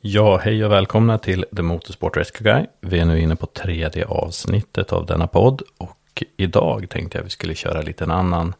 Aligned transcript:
Ja, 0.00 0.36
hej 0.36 0.64
och 0.64 0.72
välkomna 0.72 1.18
till 1.18 1.44
The 1.56 1.62
Motorsport 1.62 2.16
Rescue 2.16 2.52
Guy. 2.52 2.66
Vi 2.80 3.00
är 3.00 3.04
nu 3.04 3.20
inne 3.20 3.36
på 3.36 3.46
tredje 3.46 4.06
avsnittet 4.06 4.92
av 4.92 5.06
denna 5.06 5.26
podd 5.26 5.62
och 5.78 6.22
idag 6.36 6.90
tänkte 6.90 7.18
jag 7.18 7.24
vi 7.24 7.30
skulle 7.30 7.54
köra 7.54 7.80
lite 7.80 8.04
en 8.04 8.10
annan 8.10 8.54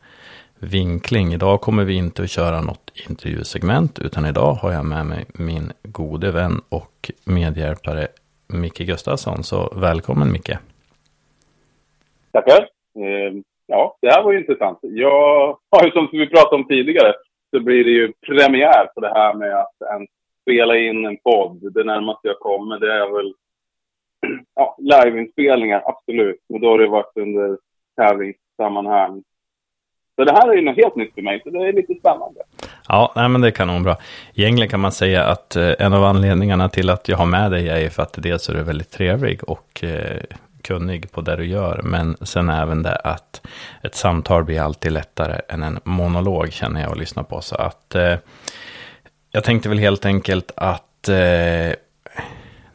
vinkling. 0.59 1.32
Idag 1.32 1.61
kommer 1.61 1.84
vi 1.84 1.95
inte 1.95 2.23
att 2.23 2.30
köra 2.30 2.61
något 2.61 2.93
intervjusegment 3.09 3.98
utan 3.98 4.27
idag 4.27 4.52
har 4.52 4.73
jag 4.73 4.84
med 4.84 5.06
mig 5.06 5.24
min 5.34 5.73
gode 5.82 6.30
vän 6.30 6.61
och 6.69 7.11
medhjälpare 7.24 8.07
Micke 8.46 8.79
Gustafsson. 8.86 9.43
Så 9.43 9.73
välkommen 9.77 10.32
Micke. 10.32 10.57
Tackar. 12.32 12.68
Ehm, 12.98 13.43
ja, 13.66 13.96
det 14.00 14.11
här 14.11 14.23
var 14.23 14.32
ju 14.32 14.39
intressant. 14.39 14.79
Jag 14.82 15.59
har 15.70 15.84
ju 15.84 15.91
som 15.91 16.09
vi 16.12 16.27
pratade 16.27 16.56
om 16.56 16.69
tidigare 16.69 17.12
så 17.50 17.61
blir 17.61 17.84
det 17.84 17.91
ju 17.91 18.12
premiär 18.27 18.86
på 18.95 19.00
det 19.00 19.12
här 19.14 19.34
med 19.34 19.61
att 19.61 19.91
ens 19.92 20.11
spela 20.48 20.77
in 20.77 21.07
en 21.07 21.16
podd. 21.16 21.73
Det 21.75 21.84
närmaste 21.84 22.29
jag 22.29 22.38
kommer 22.38 22.79
det 22.79 22.93
är 22.93 23.16
väl 23.16 23.34
ja, 24.55 24.77
liveinspelningar, 24.79 25.83
absolut. 25.87 26.45
Men 26.48 26.61
då 26.61 26.69
har 26.70 26.79
det 26.79 26.87
varit 26.87 27.16
under 27.16 27.59
tävlingssammanhang. 27.97 29.23
Så 30.16 30.25
det 30.25 30.33
här 30.33 30.48
är 30.48 30.55
ju 30.55 30.62
något 30.62 30.77
helt 30.77 30.97
nytt 30.97 31.15
för 31.15 31.23
mig, 31.23 31.41
så 31.45 31.51
det 31.51 31.69
är 31.69 31.73
lite 31.73 31.95
spännande. 31.95 32.41
Ja, 32.89 33.12
nej, 33.16 33.29
men 33.29 33.41
det 33.41 33.48
är 33.48 33.53
kanonbra. 33.53 33.97
Egentligen 34.34 34.70
kan 34.70 34.80
man 34.80 34.92
säga 34.92 35.25
att 35.25 35.56
eh, 35.56 35.73
en 35.79 35.92
av 35.92 36.05
anledningarna 36.05 36.69
till 36.69 36.91
att 36.91 37.09
jag 37.09 37.17
har 37.17 37.27
med 37.27 37.51
dig 37.51 37.69
är 37.69 37.91
för 37.91 38.03
att 38.03 38.23
dels 38.23 38.48
är 38.48 38.55
du 38.55 38.62
väldigt 38.62 38.91
trevlig 38.91 39.45
och 39.45 39.84
eh, 39.84 40.23
kunnig 40.62 41.12
på 41.12 41.20
det 41.20 41.37
du 41.37 41.47
gör. 41.47 41.80
Men 41.84 42.17
sen 42.20 42.48
även 42.48 42.83
det 42.83 42.97
att 42.97 43.47
ett 43.83 43.95
samtal 43.95 44.45
blir 44.45 44.61
alltid 44.61 44.92
lättare 44.92 45.41
än 45.48 45.62
en 45.62 45.80
monolog 45.84 46.53
känner 46.53 46.80
jag 46.80 46.91
att 46.91 46.98
lyssna 46.98 47.22
på. 47.22 47.41
Så 47.41 47.56
att 47.56 47.94
eh, 47.94 48.15
jag 49.33 49.45
tänkte 49.45 49.69
väl 49.69 49.79
helt 49.79 50.07
enkelt 50.07 50.53
att 50.57 51.09
eh, 51.09 51.75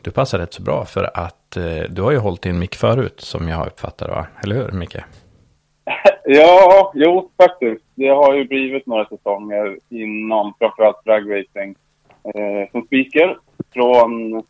du 0.01 0.11
passar 0.11 0.39
rätt 0.39 0.53
så 0.53 0.61
bra 0.61 0.85
för 0.85 1.09
att 1.13 1.57
eh, 1.57 1.89
du 1.89 2.01
har 2.01 2.11
ju 2.11 2.17
hållit 2.17 2.45
i 2.45 2.49
en 2.49 2.59
mick 2.59 2.75
förut 2.75 3.21
som 3.21 3.47
jag 3.47 3.57
har 3.57 3.67
uppfattat 3.67 4.07
det, 4.07 4.15
va? 4.15 4.27
Eller 4.43 4.55
hur 4.55 4.71
Micke? 4.71 4.95
ja, 6.25 6.91
jo 6.95 7.29
faktiskt. 7.37 7.83
Det 7.95 8.07
har 8.07 8.33
ju 8.33 8.43
blivit 8.43 8.85
några 8.85 9.05
säsonger 9.05 9.77
inom 9.89 10.53
framförallt 10.59 11.05
dragracing 11.05 11.75
eh, 12.23 12.71
som 12.71 12.85
speaker. 12.85 13.37
Från, 13.73 14.43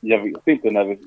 jag 0.00 0.18
vet 0.18 0.46
inte 0.46 0.70
när 0.70 0.84
vi... 0.84 0.98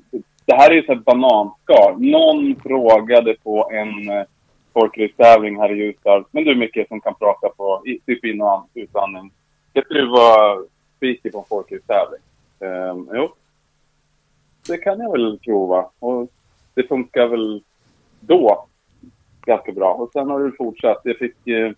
Det 0.46 0.54
här 0.54 0.70
är 0.70 0.74
ju 0.74 0.82
så 0.82 0.92
ett 0.92 1.04
bananskal. 1.04 1.94
Någon 1.98 2.56
frågade 2.62 3.34
på 3.42 3.70
en 3.72 4.08
eh, 4.08 4.24
folkrace 4.72 5.14
här 5.18 5.72
i 5.72 5.76
Ljusdal. 5.76 6.24
Men 6.30 6.44
du 6.44 6.54
Micke 6.54 6.88
som 6.88 7.00
kan 7.00 7.14
prata 7.14 7.48
på 7.48 7.82
typ 8.06 8.24
innan 8.24 8.62
utandning 8.74 9.30
jag 9.76 9.88
tror 9.88 9.98
du 9.98 10.06
var 10.06 10.66
speaker 10.96 11.30
på 11.30 11.38
en 11.38 11.44
folkracetävling. 11.48 12.20
Um, 12.58 12.68
ehm, 12.68 13.08
jo, 13.12 13.32
det 14.68 14.78
kan 14.78 15.00
jag 15.00 15.12
väl 15.12 15.38
prova. 15.38 15.90
Och 15.98 16.28
det 16.74 16.88
funkar 16.88 17.26
väl 17.26 17.62
då 18.20 18.66
ganska 19.46 19.72
bra. 19.72 19.94
Och 19.94 20.10
sen 20.12 20.30
har 20.30 20.40
det 20.40 20.56
fortsatt. 20.56 21.00
Jag 21.04 21.16
fick... 21.16 21.46
Eh, 21.46 21.72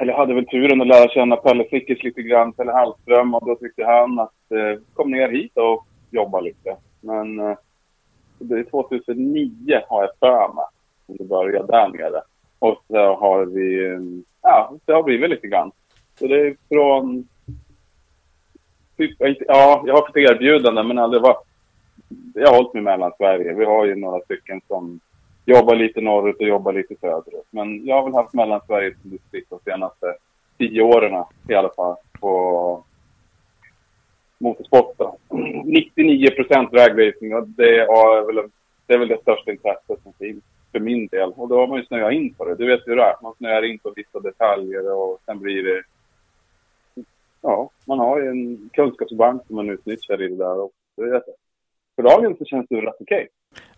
eller 0.00 0.12
jag 0.12 0.18
hade 0.18 0.34
väl 0.34 0.46
turen 0.46 0.80
att 0.80 0.86
lära 0.86 1.08
känna 1.08 1.36
Pelle 1.36 1.64
Frickers 1.64 2.02
lite 2.02 2.22
grann, 2.22 2.52
Pelle 2.52 2.72
Hallström. 2.72 3.34
Och 3.34 3.46
då 3.46 3.54
tyckte 3.54 3.84
han 3.84 4.18
att 4.18 4.52
eh, 4.52 4.82
kom 4.94 5.10
ner 5.10 5.28
hit 5.28 5.56
och 5.56 5.86
jobba 6.10 6.40
lite. 6.40 6.76
Men 7.00 7.38
eh, 7.38 7.56
det 8.38 8.58
är 8.58 8.64
2009 8.64 9.80
har 9.88 10.02
jag 10.02 10.10
för 10.20 10.54
mig. 10.54 10.64
Det 11.06 11.24
började 11.24 11.66
där 11.66 11.88
nere. 11.88 12.22
Och 12.58 12.82
så 12.86 13.14
har 13.14 13.46
vi... 13.46 13.86
Eh, 13.86 14.00
ja, 14.42 14.72
det 14.84 14.92
har 14.92 15.02
blivit 15.02 15.30
lite 15.30 15.46
grann. 15.46 15.72
Så 16.18 16.26
det 16.26 16.46
är 16.46 16.56
från... 16.68 17.28
Typ, 18.96 19.16
ja, 19.18 19.82
jag 19.86 19.94
har 19.94 20.06
fått 20.06 20.16
erbjudanden 20.16 20.88
men 20.88 20.98
aldrig 20.98 21.22
varit... 21.22 21.46
Jag 22.34 22.48
har 22.48 22.56
hållit 22.56 22.74
mig 22.74 22.82
mellan 22.82 23.12
Sverige. 23.16 23.54
Vi 23.54 23.64
har 23.64 23.86
ju 23.86 23.94
några 23.94 24.20
stycken 24.20 24.60
som 24.68 25.00
jobbar 25.44 25.76
lite 25.76 26.00
norrut 26.00 26.36
och 26.36 26.48
jobbar 26.48 26.72
lite 26.72 26.96
söderut. 27.00 27.46
Men 27.50 27.86
jag 27.86 27.96
har 27.96 28.04
väl 28.04 28.14
haft 28.14 28.34
mellan 28.34 28.60
Sverige 28.66 28.94
som 29.02 29.10
distrikt 29.10 29.50
de 29.50 29.60
senaste 29.64 30.14
tio 30.58 30.82
åren 30.82 31.24
i 31.48 31.54
alla 31.54 31.68
fall 31.68 31.96
på 32.20 32.84
motorsport. 34.38 34.96
99 35.64 36.30
procent 36.36 36.72
dragracing 36.72 37.34
och 37.34 37.48
det 37.48 37.78
är, 37.78 38.26
väl, 38.26 38.50
det 38.86 38.94
är 38.94 38.98
väl 38.98 39.08
det 39.08 39.22
största 39.22 39.50
intresset 39.50 40.02
som 40.02 40.12
finns 40.18 40.44
för 40.72 40.80
min 40.80 41.06
del. 41.06 41.32
Och 41.36 41.48
då 41.48 41.60
har 41.60 41.66
man 41.66 41.78
ju 41.78 41.84
snöat 41.84 42.12
in 42.12 42.34
på 42.34 42.44
det. 42.44 42.54
Du 42.54 42.66
vet 42.66 42.86
hur 42.86 42.96
det 42.96 43.02
är. 43.02 43.14
Man 43.22 43.34
snöar 43.38 43.64
in 43.64 43.78
på 43.78 43.92
vissa 43.96 44.20
detaljer 44.20 44.92
och 44.92 45.20
sen 45.26 45.38
blir 45.38 45.62
det 45.62 45.82
ja, 47.42 47.70
man 47.84 47.98
har 47.98 48.20
ju 48.20 48.28
en 48.28 48.70
kunskapsbank 48.72 49.46
som 49.46 49.56
man 49.56 49.70
utnyttjar 49.70 50.22
i 50.22 50.28
det 50.28 50.36
där. 50.36 50.60
Och 50.60 50.70
för 51.96 52.02
dagen 52.02 52.36
så 52.38 52.44
känns 52.44 52.66
det 52.68 52.76
rätt 52.76 52.96
okej. 53.00 53.16
Okay. 53.16 53.28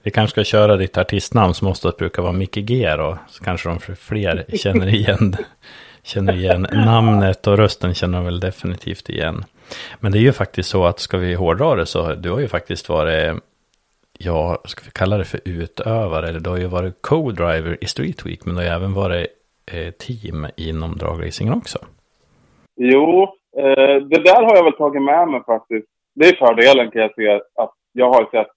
Vi 0.02 0.10
kanske 0.10 0.30
ska 0.30 0.44
köra 0.44 0.76
ditt 0.76 0.98
artistnamn 0.98 1.54
som 1.54 1.68
måste 1.68 1.92
brukar 1.98 2.22
vara 2.22 2.32
Micke 2.32 2.56
G 2.56 2.96
då. 2.96 3.18
Så 3.28 3.44
kanske 3.44 3.68
de 3.68 3.78
fler 3.96 4.44
känner 4.56 4.94
igen, 4.94 5.34
känner 6.02 6.36
igen 6.36 6.66
namnet 6.72 7.46
och 7.46 7.56
rösten 7.56 7.94
känner 7.94 8.18
de 8.18 8.24
väl 8.24 8.40
definitivt 8.40 9.08
igen. 9.08 9.44
Men 10.00 10.12
det 10.12 10.18
är 10.18 10.22
ju 10.22 10.32
faktiskt 10.32 10.68
så 10.68 10.84
att 10.84 10.98
ska 10.98 11.18
vi 11.18 11.34
hårdra 11.34 11.74
det 11.74 11.86
så 11.86 12.14
du 12.14 12.30
har 12.30 12.40
ju 12.40 12.48
faktiskt 12.48 12.88
varit, 12.88 13.42
ja, 14.18 14.62
ska 14.64 14.84
vi 14.84 14.90
kalla 14.90 15.18
det 15.18 15.24
för 15.24 15.40
utövare, 15.44 16.28
eller 16.28 16.40
du 16.40 16.50
har 16.50 16.58
ju 16.58 16.66
varit 16.66 17.02
co-driver 17.02 17.78
i 17.80 17.86
Street 17.86 18.26
Week, 18.26 18.44
men 18.44 18.54
du 18.54 18.60
har 18.60 18.64
ju 18.64 18.70
även 18.70 18.94
varit 18.94 19.26
eh, 19.72 19.90
team 19.90 20.46
inom 20.56 20.96
dragracingen 20.96 21.54
också. 21.54 21.78
Jo, 22.76 23.34
Eh, 23.56 23.96
det 24.02 24.24
där 24.24 24.42
har 24.42 24.56
jag 24.56 24.64
väl 24.64 24.72
tagit 24.72 25.02
med 25.02 25.28
mig 25.28 25.42
faktiskt. 25.46 25.88
Det 26.14 26.28
är 26.28 26.36
fördelen 26.36 26.90
kan 26.90 27.02
jag 27.02 27.14
säga 27.14 27.40
att 27.54 27.74
jag 27.92 28.12
har 28.12 28.30
sett 28.30 28.50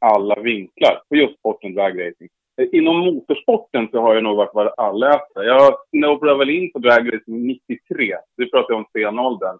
alla 0.00 0.34
vinklar 0.34 1.02
på 1.08 1.16
just 1.16 1.38
sporten 1.38 1.74
dragracing. 1.74 2.28
Eh, 2.60 2.68
inom 2.72 2.98
motorsporten 2.98 3.88
så 3.90 4.00
har 4.00 4.14
jag 4.14 4.24
nog 4.24 4.36
varit 4.36 4.54
vad. 4.54 4.72
Jag 5.34 5.74
snubblade 5.90 6.38
väl 6.38 6.50
in 6.50 6.72
på 6.72 6.78
dragracing 6.78 7.46
93. 7.46 8.16
Du 8.36 8.50
pratar 8.50 8.74
om 8.74 8.84
stenåldern. 8.84 9.58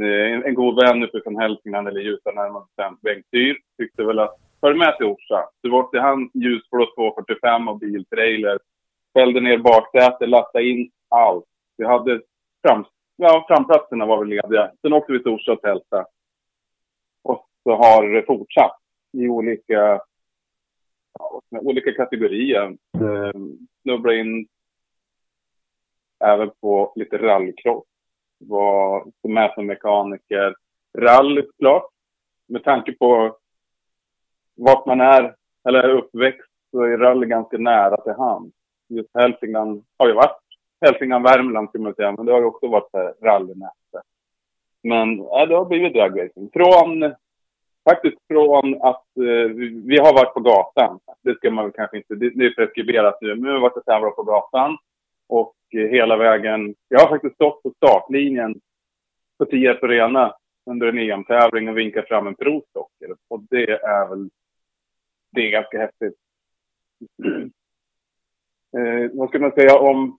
Eh, 0.00 0.32
en, 0.32 0.44
en 0.44 0.54
god 0.54 0.84
vän 0.84 1.02
uppifrån 1.02 1.36
Hälsingland, 1.36 1.88
eller 1.88 2.00
Ljusdal 2.00 2.34
närmare 2.34 2.64
bestämt, 2.64 3.00
Bengt 3.00 3.26
Dyr, 3.32 3.56
tyckte 3.78 4.04
väl 4.04 4.18
att 4.18 4.36
följ 4.60 4.78
med 4.78 4.96
till 4.96 5.06
Orsa. 5.06 5.48
Så 5.62 5.70
var 5.70 6.00
han 6.00 6.30
ljusblå 6.34 6.86
245 6.94 7.68
och 7.68 7.78
biltrailer. 7.78 8.58
Fällde 9.18 9.40
ner 9.40 9.58
baksätet, 9.58 10.28
lastade 10.28 10.64
in 10.64 10.90
allt. 11.08 11.44
Vi 11.76 11.84
hade 11.84 12.20
fram, 12.66 12.84
ja, 13.16 13.44
framplatserna 13.48 14.06
var 14.06 14.18
väl 14.18 14.28
lediga. 14.28 14.72
Sen 14.82 14.92
åkte 14.92 15.12
vi 15.12 15.22
till 15.22 15.32
Orsa 15.32 15.52
och 15.52 15.62
tältade. 15.62 16.06
Och 17.22 17.48
så 17.62 17.74
har 17.74 18.08
det 18.08 18.26
fortsatt 18.26 18.78
i 19.12 19.28
olika, 19.28 20.00
ja, 21.18 21.40
olika 21.50 21.92
kategorier. 21.92 22.76
Mm. 23.00 23.58
Snubbla 23.82 24.14
in 24.14 24.48
även 26.24 26.50
på 26.60 26.92
lite 26.96 27.18
rallycross. 27.18 27.84
Var 28.38 29.06
med 29.28 29.52
som 29.54 29.66
mekaniker. 29.66 30.54
Rally 30.98 31.42
såklart. 31.42 31.86
Med 32.48 32.64
tanke 32.64 32.92
på 32.92 33.36
vart 34.54 34.86
man 34.86 35.00
är, 35.00 35.34
eller 35.68 35.82
är 35.82 35.88
uppväxt, 35.88 36.50
så 36.70 36.82
är 36.82 36.98
rally 36.98 37.26
ganska 37.26 37.58
nära 37.58 37.96
till 37.96 38.12
hand. 38.12 38.52
Just 38.88 39.10
Hälsingland 39.14 39.84
har 39.96 40.08
ju 40.08 40.14
varit 40.14 40.45
Hälsingland, 40.80 41.24
Värmland 41.24 41.68
skulle 41.68 41.84
man 41.84 41.94
säga, 41.94 42.12
men 42.12 42.26
det 42.26 42.32
har 42.32 42.40
ju 42.40 42.46
också 42.46 42.66
varit 42.68 43.22
rallynäste. 43.22 44.02
Men 44.82 45.18
ja, 45.18 45.46
det 45.46 45.54
har 45.54 45.64
blivit 45.64 45.92
dragracing. 45.92 46.50
Från, 46.52 47.14
faktiskt 47.88 48.16
från 48.28 48.82
att 48.82 49.06
eh, 49.16 49.50
vi 49.84 49.98
har 49.98 50.14
varit 50.14 50.34
på 50.34 50.40
gatan. 50.40 51.00
Det 51.22 51.34
ska 51.34 51.50
man 51.50 51.64
väl 51.64 51.72
kanske 51.72 51.96
inte, 51.96 52.14
det, 52.14 52.30
det 52.30 52.46
är 52.46 52.54
preskriberat 52.54 53.18
nu, 53.20 53.34
men 53.34 53.44
vi 53.44 53.50
har 53.50 53.60
varit 53.60 53.76
och 53.76 53.84
tävlat 53.84 54.16
på 54.16 54.22
gatan. 54.22 54.76
Och 55.28 55.54
eh, 55.74 55.88
hela 55.88 56.16
vägen, 56.16 56.74
jag 56.88 57.00
har 57.00 57.08
faktiskt 57.08 57.34
stått 57.34 57.62
på 57.62 57.72
startlinjen 57.76 58.60
på 59.38 59.44
Tierp 59.44 59.82
Arena 59.82 60.34
under 60.70 60.86
en 60.86 60.98
EM-tävling 60.98 61.68
och 61.68 61.78
vinkat 61.78 62.08
fram 62.08 62.26
en 62.26 62.34
provstocker. 62.34 63.16
Och 63.28 63.42
det 63.50 63.70
är 63.70 64.08
väl, 64.08 64.30
det 65.32 65.40
är 65.40 65.50
ganska 65.50 65.78
häftigt. 65.78 66.14
eh, 68.76 69.10
vad 69.12 69.28
ska 69.28 69.38
man 69.38 69.52
säga 69.52 69.78
om 69.78 70.18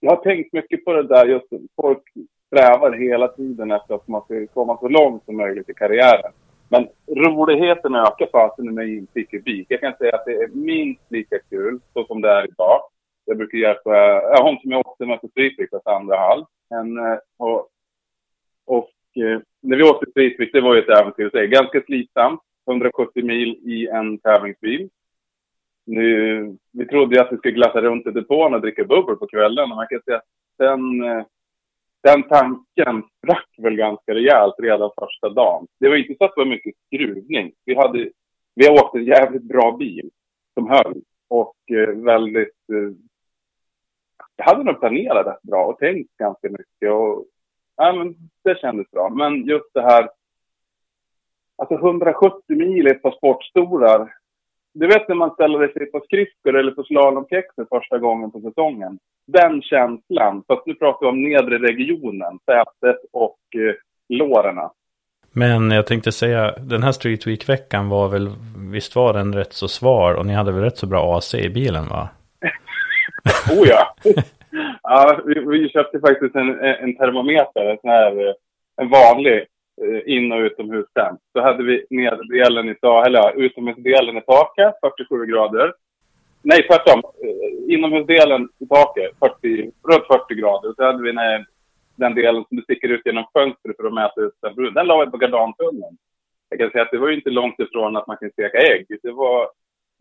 jag 0.00 0.10
har 0.10 0.22
tänkt 0.22 0.52
mycket 0.52 0.84
på 0.84 0.92
det 0.92 1.02
där 1.02 1.26
just 1.26 1.46
folk 1.76 2.02
strävar 2.46 2.92
hela 2.92 3.28
tiden 3.28 3.70
efter 3.70 3.94
att 3.94 4.08
man 4.08 4.22
ska 4.22 4.46
komma 4.46 4.78
så 4.80 4.88
långt 4.88 5.24
som 5.24 5.36
möjligt 5.36 5.68
i 5.68 5.74
karriären. 5.74 6.32
Men 6.68 6.88
roligheten 7.06 7.94
ökar 7.94 8.28
fasen 8.32 8.74
när 8.74 8.82
inte 8.82 9.20
i 9.20 9.24
kubik. 9.24 9.66
Jag 9.68 9.80
kan 9.80 9.94
säga 9.98 10.14
att 10.14 10.24
det 10.24 10.32
är 10.32 10.48
minst 10.48 11.10
lika 11.10 11.38
kul 11.50 11.80
så 11.92 12.04
som 12.04 12.20
det 12.20 12.30
är 12.30 12.44
idag. 12.44 12.80
Jag 13.24 13.36
brukar 13.36 13.58
hjälpa, 13.58 13.90
ja, 14.22 14.42
hon 14.42 14.58
som 14.58 14.70
jag 14.70 14.86
åkte 14.86 15.06
med 15.06 15.20
på 15.20 15.28
Streetweek 15.28 15.70
andra 15.84 16.16
halv. 16.16 16.44
En, 16.70 16.98
eh, 16.98 17.18
och, 17.36 17.68
och 18.66 18.90
eh, 19.16 19.40
när 19.62 19.76
vi 19.76 19.82
åkte 19.82 20.10
Streetweek, 20.10 20.52
det 20.52 20.60
var 20.60 20.74
ju 20.74 20.80
ett 20.80 21.00
äventyr. 21.00 21.30
Det 21.32 21.40
är 21.40 21.46
ganska 21.46 21.80
slitsamt. 21.80 22.40
170 22.68 23.24
mil 23.24 23.48
i 23.48 23.88
en 23.88 24.18
tävlingsbil. 24.18 24.88
Nu, 25.88 26.56
vi 26.72 26.86
trodde 26.86 27.14
ju 27.16 27.20
att 27.20 27.32
vi 27.32 27.36
skulle 27.36 27.54
glassa 27.54 27.80
runt 27.80 28.06
i 28.06 28.10
depån 28.10 28.54
och 28.54 28.60
dricka 28.60 28.84
bubbel 28.84 29.16
på 29.16 29.26
kvällen. 29.26 29.70
Och 29.70 29.76
man 29.76 29.86
kan 29.90 30.02
säga 30.02 30.16
att 30.16 30.24
den... 30.58 31.02
Eh, 31.02 31.24
den 32.02 32.22
tanken 32.22 33.02
sprack 33.18 33.48
väl 33.58 33.76
ganska 33.76 34.14
rejält 34.14 34.54
redan 34.58 34.90
första 35.00 35.28
dagen. 35.28 35.66
Det 35.80 35.88
var 35.88 35.96
inte 35.96 36.14
så 36.18 36.24
att 36.24 36.34
det 36.34 36.40
var 36.40 36.46
mycket 36.46 36.74
skruvning. 36.86 37.52
Vi 37.64 37.74
hade, 37.74 38.10
vi 38.54 38.68
åkte 38.68 38.98
en 38.98 39.04
jävligt 39.04 39.42
bra 39.42 39.76
bil 39.76 40.10
som 40.54 40.68
höll 40.68 41.02
och 41.28 41.56
eh, 41.70 41.88
väldigt... 41.88 42.56
Eh, 42.72 42.94
jag 44.36 44.44
hade 44.44 44.64
nog 44.64 44.80
planerat 44.80 45.26
rätt 45.26 45.42
bra 45.42 45.64
och 45.64 45.78
tänkt 45.78 46.16
ganska 46.16 46.48
mycket 46.48 46.92
och 46.92 47.24
ja, 47.76 47.92
men 47.92 48.16
det 48.44 48.58
kändes 48.60 48.90
bra. 48.90 49.08
Men 49.08 49.44
just 49.44 49.74
det 49.74 49.82
här, 49.82 50.10
alltså 51.56 51.74
170 51.74 52.40
mil 52.48 52.86
i 52.86 52.90
ett 52.90 53.02
par 53.02 53.12
sportstolar. 53.12 54.17
Du 54.80 54.86
vet 54.86 55.08
när 55.08 55.14
man 55.14 55.30
ställer 55.30 55.68
sig 55.68 55.86
på 55.86 56.00
skridskor 56.00 56.58
eller 56.58 56.72
på 56.72 56.82
slalomkex 56.82 57.46
första 57.68 57.98
gången 57.98 58.30
på 58.30 58.40
säsongen. 58.40 58.98
Den 59.26 59.62
känslan, 59.62 60.42
fast 60.48 60.66
nu 60.66 60.74
pratar 60.74 61.06
vi 61.06 61.10
om 61.10 61.22
nedre 61.22 61.58
regionen, 61.58 62.38
sätet 62.44 62.96
och 63.12 63.38
eh, 63.56 63.74
lårena. 64.08 64.70
Men 65.32 65.70
jag 65.70 65.86
tänkte 65.86 66.12
säga, 66.12 66.54
den 66.58 66.82
här 66.82 66.92
Street 66.92 67.26
Week-veckan 67.26 67.88
var 67.88 68.08
väl, 68.08 68.30
visst 68.72 68.96
var 68.96 69.12
den 69.12 69.34
rätt 69.34 69.52
så 69.52 69.68
svar 69.68 70.14
och 70.14 70.26
ni 70.26 70.32
hade 70.34 70.52
väl 70.52 70.62
rätt 70.62 70.78
så 70.78 70.86
bra 70.86 71.18
AC 71.18 71.34
i 71.34 71.48
bilen 71.48 71.88
va? 71.88 72.08
oh 73.50 73.68
ja! 73.68 73.94
ja 74.82 75.20
vi, 75.24 75.34
vi, 75.40 75.68
köpte 75.68 76.00
faktiskt 76.00 76.34
en, 76.34 76.60
en 76.60 76.96
termometer, 76.96 77.70
en, 77.70 77.78
sån 77.80 77.90
här, 77.90 78.34
en 78.76 78.88
vanlig 78.90 79.36
eh, 79.36 79.44
Eh, 79.84 80.14
in 80.14 80.32
och 80.32 80.38
utomhustemp. 80.38 81.20
Så 81.32 81.40
hade 81.40 81.64
vi 81.64 81.86
nederdelen 81.90 82.68
i, 82.68 82.76
eller 83.06 83.18
ja, 83.18 83.32
utomhusdelen 83.36 84.16
i 84.16 84.20
taket, 84.20 84.74
47 84.80 85.26
grader. 85.26 85.74
Nej, 86.42 86.66
tvärtom. 86.68 87.02
Eh, 87.24 87.74
inomhusdelen 87.74 88.48
i 88.58 88.66
taket, 88.66 89.10
40, 89.18 89.62
runt 89.62 90.06
40 90.06 90.34
grader. 90.34 90.72
Så 90.76 90.84
hade 90.84 91.02
vi 91.02 91.12
nej, 91.12 91.44
den 91.96 92.14
delen 92.14 92.44
som 92.48 92.56
du 92.56 92.62
sticker 92.62 92.88
ut 92.88 93.06
genom 93.06 93.24
fönstret 93.32 93.76
för 93.76 93.86
att 93.86 93.94
mäta 93.94 94.20
ut 94.20 94.40
temperaturen. 94.40 94.74
Den 94.74 94.86
la 94.86 95.04
vi 95.04 95.10
på 95.10 95.16
gardantunneln. 95.16 95.96
Jag 96.48 96.60
kan 96.60 96.70
säga 96.70 96.82
att 96.82 96.90
det 96.90 96.98
var 96.98 97.08
ju 97.08 97.14
inte 97.14 97.30
långt 97.30 97.60
ifrån 97.60 97.96
att 97.96 98.06
man 98.06 98.16
kan 98.16 98.30
steka 98.30 98.58
ägg. 98.58 98.86
Det 99.02 99.12
var 99.12 99.48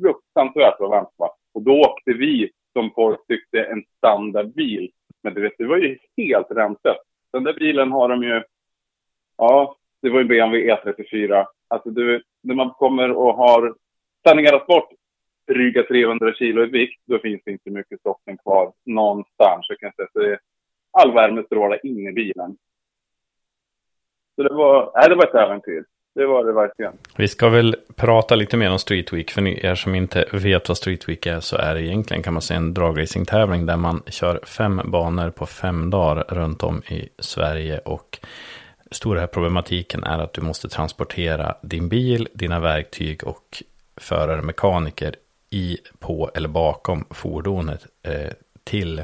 fruktansvärt 0.02 0.80
vad 0.80 0.90
varmt 0.90 1.14
var. 1.18 1.32
Och 1.54 1.62
då 1.62 1.82
åkte 1.82 2.14
vi, 2.14 2.50
som 2.74 2.92
folk 2.96 3.28
tyckte, 3.28 3.64
en 3.64 3.84
standardbil. 3.98 4.92
Men 5.24 5.34
du 5.34 5.42
vet, 5.42 5.54
det 5.58 5.66
var 5.66 5.78
ju 5.78 5.98
helt 6.18 6.52
rensat. 6.52 6.98
Den 7.34 7.44
där 7.44 7.54
bilen 7.54 7.92
har 7.92 8.10
de 8.10 8.24
ju, 8.24 8.44
ja, 9.38 9.76
det 10.02 10.10
var 10.10 10.20
ju 10.20 10.26
BMW 10.26 10.74
E34. 10.74 11.46
Alltså 11.68 11.90
du, 11.90 12.24
när 12.44 12.56
man 12.56 12.70
kommer 12.70 13.12
och 13.12 13.36
har 13.36 13.76
Sanningarnas 14.28 14.68
bort 14.68 14.90
dryga 15.48 15.84
300 15.84 16.34
kilo 16.34 16.64
i 16.64 16.66
vikt, 16.66 17.02
då 17.06 17.20
finns 17.20 17.42
det 17.46 17.52
inte 17.52 17.70
mycket 17.70 18.00
stoppning 18.00 18.38
kvar 18.38 18.74
någonstans. 18.86 19.66
Jag 19.70 19.80
kan 19.80 19.92
säga. 19.92 20.08
Så 20.14 20.20
det, 20.20 20.40
all 20.92 21.14
värme 21.14 21.44
strålar 21.44 21.86
in 21.86 22.08
i 22.08 22.12
bilen. 22.12 22.58
Så 24.36 24.44
det 24.44 24.54
var, 24.54 24.92
nej, 24.96 25.10
det 25.10 25.16
var 25.16 25.24
ett 25.24 25.36
äventyr. 25.36 25.84
Det 26.16 26.26
var 26.26 26.44
det 26.44 26.54
verkligen. 26.54 26.94
Vi 27.18 27.28
ska 27.28 27.50
väl 27.50 27.76
prata 27.96 28.36
lite 28.36 28.58
mer 28.58 28.72
om 28.72 28.80
Street 28.80 29.14
Week. 29.14 29.32
För 29.32 29.66
er 29.66 29.76
som 29.76 29.96
inte 29.96 30.26
vet 30.34 30.68
vad 30.68 30.78
Street 30.78 31.10
Week 31.10 31.26
är 31.26 31.40
så 31.40 31.58
är 31.58 31.76
det 31.76 31.82
egentligen 31.82 32.24
kan 32.24 32.34
man 32.34 32.42
säga 32.42 32.58
en 32.58 32.74
dragracingtävling 32.74 33.66
där 33.66 33.78
man 33.78 34.04
kör 34.08 34.40
fem 34.46 34.82
banor 34.86 35.30
på 35.30 35.46
fem 35.46 35.90
dagar 35.90 36.24
runt 36.30 36.64
om 36.64 36.82
i 36.88 37.10
Sverige. 37.20 37.80
Och 37.80 38.20
stora 38.92 39.20
här 39.20 39.28
problematiken 39.28 40.04
är 40.04 40.20
att 40.20 40.34
du 40.34 40.42
måste 40.42 40.70
transportera 40.70 41.56
din 41.62 41.90
bil, 41.90 42.28
dina 42.34 42.60
verktyg 42.60 43.24
och 43.24 43.64
förare, 43.98 44.42
mekaniker 44.42 45.16
i, 45.50 45.78
på 46.00 46.32
eller 46.36 46.50
bakom 46.50 47.06
fordonet 47.10 47.86
eh, 48.04 48.32
till 48.64 49.04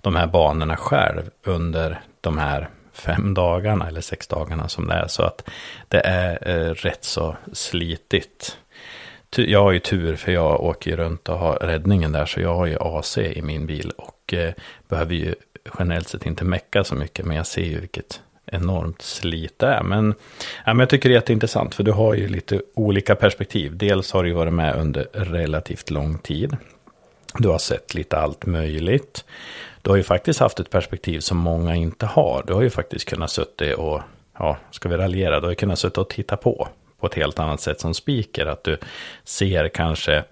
de 0.00 0.16
här 0.16 0.26
banorna 0.26 0.76
själv 0.76 1.30
under 1.42 2.00
de 2.20 2.38
här 2.38 2.68
fem 2.92 3.34
dagarna 3.34 3.88
eller 3.88 4.00
sex 4.00 4.26
dagarna 4.26 4.68
som 4.68 4.88
det 4.88 4.94
är. 4.94 5.06
Så 5.08 5.22
att 5.22 5.48
det 5.88 6.00
är 6.00 6.48
eh, 6.48 6.74
rätt 6.74 7.04
så 7.04 7.36
slitigt. 7.52 8.58
Jag 9.36 9.62
har 9.62 9.72
ju 9.72 9.78
tur 9.78 10.16
för 10.16 10.32
jag 10.32 10.60
åker 10.60 10.90
ju 10.90 10.96
runt 10.96 11.28
och 11.28 11.38
har 11.38 11.54
räddningen 11.56 12.12
där 12.12 12.26
så 12.26 12.40
jag 12.40 12.54
har 12.54 12.66
ju 12.66 12.76
AC 12.80 13.18
i 13.18 13.42
min 13.42 13.66
bil 13.66 13.92
och 13.96 14.34
eh, 14.34 14.52
behöver 14.88 15.14
ju 15.14 15.34
generellt 15.78 16.08
sett 16.08 16.26
inte 16.26 16.44
mecka 16.44 16.84
så 16.84 16.94
mycket 16.94 17.26
men 17.26 17.36
jag 17.36 17.46
ser 17.46 17.64
ju 17.64 17.80
vilket 17.80 18.20
enormt 18.46 19.02
slit 19.02 19.58
det 19.58 19.66
är. 19.66 19.82
Men, 19.82 20.14
ja, 20.64 20.74
men 20.74 20.78
jag 20.78 20.88
tycker 20.88 21.08
det 21.08 21.12
är 21.12 21.16
jätteintressant 21.16 21.74
för 21.74 21.82
du 21.84 21.92
har 21.92 22.14
ju 22.14 22.28
lite 22.28 22.62
olika 22.74 23.14
perspektiv. 23.14 23.76
Dels 23.76 24.12
har 24.12 24.24
du 24.24 24.32
varit 24.32 24.52
med 24.52 24.76
under 24.76 25.08
relativt 25.12 25.90
lång 25.90 26.18
tid. 26.18 26.56
Du 27.38 27.48
har 27.48 27.58
sett 27.58 27.94
lite 27.94 28.18
allt 28.18 28.46
möjligt. 28.46 29.24
Du 29.82 29.90
har 29.90 29.96
ju 29.96 30.02
faktiskt 30.02 30.40
haft 30.40 30.60
ett 30.60 30.70
perspektiv 30.70 31.20
som 31.20 31.38
många 31.38 31.74
inte 31.74 32.06
har. 32.06 32.44
Du 32.46 32.52
har 32.52 32.62
ju 32.62 32.70
faktiskt 32.70 33.08
kunnat 33.08 33.30
sitta 33.30 33.76
och, 33.76 34.00
ja, 34.38 34.56
ska 34.70 34.88
vi 34.88 34.96
raljera, 34.96 35.40
du 35.40 35.46
har 35.46 35.52
ju 35.52 35.56
kunnat 35.56 35.78
sitta 35.78 36.00
och 36.00 36.08
titta 36.08 36.36
på. 36.36 36.68
På 37.00 37.06
ett 37.06 37.14
helt 37.14 37.38
annat 37.38 37.60
sätt 37.60 37.80
som 37.80 37.94
speaker. 37.94 38.46
Att 38.46 38.64
du 38.64 38.78
ser 39.24 39.68
kanske 39.68 40.24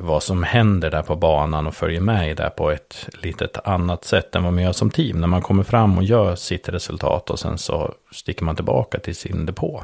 vad 0.00 0.22
som 0.22 0.42
händer 0.42 0.90
där 0.90 1.02
på 1.02 1.16
banan 1.16 1.66
och 1.66 1.74
följer 1.74 2.00
med 2.00 2.30
i 2.30 2.34
det 2.34 2.50
på 2.56 2.70
ett 2.70 3.08
litet 3.22 3.66
annat 3.66 4.04
sätt 4.04 4.34
än 4.34 4.44
vad 4.44 4.52
man 4.52 4.62
gör 4.62 4.72
som 4.72 4.90
team. 4.90 5.20
När 5.20 5.28
man 5.28 5.42
kommer 5.42 5.62
fram 5.62 5.98
och 5.98 6.04
gör 6.04 6.34
sitt 6.34 6.68
resultat 6.68 7.30
och 7.30 7.38
sen 7.38 7.58
så 7.58 7.94
sticker 8.12 8.44
man 8.44 8.56
tillbaka 8.56 8.98
till 8.98 9.16
sin 9.16 9.46
depå. 9.46 9.82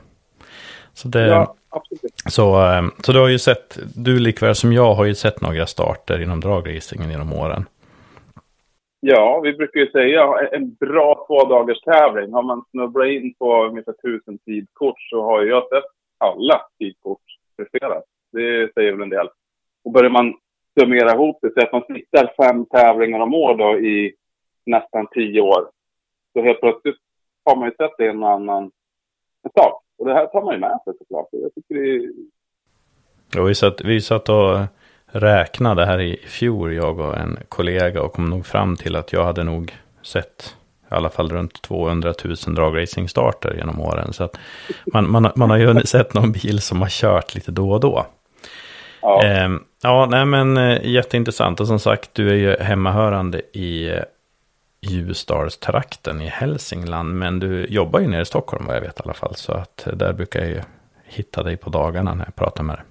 Så 0.94 1.08
det, 1.08 1.26
ja. 1.26 1.54
Så, 2.28 2.72
eh, 2.72 2.82
så 3.04 3.12
du 3.12 3.18
har 3.18 3.28
ju 3.28 3.38
sett, 3.38 3.78
du 3.94 4.18
likväl 4.18 4.54
som 4.54 4.72
jag 4.72 4.94
har 4.94 5.04
ju 5.04 5.14
sett 5.14 5.40
några 5.40 5.66
starter 5.66 6.22
inom 6.22 6.40
dragracingen 6.40 7.10
genom 7.10 7.32
åren. 7.32 7.64
Ja, 9.00 9.40
vi 9.40 9.52
brukar 9.52 9.80
ju 9.80 9.90
säga 9.90 10.48
en 10.52 10.74
bra 10.74 11.26
två 11.26 11.44
dagars 11.44 11.80
tävling. 11.80 12.32
Har 12.32 12.42
man 12.42 12.64
snubblat 12.70 13.06
in 13.06 13.34
på 13.38 13.64
ungefär 13.64 13.92
tusen 13.92 14.38
tidkort 14.38 15.00
så 15.10 15.22
har 15.22 15.42
jag 15.42 15.62
sett 15.68 15.84
alla 16.18 16.60
tidkort 16.78 17.20
presteras. 17.56 18.04
Det 18.32 18.72
säger 18.74 18.92
väl 18.92 19.02
en 19.02 19.08
del. 19.08 19.28
Och 19.86 19.92
börjar 19.92 20.10
man 20.10 20.34
summera 20.80 21.14
ihop 21.14 21.38
det, 21.42 21.52
så 21.54 21.66
att 21.66 21.72
man 21.72 21.84
snittar 21.86 22.32
fem 22.42 22.66
tävlingar 22.66 23.20
om 23.20 23.34
år 23.34 23.54
då 23.54 23.78
i 23.78 24.14
nästan 24.64 25.06
tio 25.06 25.40
år. 25.40 25.70
Så 26.32 26.42
helt 26.42 26.60
plötsligt 26.60 26.96
har 27.44 27.56
man 27.56 27.68
ju 27.68 27.74
sett 27.74 28.00
en 28.00 28.22
och 28.22 28.30
annan 28.30 28.70
sak. 29.58 29.82
Och 29.98 30.06
det 30.06 30.14
här 30.14 30.26
tar 30.26 30.42
man 30.42 30.54
ju 30.54 30.60
med 30.60 30.80
sig 30.84 30.92
såklart. 30.98 31.28
Jag 31.30 31.54
tycker 31.54 31.74
det 31.74 31.90
är... 31.90 32.10
Ja, 33.34 33.42
vi 33.42 33.54
satt, 33.54 33.80
vi 33.80 34.00
satt 34.00 34.28
och 34.28 34.58
räknade 35.06 35.86
här 35.86 36.00
i 36.00 36.16
fjol, 36.16 36.74
jag 36.74 37.00
och 37.00 37.16
en 37.16 37.38
kollega, 37.48 38.02
och 38.02 38.12
kom 38.12 38.30
nog 38.30 38.46
fram 38.46 38.76
till 38.76 38.96
att 38.96 39.12
jag 39.12 39.24
hade 39.24 39.44
nog 39.44 39.72
sett 40.02 40.56
i 40.90 40.94
alla 40.94 41.10
fall 41.10 41.28
runt 41.28 41.62
200 41.62 42.14
000 42.24 42.54
dragracingstarter 42.54 43.54
genom 43.54 43.80
åren. 43.80 44.12
Så 44.12 44.24
att 44.24 44.38
man, 44.92 45.10
man, 45.10 45.32
man 45.36 45.50
har 45.50 45.56
ju 45.56 45.80
sett 45.84 46.14
någon 46.14 46.32
bil 46.32 46.60
som 46.60 46.80
har 46.80 46.88
kört 46.88 47.34
lite 47.34 47.52
då 47.52 47.70
och 47.70 47.80
då. 47.80 48.06
Ja, 49.06 49.24
eh, 49.24 49.48
ja 49.82 50.06
nej 50.10 50.26
men 50.26 50.56
eh, 50.56 50.86
jätteintressant. 50.86 51.60
Och 51.60 51.66
som 51.66 51.78
sagt, 51.78 52.14
du 52.14 52.30
är 52.30 52.34
ju 52.34 52.56
hemmahörande 52.64 53.40
i 53.52 53.88
eh, 53.88 54.02
Ljusdalstrakten 54.80 56.20
i 56.20 56.26
Hälsingland. 56.26 57.14
Men 57.14 57.38
du 57.38 57.66
jobbar 57.66 58.00
ju 58.00 58.08
nere 58.08 58.22
i 58.22 58.24
Stockholm 58.24 58.66
vad 58.66 58.76
jag 58.76 58.80
vet 58.80 59.00
i 59.00 59.02
alla 59.04 59.14
fall. 59.14 59.34
Så 59.34 59.52
att 59.52 59.88
där 59.92 60.12
brukar 60.12 60.40
jag 60.40 60.48
ju 60.48 60.60
hitta 61.04 61.42
dig 61.42 61.56
på 61.56 61.70
dagarna 61.70 62.14
när 62.14 62.24
jag 62.24 62.34
pratar 62.34 62.64
med 62.64 62.76
dig. 62.76 62.84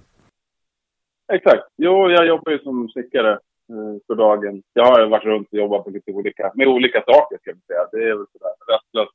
Exakt. 1.32 1.64
Jo, 1.76 2.10
jag 2.10 2.26
jobbar 2.26 2.52
ju 2.52 2.58
som 2.58 2.88
snickare 2.88 3.32
eh, 3.32 3.96
för 4.06 4.14
dagen. 4.14 4.62
Jag 4.72 4.84
har 4.84 5.06
varit 5.06 5.24
runt 5.24 5.48
och 5.52 5.58
jobbat 5.58 5.86
med 5.86 5.94
lite 5.94 6.12
olika, 6.12 6.52
med 6.54 6.66
olika 6.66 7.02
saker 7.06 7.38
ska 7.40 7.52
vi 7.52 7.60
säga. 7.66 7.86
Det 7.92 8.02
är 8.10 8.16
väl 8.16 8.26
sådär 8.32 8.54
rastlöst, 8.72 9.12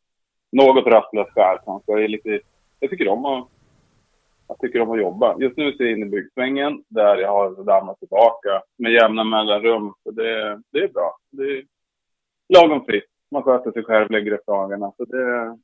något 0.51 0.86
rastlöst 0.88 1.36
där 1.36 1.58
kanske. 1.65 1.91
Jag, 1.91 2.03
är 2.03 2.08
lite, 2.08 2.39
jag 2.79 2.89
tycker 2.89 3.08
om 3.08 3.25
att 3.25 3.48
jag 4.51 4.60
tycker 4.60 4.81
om 4.81 4.91
att 4.91 5.00
jobba. 5.00 5.39
Just 5.39 5.58
nu 5.58 5.67
är 5.67 5.75
jag 5.77 5.91
inne 5.91 6.05
i 6.05 6.10
byggsvängen 6.10 6.84
där 6.88 7.17
jag 7.17 7.31
har 7.31 7.63
dammat 7.63 8.00
tillbaka 8.00 8.62
med 8.77 8.91
jämna 8.91 9.24
mellanrum. 9.24 9.93
Så 10.03 10.12
det, 10.12 10.62
det 10.72 10.79
är 10.79 10.88
bra. 10.88 11.17
Det 11.31 11.43
är 11.43 11.63
lagom 12.53 12.86
fritt. 12.86 13.05
Man 13.31 13.43
sköter 13.43 13.72
sig 13.72 13.84
själv, 13.84 14.12
lägger 14.12 14.31
upp 14.31 14.46
dagarna. 14.46 14.91
Så 14.98 15.05
det 15.05 15.17
är 15.17 15.58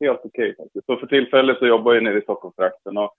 helt 0.00 0.20
okej 0.24 0.50
okay, 0.50 0.64
faktiskt. 0.64 0.86
Så 0.86 0.96
för 0.96 1.06
tillfället 1.06 1.58
så 1.58 1.66
jobbar 1.66 1.94
jag 1.94 2.04
nere 2.04 2.18
i 2.18 2.22
Stockholmstrakten. 2.22 2.96
Och 2.96 3.14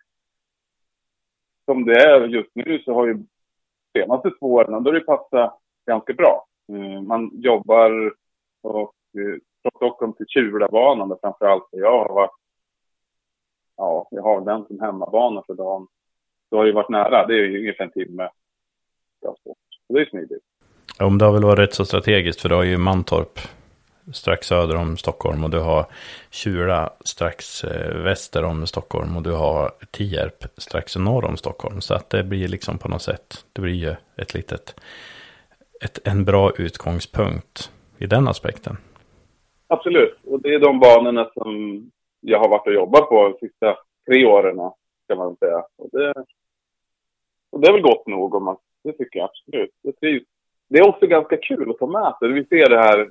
som 1.66 1.86
det 1.86 2.02
är 2.02 2.28
just 2.28 2.56
nu 2.56 2.80
så 2.86 2.94
har 2.94 3.08
ju 3.08 3.18
senaste 3.94 4.32
två 4.32 4.54
åren, 4.54 4.84
då 4.84 4.90
har 4.90 4.94
det 4.94 5.06
passat 5.06 5.60
ganska 5.86 6.14
bra. 6.14 6.46
Eh, 6.74 7.02
man 7.02 7.32
jobbar 7.34 8.14
och 8.62 8.94
eh, 9.18 9.40
från 9.62 9.72
Stockholm 9.76 10.14
till 10.14 10.26
Tjulabanan 10.28 11.10
där 11.10 11.18
framförallt 11.22 11.68
där 11.72 11.80
jag 11.80 11.92
har 11.92 12.16
varit, 12.16 12.32
ja, 14.12 14.18
jag 14.18 14.24
har 14.24 14.42
den 14.42 14.66
som 14.66 14.80
hemmabana 14.80 15.44
för 15.48 15.54
dagen. 15.54 15.88
Det 16.50 16.58
har 16.58 16.66
ju 16.66 16.72
varit 16.72 16.90
nära, 16.90 17.28
det 17.28 17.34
är 17.34 17.38
ju 17.38 17.60
ungefär 17.60 17.84
en 17.84 17.92
timme 17.92 18.30
transport. 19.22 19.58
Så 19.88 19.94
det 19.94 20.02
är 20.02 20.06
smidigt. 20.06 20.44
Ja, 21.00 21.10
men 21.10 21.18
det 21.18 21.26
har 21.26 21.34
väl 21.34 21.44
varit 21.44 21.60
rätt 21.60 21.74
så 21.74 21.86
strategiskt 21.86 22.42
för 22.42 22.50
du 22.50 22.56
har 22.56 22.64
ju 22.64 22.78
Mantorp 22.78 23.40
strax 24.14 24.48
söder 24.48 24.76
om 24.76 24.98
Stockholm 24.98 25.44
och 25.44 25.50
du 25.50 25.60
har 25.60 25.86
Tjura 26.30 26.90
strax 27.06 27.64
eh, 27.64 28.04
väster 28.04 28.44
om 28.44 28.68
Stockholm 28.68 29.18
och 29.18 29.24
du 29.24 29.32
har 29.32 29.72
Tierp 29.92 30.44
strax 30.58 30.96
norr 30.96 31.26
om 31.26 31.38
Stockholm. 31.38 31.82
Så 31.82 31.94
att 31.94 32.10
det 32.10 32.24
blir 32.24 32.48
liksom 32.48 32.78
på 32.78 32.88
något 32.88 33.02
sätt, 33.02 33.46
det 33.54 33.62
blir 33.62 33.74
ju 33.74 33.96
ett 34.16 34.34
litet, 34.34 34.80
ett, 35.84 36.08
en 36.08 36.26
bra 36.26 36.52
utgångspunkt 36.58 37.72
i 37.98 38.06
den 38.06 38.28
aspekten. 38.28 38.78
Absolut, 39.68 40.18
och 40.26 40.42
det 40.42 40.54
är 40.54 40.60
de 40.60 40.80
banorna 40.80 41.30
som 41.34 41.82
jag 42.22 42.40
har 42.40 42.50
varit 42.50 42.68
och 42.68 42.74
jobbat 42.74 43.10
på 43.10 43.24
de 43.24 43.48
sista 43.48 43.78
tre 44.08 44.26
åren, 44.26 44.72
kan 45.08 45.18
man 45.18 45.36
säga. 45.36 45.64
Och 45.78 45.90
det, 45.92 46.14
och 47.50 47.60
det 47.62 47.68
är 47.68 47.74
väl 47.74 47.82
gott 47.82 48.08
nog 48.08 48.36
om 48.36 48.44
man, 48.44 48.58
det 48.84 48.92
tycker 48.92 49.20
jag 49.20 49.30
absolut. 49.30 49.72
Det, 49.84 50.24
det 50.70 50.80
är 50.80 50.88
också 50.88 51.08
ganska 51.08 51.38
kul 51.38 51.70
att 51.70 51.78
ta 51.78 51.88
med 51.88 52.16
sig. 52.20 52.32
Vi 52.32 52.46
ser 52.46 52.70
det 52.70 52.78
här, 52.78 53.10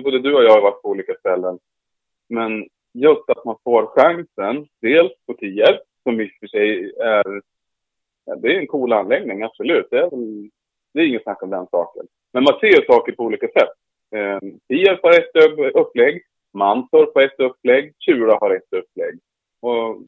både 0.00 0.18
du 0.18 0.34
och 0.34 0.44
jag 0.44 0.54
har 0.54 0.62
varit 0.62 0.82
på 0.82 0.88
olika 0.88 1.14
ställen. 1.14 1.58
Men 2.28 2.68
just 2.92 3.30
att 3.30 3.44
man 3.44 3.56
får 3.64 3.86
chansen, 3.86 4.66
dels 4.80 5.12
på 5.26 5.34
Tierp, 5.34 5.80
som 6.02 6.20
i 6.20 6.26
och 6.26 6.30
för 6.40 6.46
sig 6.46 6.92
är, 6.96 7.42
det 8.36 8.48
är 8.48 8.58
en 8.58 8.66
cool 8.66 8.92
anläggning, 8.92 9.42
absolut. 9.42 9.86
Det 9.90 9.98
är, 9.98 10.10
det 10.94 11.00
är 11.00 11.06
inget 11.06 11.22
snack 11.22 11.42
om 11.42 11.50
den 11.50 11.66
saken. 11.70 12.06
Men 12.32 12.44
man 12.44 12.60
ser 12.60 12.66
ju 12.66 12.84
saker 12.86 13.12
på 13.12 13.22
olika 13.22 13.46
sätt. 13.46 13.72
Eh, 14.14 14.38
Tierp 14.68 15.02
har 15.02 15.10
ett 15.10 15.74
upplägg, 15.74 16.22
Mantorp 16.52 17.14
har 17.14 17.22
ett 17.22 17.40
upplägg, 17.40 17.94
Tjura 17.98 18.38
har 18.40 18.50
ett 18.50 18.72
upplägg. 18.72 19.18
Och 19.60 20.02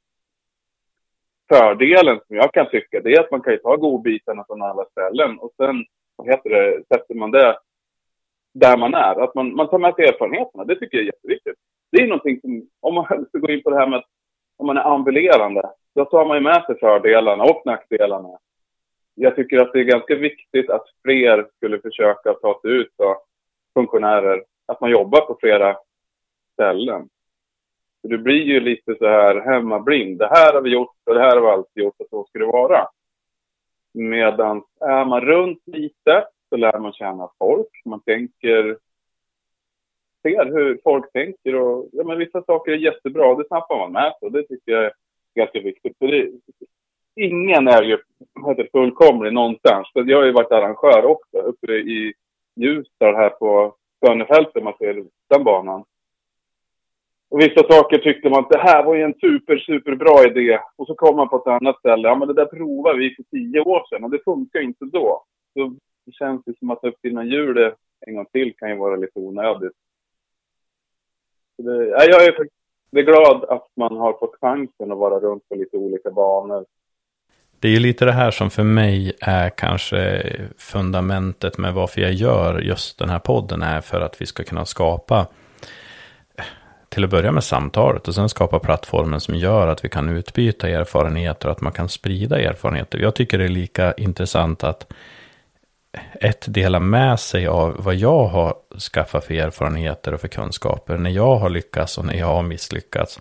fördelen 1.48 2.20
som 2.26 2.36
jag 2.36 2.52
kan 2.52 2.70
tycka, 2.70 3.00
det 3.00 3.12
är 3.12 3.20
att 3.20 3.30
man 3.30 3.40
kan 3.40 3.52
ju 3.52 3.58
ta 3.58 3.76
godbitarna 3.76 4.44
från 4.46 4.62
alla 4.62 4.84
ställen 4.84 5.38
och 5.38 5.52
sen, 5.56 5.84
vad 6.16 6.28
heter 6.28 6.50
det, 6.50 6.82
sätter 6.88 7.14
man 7.14 7.30
det 7.30 7.58
där 8.54 8.76
man 8.76 8.94
är. 8.94 9.22
Att 9.24 9.34
man, 9.34 9.54
man 9.54 9.68
tar 9.68 9.78
med 9.78 9.94
sig 9.94 10.04
erfarenheterna, 10.04 10.64
det 10.64 10.76
tycker 10.76 10.96
jag 10.96 11.02
är 11.02 11.06
jätteviktigt. 11.06 11.56
Det 11.92 12.02
är 12.02 12.06
någonting 12.06 12.40
som, 12.40 12.68
om 12.80 12.94
man 12.94 13.26
ska 13.28 13.38
gå 13.38 13.50
in 13.50 13.62
på 13.62 13.70
det 13.70 13.76
här 13.76 13.86
med 13.86 13.98
att 13.98 14.08
om 14.56 14.66
man 14.66 14.76
är 14.76 14.94
ambulerande, 14.94 15.70
då 15.94 16.04
tar 16.04 16.26
man 16.26 16.36
ju 16.36 16.42
med 16.42 16.64
sig 16.64 16.78
fördelarna 16.78 17.44
och 17.44 17.62
nackdelarna. 17.64 18.38
Jag 19.14 19.36
tycker 19.36 19.58
att 19.58 19.72
det 19.72 19.80
är 19.80 19.84
ganska 19.84 20.14
viktigt 20.14 20.70
att 20.70 20.84
fler 21.02 21.46
skulle 21.56 21.80
försöka 21.80 22.32
ta 22.32 22.60
sig 22.62 22.70
ut, 22.70 22.92
då, 22.96 23.22
funktionärer, 23.74 24.44
att 24.66 24.80
man 24.80 24.90
jobbar 24.90 25.20
på 25.20 25.36
flera 25.40 25.76
ställen. 26.52 27.08
Så 28.04 28.08
du 28.08 28.18
blir 28.18 28.42
ju 28.42 28.60
lite 28.60 28.94
så 28.98 29.06
här 29.06 29.40
hemmablind. 29.40 30.18
Det 30.18 30.26
här 30.26 30.52
har 30.52 30.60
vi 30.60 30.70
gjort 30.70 30.96
och 31.06 31.14
det 31.14 31.20
här 31.20 31.36
har 31.36 31.40
vi 31.40 31.46
alltid 31.46 31.82
gjort 31.82 32.00
och 32.00 32.06
så 32.10 32.24
ska 32.24 32.38
det 32.38 32.46
vara. 32.46 32.88
Medan 33.94 34.62
är 34.80 35.04
man 35.04 35.20
runt 35.20 35.62
lite 35.66 36.26
så 36.48 36.56
lär 36.56 36.78
man 36.78 36.92
känna 36.92 37.28
folk. 37.38 37.68
Man 37.84 38.00
tänker, 38.00 38.78
ser 40.22 40.44
hur 40.44 40.80
folk 40.84 41.12
tänker 41.12 41.54
och 41.54 41.88
ja, 41.92 42.04
men 42.04 42.18
vissa 42.18 42.42
saker 42.42 42.72
är 42.72 42.76
jättebra. 42.76 43.34
Det 43.34 43.46
snappar 43.46 43.78
man 43.78 43.92
med 43.92 44.12
sig 44.18 44.26
och 44.26 44.32
det 44.32 44.42
tycker 44.42 44.72
jag 44.72 44.84
är 44.84 44.92
ganska 45.34 45.60
viktigt. 45.60 45.98
För 45.98 46.06
det, 46.06 46.30
ingen 47.16 47.68
är 47.68 47.82
ju 47.82 47.98
heter, 48.46 48.68
fullkomlig 48.72 49.32
någonstans. 49.32 49.92
För 49.92 50.04
jag 50.04 50.18
har 50.18 50.24
ju 50.24 50.32
varit 50.32 50.52
arrangör 50.52 51.04
också 51.04 51.38
uppe 51.38 51.72
i 51.72 52.14
Ljusdal 52.56 53.14
här 53.14 53.30
på 53.30 53.74
Skönefältet, 54.00 54.64
man 54.64 54.76
ser 54.78 55.04
den 55.28 55.44
banan. 55.44 55.84
Och 57.34 57.40
vissa 57.40 57.62
saker 57.70 57.98
tyckte 57.98 58.30
man 58.30 58.40
att 58.44 58.50
det 58.50 58.58
här 58.58 58.84
var 58.84 58.94
ju 58.94 59.02
en 59.02 59.14
super, 59.20 59.58
super 59.58 59.94
bra 59.94 60.24
idé. 60.26 60.60
Och 60.76 60.86
så 60.86 60.94
kom 60.94 61.16
man 61.16 61.28
på 61.28 61.36
ett 61.36 61.46
annat 61.46 61.78
ställe. 61.78 62.08
Ja, 62.08 62.14
men 62.14 62.28
det 62.28 62.34
där 62.34 62.46
provade 62.46 62.98
vi 62.98 63.14
för 63.14 63.22
tio 63.22 63.60
år 63.60 63.86
sedan 63.88 64.04
och 64.04 64.10
det 64.10 64.24
funkar 64.24 64.60
inte 64.60 64.84
då. 64.84 65.24
Så 65.52 65.74
det 66.06 66.12
känns 66.12 66.42
ju 66.46 66.54
som 66.58 66.70
att 66.70 66.84
uppfinna 66.84 67.24
hjulet 67.24 67.74
en 68.06 68.14
gång 68.14 68.26
till 68.32 68.54
kan 68.56 68.70
ju 68.70 68.76
vara 68.76 68.96
lite 68.96 69.18
onödigt. 69.18 69.72
Det, 71.58 71.86
ja, 71.86 72.04
jag 72.04 72.24
är, 72.24 72.34
jag 72.90 73.00
är 73.00 73.06
glad 73.06 73.44
att 73.44 73.66
man 73.76 73.96
har 73.96 74.12
fått 74.12 74.36
chansen 74.40 74.92
att 74.92 74.98
vara 74.98 75.20
runt 75.20 75.48
på 75.48 75.54
lite 75.54 75.76
olika 75.76 76.10
banor. 76.10 76.64
Det 77.60 77.68
är 77.68 77.72
ju 77.72 77.80
lite 77.80 78.04
det 78.04 78.12
här 78.12 78.30
som 78.30 78.50
för 78.50 78.62
mig 78.62 79.12
är 79.20 79.50
kanske 79.50 80.22
fundamentet 80.58 81.58
med 81.58 81.74
varför 81.74 82.00
jag 82.00 82.12
gör 82.12 82.60
just 82.60 82.98
den 82.98 83.08
här 83.08 83.18
podden 83.18 83.62
är 83.62 83.80
för 83.80 84.00
att 84.00 84.20
vi 84.20 84.26
ska 84.26 84.44
kunna 84.44 84.64
skapa 84.64 85.26
till 86.94 87.04
att 87.04 87.10
börja 87.10 87.32
med 87.32 87.44
samtalet 87.44 88.08
och 88.08 88.14
sen 88.14 88.28
skapa 88.28 88.58
plattformen 88.58 89.20
som 89.20 89.34
gör 89.34 89.68
att 89.68 89.84
vi 89.84 89.88
kan 89.88 90.08
utbyta 90.08 90.68
erfarenheter 90.68 91.48
och 91.48 91.52
att 91.52 91.60
man 91.60 91.72
kan 91.72 91.88
sprida 91.88 92.40
erfarenheter. 92.40 92.98
Jag 92.98 93.14
tycker 93.14 93.38
det 93.38 93.44
är 93.44 93.48
lika 93.48 93.92
intressant 93.92 94.64
att 94.64 94.92
ett 96.20 96.44
dela 96.48 96.80
med 96.80 97.20
sig 97.20 97.46
av 97.46 97.76
vad 97.78 97.94
jag 97.94 98.24
har 98.24 98.54
skaffat 98.92 99.24
för 99.24 99.34
erfarenheter 99.34 100.14
och 100.14 100.20
för 100.20 100.28
kunskaper 100.28 100.96
när 100.98 101.10
jag 101.10 101.36
har 101.36 101.48
lyckats 101.50 101.98
och 101.98 102.04
när 102.04 102.14
jag 102.14 102.26
har 102.26 102.42
misslyckats. 102.42 103.20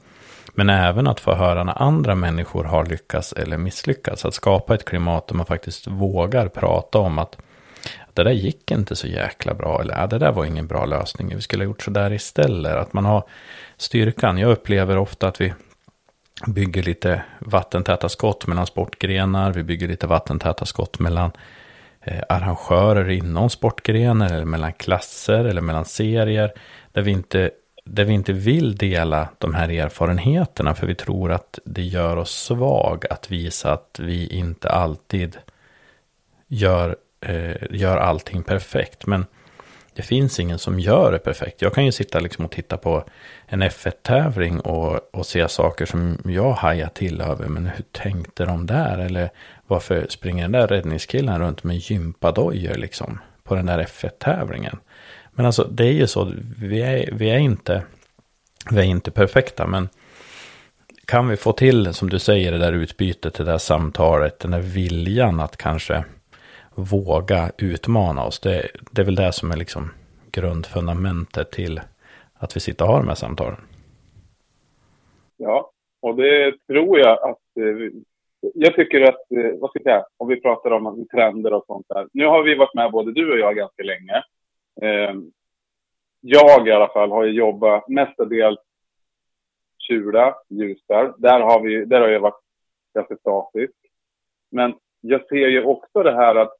Men 0.53 0.69
även 0.69 1.07
att 1.07 1.19
få 1.19 1.33
höra 1.33 1.63
när 1.63 1.81
andra 1.81 2.15
människor 2.15 2.63
har 2.63 2.85
lyckats 2.85 3.33
eller 3.33 3.57
misslyckats. 3.57 4.25
Att 4.25 4.33
skapa 4.33 4.75
ett 4.75 4.85
klimat 4.85 5.27
där 5.27 5.35
man 5.35 5.45
faktiskt 5.45 5.87
vågar 5.87 6.47
prata 6.47 6.99
om 6.99 7.19
att 7.19 7.37
det 8.15 8.23
där 8.23 8.31
gick 8.31 8.71
inte 8.71 8.95
så 8.95 9.07
jäkla 9.07 9.53
bra. 9.53 9.81
Eller 9.81 9.93
ja, 9.93 10.07
det 10.07 10.17
där 10.17 10.31
var 10.31 10.45
ingen 10.45 10.67
bra 10.67 10.85
lösning. 10.85 11.35
Vi 11.35 11.41
skulle 11.41 11.63
ha 11.63 11.65
gjort 11.65 11.83
så 11.83 11.91
där 11.91 12.13
istället. 12.13 12.75
Att 12.75 12.93
man 12.93 13.05
har 13.05 13.23
styrkan. 13.77 14.37
Jag 14.37 14.51
upplever 14.51 14.97
ofta 14.97 15.27
att 15.27 15.41
vi 15.41 15.53
bygger 16.47 16.83
lite 16.83 17.23
vattentäta 17.39 18.09
skott 18.09 18.47
mellan 18.47 18.67
sportgrenar. 18.67 19.51
Vi 19.51 19.63
bygger 19.63 19.87
lite 19.87 20.07
vattentäta 20.07 20.65
skott 20.65 20.99
mellan 20.99 21.31
eh, 22.01 22.23
arrangörer 22.29 23.09
inom 23.09 23.49
sportgrenar. 23.49 24.33
Eller 24.33 24.45
mellan 24.45 24.73
klasser 24.73 25.45
eller 25.45 25.61
mellan 25.61 25.85
serier. 25.85 26.53
Där 26.91 27.01
vi 27.01 27.11
inte 27.11 27.51
där 27.85 28.03
vi 28.03 28.13
inte 28.13 28.33
vill 28.33 28.75
dela 28.75 29.29
de 29.37 29.53
här 29.53 29.69
erfarenheterna 29.69 30.75
för 30.75 30.87
vi 30.87 30.95
tror 30.95 31.31
att 31.31 31.59
det 31.65 31.81
gör 31.81 32.17
oss 32.17 32.31
svag 32.31 33.05
att 33.09 33.31
visa 33.31 33.73
att 33.73 33.99
vi 33.99 34.27
inte 34.27 34.69
alltid 34.69 35.37
gör 36.47 36.95
eh, 37.25 37.55
gör 37.69 37.97
allting 37.97 38.43
perfekt. 38.43 39.05
Men 39.05 39.25
det 39.95 40.01
finns 40.01 40.39
ingen 40.39 40.59
som 40.59 40.79
gör 40.79 41.11
det 41.11 41.19
perfekt. 41.19 41.61
Jag 41.61 41.73
kan 41.73 41.85
ju 41.85 41.91
sitta 41.91 42.19
liksom 42.19 42.45
och 42.45 42.51
titta 42.51 42.77
på 42.77 43.03
en 43.45 43.63
F1-tävling 43.63 44.59
och, 44.59 45.15
och 45.15 45.25
se 45.25 45.47
saker 45.47 45.85
som 45.85 46.17
jag 46.25 46.51
hajar 46.51 46.89
till 46.89 47.21
över. 47.21 47.47
Men 47.47 47.65
hur 47.65 47.85
tänkte 47.91 48.45
de 48.45 48.65
där? 48.65 48.97
Eller 48.97 49.29
varför 49.67 50.05
springer 50.09 50.43
den 50.43 50.51
där 50.51 50.67
räddningskillen 50.67 51.39
runt 51.39 51.63
med 51.63 51.77
gympadojor 51.77 52.75
liksom 52.75 53.19
på 53.43 53.55
den 53.55 53.65
där 53.65 53.83
F1-tävlingen? 53.83 54.77
Men 55.31 55.45
alltså 55.45 55.63
det 55.63 55.85
är 55.85 55.93
ju 55.93 56.07
så, 56.07 56.31
vi 56.57 56.81
är, 56.81 57.09
vi 57.11 57.29
är, 57.29 57.37
inte, 57.37 57.83
vi 58.71 58.79
är 58.79 58.83
inte 58.83 59.11
perfekta. 59.11 59.67
Men 59.67 59.89
kan 61.05 61.27
vi 61.27 61.37
få 61.37 61.53
till, 61.53 61.93
som 61.93 62.09
du 62.09 62.19
säger, 62.19 62.51
det 62.51 62.57
där 62.57 62.73
utbytet, 62.73 63.33
det 63.33 63.43
där 63.43 63.57
samtalet, 63.57 64.39
den 64.39 64.51
där 64.51 64.59
viljan 64.59 65.39
att 65.39 65.57
kanske 65.57 66.03
våga 66.75 67.51
utmana 67.57 68.25
oss. 68.25 68.39
Det, 68.39 68.69
det 68.91 69.01
är 69.01 69.05
väl 69.05 69.15
det 69.15 69.31
som 69.31 69.51
är 69.51 69.57
liksom 69.57 69.91
grundfundamentet 70.31 71.51
till 71.51 71.81
att 72.33 72.55
vi 72.55 72.59
sitter 72.59 72.85
och 72.85 72.91
har 72.91 72.99
de 72.99 73.07
här 73.07 73.15
samtalen. 73.15 73.57
Ja, 75.37 75.71
och 76.01 76.15
det 76.15 76.55
tror 76.67 76.99
jag 76.99 77.29
att... 77.29 77.57
Eh, 77.59 77.91
jag 78.53 78.75
tycker 78.75 79.01
att, 79.01 79.31
eh, 79.31 79.59
vad 79.59 79.69
ska 79.69 79.79
jag 79.79 79.83
säga, 79.83 80.05
om 80.17 80.27
vi 80.27 80.41
pratar 80.41 80.71
om 80.71 81.07
trender 81.11 81.53
och 81.53 81.65
sånt 81.67 81.85
där. 81.89 82.07
Nu 82.13 82.25
har 82.25 82.43
vi 82.43 82.55
varit 82.55 82.73
med 82.73 82.91
både 82.91 83.11
du 83.11 83.31
och 83.31 83.39
jag 83.39 83.55
ganska 83.55 83.83
länge. 83.83 84.23
Ehm, 84.81 85.31
jag 86.21 86.67
i 86.67 86.71
alla 86.71 86.87
fall 86.87 87.11
har 87.11 87.23
ju 87.23 87.31
jobbat 87.31 87.89
mestadels 87.89 88.59
Kjula, 89.87 90.35
Ljusdal. 90.49 91.13
Där 91.17 91.39
har, 91.39 91.61
vi, 91.61 91.85
där 91.85 92.01
har 92.01 92.07
jag 92.07 92.19
varit 92.19 92.41
ganska 92.93 93.15
statisk. 93.15 93.73
Men 94.51 94.73
jag 95.01 95.27
ser 95.27 95.47
ju 95.47 95.63
också 95.63 96.03
det 96.03 96.15
här 96.15 96.35
att 96.35 96.57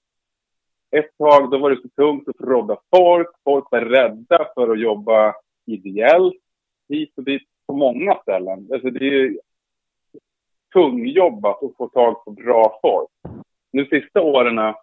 ett 0.94 1.18
tag 1.18 1.52
då 1.52 1.58
var 1.58 1.70
det 1.70 1.82
så 1.82 1.90
tungt 1.90 2.28
att 2.28 2.42
rodda 2.42 2.78
folk. 2.96 3.28
Folk 3.44 3.66
var 3.72 3.82
rädda 3.82 4.48
för 4.56 4.72
att 4.72 4.80
jobba 4.80 5.34
ideellt 5.66 6.42
hit 6.90 7.14
och 7.18 7.24
dit 7.24 7.42
på 7.68 7.74
många 7.74 8.16
ställen. 8.16 8.70
Alltså 8.74 8.90
det 8.90 9.06
är 9.06 9.12
ju 9.12 9.40
tungjobbat 10.74 11.64
att 11.64 11.76
få 11.78 11.88
tag 11.88 12.26
på 12.26 12.32
bra 12.32 12.80
folk. 12.82 13.36
Nu 13.72 13.86
sista 13.86 14.22
åren 14.22 14.74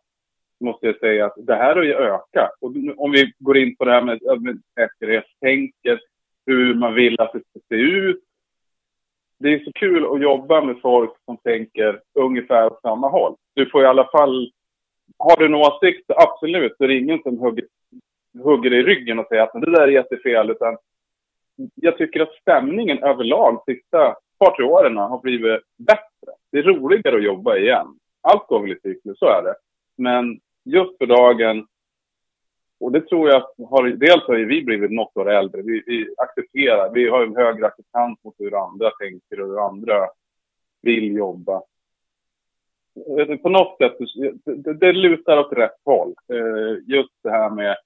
måste 0.60 0.86
jag 0.86 0.98
säga 0.98 1.26
att 1.26 1.34
det 1.36 1.54
här 1.54 1.76
har 1.76 1.82
ju 1.82 1.94
ökat. 1.94 2.50
Och 2.60 2.72
om 2.96 3.12
vi 3.12 3.32
går 3.38 3.58
in 3.58 3.76
på 3.76 3.84
det 3.84 3.92
här 3.92 4.02
med, 4.02 4.42
med 4.42 4.62
säkerhetstänket, 4.74 6.00
hur 6.46 6.74
man 6.74 6.94
vill 6.94 7.20
att 7.20 7.32
det 7.32 7.40
ska 7.40 7.60
se 7.68 7.74
ut. 7.74 8.22
Det 9.38 9.48
är 9.48 9.64
så 9.64 9.72
kul 9.72 10.04
att 10.04 10.22
jobba 10.22 10.60
med 10.64 10.80
folk 10.82 11.10
som 11.24 11.36
tänker 11.36 12.00
ungefär 12.14 12.66
åt 12.66 12.80
samma 12.80 13.08
håll. 13.08 13.36
Du 13.54 13.70
får 13.70 13.82
i 13.82 13.86
alla 13.86 14.08
fall 14.12 14.52
har 15.18 15.36
du 15.36 15.46
en 15.46 15.54
åsikt, 15.54 16.10
absolut, 16.16 16.76
så 16.76 16.84
är 16.84 16.88
det 16.88 16.98
ingen 16.98 17.22
som 17.22 17.38
hugger, 17.38 17.64
hugger 18.42 18.72
i 18.72 18.82
ryggen 18.82 19.18
och 19.18 19.26
säger 19.28 19.42
att 19.42 19.52
det 19.52 19.70
där 19.70 19.82
är 19.82 19.88
jättefel. 19.88 20.50
Utan 20.50 20.76
jag 21.74 21.98
tycker 21.98 22.20
att 22.20 22.34
stämningen 22.34 23.02
överlag 23.02 23.62
sista 23.66 24.16
par, 24.40 24.56
tre 24.56 24.64
åren 24.64 24.96
har 24.96 25.20
blivit 25.20 25.60
bättre. 25.78 26.32
Det 26.52 26.58
är 26.58 26.62
roligare 26.62 27.16
att 27.16 27.24
jobba 27.24 27.56
igen. 27.56 27.86
Allt 28.20 28.46
går 28.46 28.60
väl 28.60 28.72
i 28.72 28.80
cykler, 28.82 29.14
så 29.18 29.26
är 29.26 29.42
det. 29.42 29.54
Men 29.96 30.40
just 30.64 30.98
för 30.98 31.06
dagen, 31.06 31.66
och 32.80 32.92
det 32.92 33.00
tror 33.00 33.28
jag 33.28 33.40
har, 33.70 33.88
dels 33.88 34.22
har 34.26 34.34
vi 34.34 34.62
blivit 34.62 34.90
något 34.90 35.16
år 35.16 35.30
äldre. 35.30 35.62
Vi, 35.62 35.82
vi 35.86 36.14
accepterar, 36.18 36.90
vi 36.94 37.08
har 37.08 37.22
en 37.22 37.36
högre 37.36 37.66
acceptans 37.66 38.18
mot 38.24 38.34
hur 38.38 38.64
andra 38.64 38.90
tänker 38.90 39.40
och 39.40 39.48
hur 39.48 39.66
andra 39.66 40.06
vill 40.82 41.12
jobba 41.16 41.62
Eh, 43.18 43.36
på 43.36 43.48
något 43.48 43.78
sätt, 43.78 43.96
det, 44.44 44.72
det 44.72 44.92
lutar 44.92 45.38
åt 45.38 45.52
rätt 45.52 45.80
håll. 45.84 46.14
Eh, 46.32 46.94
just 46.94 47.22
det 47.22 47.30
här 47.30 47.50
med 47.50 47.76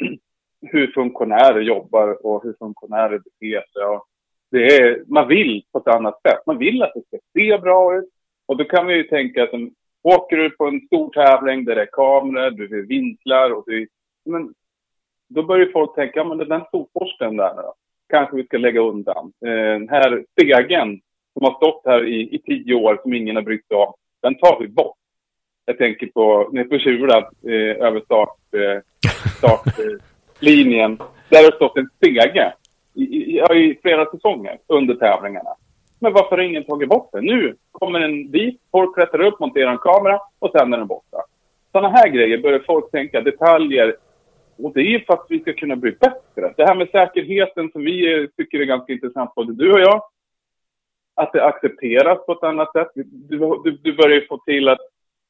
hur 0.60 0.86
funktionärer 0.86 1.60
jobbar 1.60 2.26
och 2.26 2.42
hur 2.42 2.54
funktionärer 2.58 3.18
beter 3.18 3.64
sig. 3.72 3.84
Och 3.84 4.04
det 4.50 4.66
är, 4.66 5.04
man 5.06 5.28
vill 5.28 5.64
på 5.72 5.78
ett 5.78 5.88
annat 5.88 6.20
sätt. 6.22 6.46
Man 6.46 6.58
vill 6.58 6.82
att 6.82 6.92
det 6.94 7.06
ska 7.06 7.18
se 7.32 7.58
bra 7.58 7.98
ut. 7.98 8.08
Och 8.46 8.56
då 8.56 8.64
kan 8.64 8.86
vi 8.86 8.94
ju 8.94 9.02
tänka 9.02 9.42
att 9.42 9.52
om, 9.52 9.74
åker 10.02 10.36
du 10.36 10.50
på 10.50 10.66
en 10.66 10.80
stor 10.86 11.10
tävling 11.10 11.64
där 11.64 11.74
det 11.74 11.82
är 11.82 11.88
kameror, 11.92 12.50
du 12.50 12.78
är 12.78 12.86
vinklar 12.86 13.50
och 13.50 13.64
du, 13.66 13.88
men 14.24 14.54
då 15.28 15.42
börjar 15.42 15.66
folk 15.72 15.94
tänka, 15.94 16.18
ja 16.18 16.24
men 16.24 16.38
den 16.38 16.64
sopborsten 16.70 17.36
där 17.36 17.54
då, 17.54 17.74
kanske 18.08 18.36
vi 18.36 18.44
ska 18.44 18.58
lägga 18.58 18.80
undan. 18.80 19.32
Eh, 19.46 19.50
den 19.50 19.88
här 19.88 20.24
stegen 20.32 21.00
som 21.32 21.44
har 21.44 21.54
stått 21.54 21.82
här 21.84 22.04
i, 22.04 22.34
i 22.34 22.38
tio 22.38 22.74
år 22.74 22.98
som 23.02 23.14
ingen 23.14 23.36
har 23.36 23.42
brytt 23.42 23.66
sig 23.66 23.76
om, 23.76 23.94
den 24.26 24.38
tar 24.38 24.60
vi 24.60 24.68
bort. 24.68 24.96
Jag 25.66 25.78
tänker 25.78 26.06
på, 26.06 26.48
ni 26.52 26.64
på 26.64 26.78
Tjura, 26.78 27.18
eh, 27.18 27.86
över 27.86 28.00
startlinjen. 28.00 28.76
eh, 28.76 29.10
startlinjen, 29.38 30.92
eh, 30.92 31.06
där 31.28 31.42
har 31.42 31.50
det 31.50 31.56
stått 31.56 31.76
en 31.76 31.88
stege 31.96 32.52
i, 32.94 33.02
i, 33.02 33.40
i 33.54 33.78
flera 33.82 34.04
säsonger 34.06 34.58
under 34.66 34.94
tävlingarna. 34.94 35.50
Men 36.00 36.12
varför 36.12 36.36
har 36.36 36.44
ingen 36.44 36.64
tagit 36.64 36.88
bort 36.88 37.08
den? 37.12 37.24
Nu 37.24 37.56
kommer 37.72 38.00
den 38.00 38.30
dit, 38.30 38.60
folk 38.70 38.94
klättrar 38.94 39.26
upp, 39.26 39.40
monterar 39.40 39.70
en 39.70 39.78
kamera 39.78 40.20
och 40.38 40.50
sen 40.50 40.72
är 40.72 40.78
den 40.78 40.86
borta. 40.86 41.18
Sådana 41.72 41.88
här 41.88 42.08
grejer 42.08 42.38
börjar 42.38 42.62
folk 42.66 42.90
tänka, 42.90 43.20
detaljer. 43.20 43.96
Och 44.58 44.72
det 44.74 44.80
är 44.80 44.90
ju 44.94 45.00
för 45.04 45.14
att 45.14 45.26
vi 45.28 45.40
ska 45.40 45.52
kunna 45.52 45.76
bli 45.76 45.90
bättre. 45.90 46.54
Det 46.56 46.64
här 46.64 46.74
med 46.74 46.88
säkerheten 46.90 47.70
som 47.72 47.84
vi 47.84 48.12
eh, 48.12 48.26
tycker 48.36 48.60
är 48.60 48.64
ganska 48.64 48.92
intressant, 48.92 49.34
både 49.34 49.52
du 49.52 49.72
och 49.72 49.80
jag. 49.80 50.02
Att 51.16 51.32
det 51.32 51.44
accepteras 51.44 52.26
på 52.26 52.32
ett 52.32 52.42
annat 52.42 52.72
sätt. 52.72 52.88
Du, 52.94 53.38
du, 53.64 53.70
du 53.82 53.96
börjar 53.96 54.26
få 54.28 54.38
till 54.38 54.68
att 54.68 54.80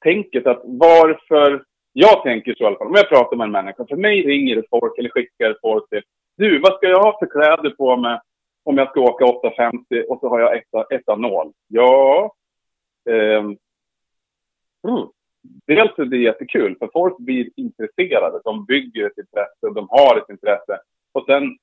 tänket 0.05 0.47
att 0.47 0.61
varför... 0.65 1.65
Jag 1.99 2.23
tänker 2.23 2.55
så 2.55 2.63
i 2.63 2.67
alla 2.67 2.77
fall, 2.77 2.87
om 2.87 2.95
jag 2.95 3.09
pratar 3.09 3.37
med 3.37 3.45
en 3.45 3.53
människa. 3.53 3.87
För 3.89 3.97
mig 3.97 4.27
ringer 4.27 4.57
det 4.57 4.63
folk 4.71 4.99
eller 4.99 5.11
skickar 5.11 5.57
folk 5.63 5.89
till 5.89 6.03
du, 6.37 6.59
vad 6.59 6.75
ska 6.75 6.87
jag 6.89 7.03
ha 7.03 7.19
för 7.19 7.27
kläder 7.27 7.71
på 7.71 7.97
mig 7.97 8.21
om 8.65 8.79
jag 8.79 8.91
ska 8.91 9.01
åka 9.01 9.25
850 9.25 10.05
och 10.09 10.21
så 10.21 10.29
har 10.29 10.41
jag 10.41 10.63
1,0? 10.91 11.53
Ja, 11.67 12.35
eh, 13.11 13.39
mm. 14.89 15.09
dels 15.67 15.99
är 15.99 16.05
det 16.05 16.17
jättekul 16.17 16.77
för 16.79 16.91
folk 16.93 17.19
blir 17.19 17.51
intresserade. 17.57 18.41
De 18.45 18.65
bygger 18.65 19.07
ett 19.07 19.19
intresse, 19.19 19.75
de 19.75 19.89
har 19.91 20.17
ett 20.17 20.31
intresse. 20.31 20.79
Och 21.13 21.25
sen 21.27 21.59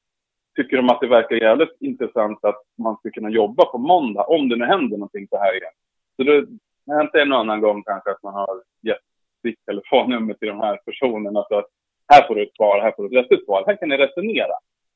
tycker 0.55 0.77
de 0.77 0.89
att 0.89 1.01
det 1.01 1.07
verkar 1.07 1.36
jävligt 1.36 1.81
intressant 1.81 2.45
att 2.45 2.62
man 2.77 2.98
ska 2.98 3.10
kunna 3.10 3.29
jobba 3.29 3.65
på 3.65 3.77
måndag 3.77 4.24
om 4.24 4.50
det 4.50 4.55
nu 4.55 4.65
händer 4.65 4.98
någonting 4.98 5.27
så 5.27 5.38
här 5.38 5.57
igen. 5.57 5.74
Så 6.15 6.24
det 6.24 6.45
har 6.88 6.98
hänt 6.98 7.15
en 7.15 7.33
annan 7.33 7.62
gång 7.62 7.83
kanske 7.83 8.12
att 8.12 8.24
man 8.24 8.33
har 8.33 8.62
gett 8.81 9.01
sitt 9.41 9.65
telefonnummer 9.65 10.33
till 10.33 10.48
de 10.48 10.60
här 10.60 10.79
personerna. 10.86 11.45
Så 11.50 11.57
att 11.57 11.67
här 12.07 12.27
får 12.27 12.36
du 12.36 12.43
ett 12.43 12.55
svar, 12.55 12.81
här 12.81 12.91
får 12.91 13.10
du 13.10 13.19
ett 13.19 13.31
rätt 13.31 13.45
svar. 13.45 13.63
Här 13.67 13.75
kan 13.75 13.89
ni 13.89 13.98
resonera. 13.98 14.53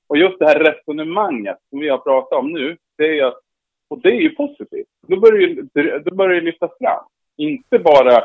Och 0.08 0.18
just 0.18 0.40
det 0.40 0.46
här 0.46 0.60
resonemanget 0.60 1.58
som 1.70 1.80
vi 1.80 1.90
har 1.90 1.98
pratat 1.98 2.40
om 2.40 2.52
nu, 2.52 2.78
det 2.98 3.20
är 3.20 3.26
att, 3.26 3.40
och 3.88 4.02
det 4.02 4.10
är 4.10 4.22
ju 4.22 4.36
positivt. 4.36 4.88
Då 5.08 5.20
börjar 5.20 5.64
det, 5.74 6.00
då 6.00 6.16
börjar 6.16 6.42
lyftas 6.42 6.72
fram. 6.80 7.06
Inte 7.38 7.80
bara, 7.80 8.24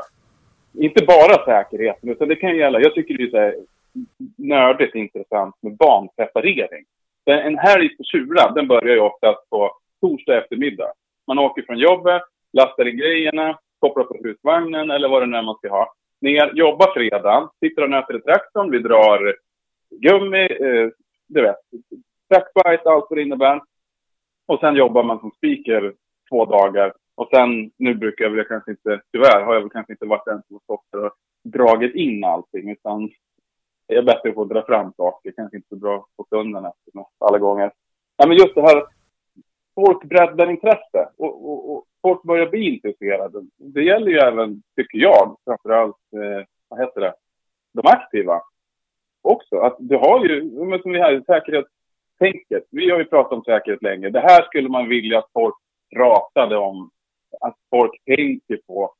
inte 0.78 1.04
bara 1.04 1.44
säkerheten, 1.44 2.08
utan 2.08 2.28
det 2.28 2.36
kan 2.36 2.56
gälla, 2.56 2.80
jag 2.80 2.94
tycker 2.94 3.18
det 3.18 3.24
är 3.24 3.30
så 3.30 3.38
här 3.38 3.56
nördigt 4.38 4.94
intressant 4.94 5.54
med 5.60 5.76
barnpreparering. 5.76 6.84
Eh, 7.26 7.46
en 7.46 7.58
helg 7.58 7.96
på 7.96 8.04
Tjura, 8.04 8.50
den 8.50 8.68
börjar 8.68 8.94
ju 8.94 9.00
oftast 9.00 9.50
på 9.50 9.70
torsdag 10.00 10.38
eftermiddag. 10.38 10.92
Man 11.26 11.38
åker 11.38 11.62
från 11.62 11.78
jobbet, 11.78 12.22
lastar 12.52 12.88
in 12.88 12.96
grejerna, 12.96 13.58
kopplar 13.78 14.04
på 14.04 14.16
husvagnen 14.24 14.90
eller 14.90 15.08
vad 15.08 15.22
det 15.22 15.26
nu 15.26 15.36
är 15.36 15.42
man 15.42 15.54
ska 15.54 15.68
ha. 15.68 15.94
Ner, 16.20 16.52
jobbar 16.54 16.94
fredag, 16.94 17.50
sitter 17.60 17.82
och 17.82 17.90
nöter 17.90 18.16
i 18.16 18.20
traktorn, 18.20 18.70
vi 18.70 18.78
drar 18.78 19.36
gummi, 19.90 20.42
eh, 20.42 20.88
du 21.28 21.42
vet, 21.42 21.56
trackbite, 22.28 22.90
allt 22.90 23.06
vad 23.10 23.18
det 23.18 23.22
innebär. 23.22 23.60
Och 24.46 24.60
sen 24.60 24.76
jobbar 24.76 25.02
man 25.02 25.20
som 25.20 25.30
speaker 25.30 25.94
två 26.30 26.44
dagar. 26.44 26.92
Och 27.14 27.28
sen, 27.34 27.70
nu 27.76 27.94
brukar 27.94 28.24
jag 28.24 28.30
väl 28.30 28.44
kanske 28.44 28.70
inte, 28.70 29.00
tyvärr 29.12 29.42
har 29.42 29.54
jag 29.54 29.60
väl 29.60 29.70
kanske 29.70 29.92
inte 29.92 30.06
varit 30.06 30.24
den 30.26 30.42
som 30.42 30.54
har 30.54 30.60
stått 30.60 31.04
och 31.04 31.12
dragit 31.44 31.94
in 31.94 32.24
allting. 32.24 32.70
Utan 32.70 33.10
jag 33.86 33.98
är 33.98 34.02
bättre 34.02 34.32
på 34.32 34.42
att 34.42 34.48
dra 34.48 34.66
fram 34.66 34.92
saker, 34.92 35.32
kanske 35.36 35.56
inte 35.56 35.68
så 35.68 35.76
bra 35.76 36.06
på 36.16 36.24
stunden 36.24 36.66
alla 37.18 37.38
gånger. 37.38 37.72
Ja, 38.16 38.26
men 38.26 38.36
just 38.36 38.54
det 38.54 38.62
här, 38.62 38.86
folk 39.74 40.04
breddar 40.04 40.50
intresse 40.50 41.08
och, 41.16 41.50
och, 41.50 41.72
och, 41.72 41.84
folk 42.02 42.22
börjar 42.22 42.46
bli 42.46 42.74
intresserade. 42.74 43.46
Det 43.56 43.82
gäller 43.82 44.10
ju 44.10 44.18
även, 44.18 44.62
tycker 44.76 44.98
jag, 44.98 45.36
framförallt, 45.44 45.96
eh, 46.12 46.46
vad 46.68 46.80
heter 46.80 47.00
det, 47.00 47.14
de 47.72 47.82
aktiva 47.84 48.42
också. 49.22 49.56
Att 49.56 49.76
du 49.78 49.96
har 49.96 50.26
ju, 50.26 50.44
men 50.44 50.82
som 50.82 50.92
vi 50.92 51.00
har, 51.00 51.22
säkerhetstänket. 51.26 52.64
Vi 52.70 52.90
har 52.90 52.98
ju 52.98 53.04
pratat 53.04 53.32
om 53.32 53.44
säkerhet 53.44 53.82
länge. 53.82 54.10
Det 54.10 54.20
här 54.20 54.42
skulle 54.42 54.68
man 54.68 54.88
vilja 54.88 55.18
att 55.18 55.30
folk 55.32 55.54
pratade 55.96 56.56
om. 56.56 56.90
Att 57.40 57.56
folk 57.70 58.04
tänker 58.04 58.60
på. 58.66 58.94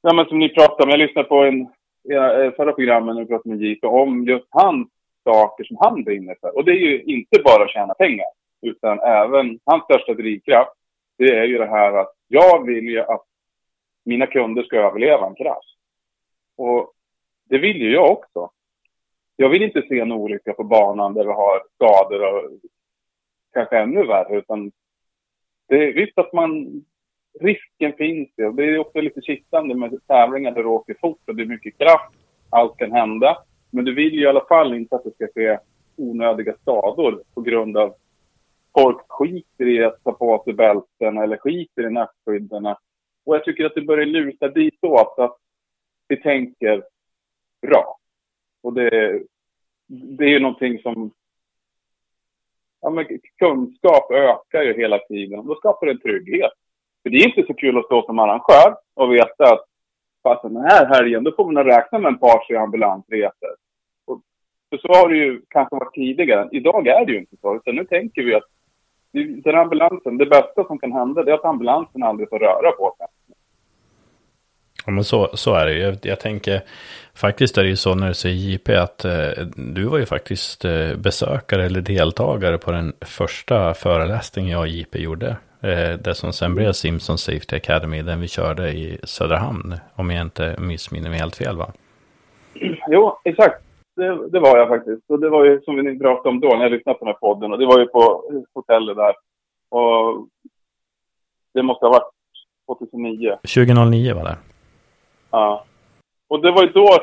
Ja, 0.00 0.14
men 0.14 0.26
som 0.26 0.38
ni 0.38 0.48
pratade 0.48 0.82
om, 0.82 0.90
jag 0.90 0.98
lyssnade 0.98 1.28
på 1.28 1.44
en, 1.44 1.68
ja, 2.08 2.42
eh, 2.42 2.52
förra 2.52 2.72
programmet 2.72 3.14
när 3.14 3.22
vi 3.22 3.28
pratade 3.28 3.54
med 3.54 3.64
JP 3.64 3.86
om 3.86 4.24
just 4.24 4.46
hans 4.50 4.88
saker 5.24 5.64
som 5.64 5.76
han 5.80 6.04
brinner 6.04 6.36
för. 6.40 6.56
Och 6.56 6.64
det 6.64 6.72
är 6.72 6.80
ju 6.80 7.02
inte 7.02 7.42
bara 7.44 7.64
att 7.64 7.70
tjäna 7.70 7.94
pengar, 7.94 8.26
utan 8.62 9.00
även 9.00 9.58
hans 9.64 9.84
största 9.84 10.14
drivkraft, 10.14 10.72
det 11.18 11.38
är 11.38 11.44
ju 11.44 11.58
det 11.58 11.66
här 11.66 11.92
att 11.92 12.12
jag 12.28 12.66
vill 12.66 12.84
ju 12.84 13.00
att 13.00 13.24
mina 14.04 14.26
kunder 14.26 14.62
ska 14.62 14.76
överleva 14.76 15.26
en 15.26 15.34
krasch. 15.34 15.76
Och 16.56 16.92
det 17.48 17.58
vill 17.58 17.76
ju 17.76 17.92
jag 17.92 18.10
också 18.10 18.50
jag 19.36 19.48
vill 19.48 19.62
inte 19.62 19.82
se 19.88 20.00
en 20.00 20.12
olycka 20.12 20.52
på 20.52 20.64
banan 20.64 21.14
där 21.14 21.24
vi 21.24 21.32
har 21.32 21.62
skador 21.74 22.34
och 22.34 22.50
kanske 23.52 23.78
ännu 23.78 24.06
värre. 24.06 24.38
Utan 24.38 24.72
det 25.68 25.74
är 25.74 25.92
visst 25.92 26.18
att 26.18 26.32
man, 26.32 26.84
risken 27.40 27.92
finns 27.92 28.28
ju. 28.36 28.52
Det 28.52 28.64
är 28.64 28.78
också 28.78 29.00
lite 29.00 29.20
kittlande 29.20 29.74
med 29.74 30.06
tävlingar 30.06 30.52
där 30.52 30.62
du 30.62 30.68
åker 30.68 30.96
fort 31.00 31.20
och 31.26 31.36
det 31.36 31.42
är 31.42 31.46
mycket 31.46 31.78
kraft. 31.78 32.14
Allt 32.50 32.76
kan 32.76 32.92
hända. 32.92 33.38
Men 33.70 33.84
du 33.84 33.94
vill 33.94 34.14
ju 34.14 34.22
i 34.22 34.26
alla 34.26 34.44
fall 34.48 34.74
inte 34.74 34.96
att 34.96 35.04
det 35.04 35.14
ska 35.14 35.26
ske 35.34 35.58
onödiga 35.96 36.54
skador 36.62 37.22
på 37.34 37.40
grund 37.40 37.76
av 37.76 37.94
folk 38.78 39.00
skiter 39.08 39.68
i 39.68 39.84
att 39.84 40.04
ta 40.04 40.12
på 40.12 40.42
sig 40.44 40.52
bälten 40.52 41.18
eller 41.18 41.36
skiter 41.36 41.86
i 41.86 41.90
nackskydden. 41.90 42.66
Och 43.24 43.34
jag 43.34 43.44
tycker 43.44 43.64
att 43.64 43.74
det 43.74 43.82
börjar 43.82 44.06
luta 44.06 44.48
ditåt 44.48 45.18
att 45.18 45.36
vi 46.08 46.22
tänker 46.22 46.84
bra. 47.62 47.98
Och 48.62 48.72
det, 48.72 49.22
det 49.86 50.24
är 50.24 50.28
ju 50.28 50.40
någonting 50.40 50.78
som... 50.78 51.10
Ja, 52.80 52.90
men 52.90 53.06
kunskap 53.38 54.10
ökar 54.10 54.62
ju 54.62 54.76
hela 54.76 54.98
tiden 54.98 55.38
och 55.38 55.46
då 55.46 55.54
skapar 55.54 55.86
det 55.86 55.92
en 55.92 56.00
trygghet. 56.00 56.52
För 57.06 57.10
det 57.10 57.16
är 57.16 57.28
inte 57.28 57.46
så 57.46 57.54
kul 57.54 57.78
att 57.78 57.84
stå 57.84 58.02
som 58.02 58.18
arrangör 58.18 58.76
och 58.94 59.12
veta 59.12 59.44
att 59.52 59.64
fast 60.22 60.42
den 60.42 60.56
här 60.56 60.86
helgen, 60.86 61.24
då 61.24 61.32
får 61.36 61.52
man 61.52 61.64
räkna 61.64 61.98
med 61.98 62.08
en 62.08 62.18
par, 62.18 62.46
tre 62.46 62.56
ambulansresor. 62.56 63.54
Och, 64.06 64.20
för 64.70 64.78
så 64.78 64.88
har 64.88 65.08
det 65.08 65.16
ju 65.16 65.42
kanske 65.48 65.76
varit 65.76 65.94
tidigare. 65.94 66.48
Idag 66.52 66.86
är 66.86 67.06
det 67.06 67.12
ju 67.12 67.18
inte 67.18 67.36
så, 67.40 67.56
utan 67.56 67.74
nu 67.74 67.84
tänker 67.84 68.22
vi 68.22 68.34
att 68.34 68.44
den 69.44 69.54
ambulansen, 69.54 70.18
det 70.18 70.26
bästa 70.26 70.64
som 70.64 70.78
kan 70.78 70.92
hända, 70.92 71.22
det 71.22 71.30
är 71.30 71.34
att 71.34 71.44
ambulansen 71.44 72.02
aldrig 72.02 72.28
får 72.28 72.38
röra 72.38 72.72
på 72.72 72.94
sig. 72.98 73.06
Ja, 74.86 74.92
men 74.92 75.04
så, 75.04 75.30
så 75.36 75.54
är 75.54 75.66
det 75.66 75.72
ju. 75.72 75.80
Jag, 75.80 75.96
jag, 76.02 76.20
tänker, 76.20 76.60
faktiskt 77.14 77.58
är 77.58 77.62
det 77.62 77.68
ju 77.68 77.76
så 77.76 77.94
när 77.94 78.08
du 78.08 78.14
säger 78.14 78.36
JP 78.36 78.74
att 78.74 79.04
eh, 79.04 79.44
du 79.56 79.84
var 79.84 79.98
ju 79.98 80.06
faktiskt 80.06 80.64
eh, 80.64 80.96
besökare 80.96 81.64
eller 81.64 81.80
deltagare 81.80 82.58
på 82.58 82.70
den 82.70 82.92
första 83.00 83.74
föreläsningen 83.74 84.50
jag 84.50 84.60
och 84.60 84.68
JP 84.68 84.98
gjorde. 84.98 85.36
Eh, 85.60 85.98
det 85.98 86.14
som 86.14 86.32
sen 86.32 86.54
blev 86.54 86.72
Simpson 86.72 87.18
Safety 87.18 87.56
Academy, 87.56 88.02
den 88.02 88.20
vi 88.20 88.28
körde 88.28 88.68
i 88.68 88.98
Söderhamn, 89.02 89.74
om 89.94 90.10
jag 90.10 90.22
inte 90.22 90.56
missminner 90.58 91.10
mig 91.10 91.18
helt 91.18 91.36
fel 91.36 91.56
va? 91.56 91.72
Jo, 92.88 93.18
exakt. 93.24 93.62
Det, 93.96 94.28
det, 94.28 94.40
var 94.40 94.58
jag 94.58 94.68
faktiskt. 94.68 95.10
Och 95.10 95.20
det 95.20 95.28
var 95.28 95.44
ju 95.44 95.60
som 95.60 95.76
vi 95.76 95.98
pratade 95.98 96.28
om 96.28 96.40
då 96.40 96.48
när 96.48 96.62
jag 96.62 96.72
lyssnade 96.72 96.98
på 96.98 97.04
den 97.04 97.14
här 97.14 97.20
podden. 97.20 97.52
Och 97.52 97.58
det 97.58 97.66
var 97.66 97.78
ju 97.78 97.86
på 97.86 98.24
hotellet 98.54 98.96
där. 98.96 99.14
Och 99.68 100.26
det 101.54 101.62
måste 101.62 101.86
ha 101.86 101.90
varit 101.90 102.10
2009. 102.66 103.30
2009 103.30 104.14
var 104.14 104.24
det. 104.24 104.36
Ja. 105.30 105.64
Och 106.28 106.42
det 106.42 106.50
var 106.50 106.62
ju 106.62 106.68
då, 106.68 106.98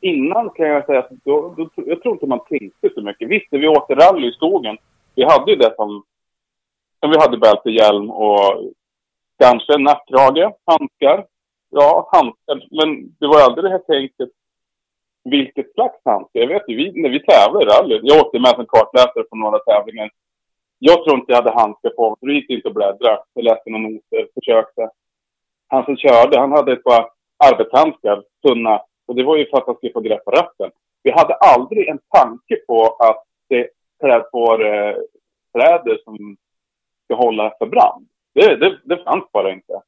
innan 0.00 0.50
kan 0.50 0.66
jag 0.66 0.86
säga 0.86 0.98
att 0.98 1.10
då, 1.24 1.54
då, 1.56 1.68
jag 1.74 2.02
tror 2.02 2.14
inte 2.14 2.26
man 2.26 2.40
tänkte 2.48 2.90
så 2.94 3.02
mycket. 3.02 3.28
Visst, 3.28 3.46
vi 3.50 3.68
åkte 3.68 3.94
rally 3.94 4.28
i 4.28 4.32
skogen, 4.32 4.76
vi 5.14 5.24
hade 5.24 5.50
ju 5.50 5.56
det 5.56 5.74
som, 5.76 6.04
men 7.00 7.10
vi 7.10 7.18
hade 7.18 7.38
bälte, 7.38 7.70
hjälm 7.70 8.10
och 8.10 8.72
kanske 9.38 9.78
nackkrage, 9.78 10.52
handskar. 10.64 11.26
Ja, 11.70 12.08
handskar, 12.12 12.68
men 12.70 13.16
det 13.20 13.26
var 13.26 13.40
aldrig 13.40 13.64
det 13.64 13.70
här 13.70 13.78
tänket 13.78 14.28
vilket 15.24 15.72
slags 15.72 16.04
handskar. 16.04 16.40
Jag 16.40 16.48
vet 16.48 16.68
ju, 16.68 16.76
vi, 16.76 17.02
när 17.02 17.10
vi 17.10 17.20
tävlade 17.20 17.64
i 17.64 17.68
rally, 17.68 18.00
jag 18.02 18.26
åkte 18.26 18.38
med 18.38 18.54
som 18.54 18.66
kartläsare 18.66 19.24
på 19.24 19.36
några 19.36 19.58
tävlingar. 19.58 20.10
Jag 20.78 21.04
tror 21.04 21.18
inte 21.18 21.32
jag 21.32 21.42
hade 21.42 21.60
handskar 21.60 21.90
på 21.90 22.10
mig, 22.10 22.16
för 22.20 22.26
det 22.26 22.34
gick 22.34 22.50
inte 22.50 22.68
att 22.68 22.74
bläddra. 22.74 23.18
Jag 23.34 23.44
läste 23.44 23.70
några 23.70 23.88
noter, 23.88 24.28
försökte 24.34 24.90
han 25.68 25.84
som 25.84 25.96
körde, 25.96 26.38
han 26.38 26.52
hade 26.52 26.72
ett 26.72 26.84
par 26.84 27.10
arbetshandskar, 27.46 28.22
tunna. 28.46 28.82
Och 29.06 29.14
det 29.14 29.24
var 29.24 29.36
ju 29.36 29.46
för 29.46 29.56
att 29.56 29.66
han 29.66 29.76
skulle 29.76 29.92
få 29.92 30.00
grepp 30.00 30.24
på 30.24 30.30
ratten. 30.30 30.70
Vi 31.02 31.10
hade 31.10 31.34
aldrig 31.34 31.88
en 31.88 31.98
tanke 32.16 32.56
på 32.66 32.96
att 32.98 33.24
det 33.48 33.70
får 34.30 34.66
eh, 34.66 34.96
träder 35.54 35.98
som 36.04 36.36
ska 37.08 37.14
hålla 37.14 37.54
för 37.58 37.66
brand. 37.66 38.08
Det, 38.34 38.56
det, 38.56 38.78
det 38.84 39.04
fanns 39.04 39.32
bara 39.32 39.52
inte. 39.52 39.82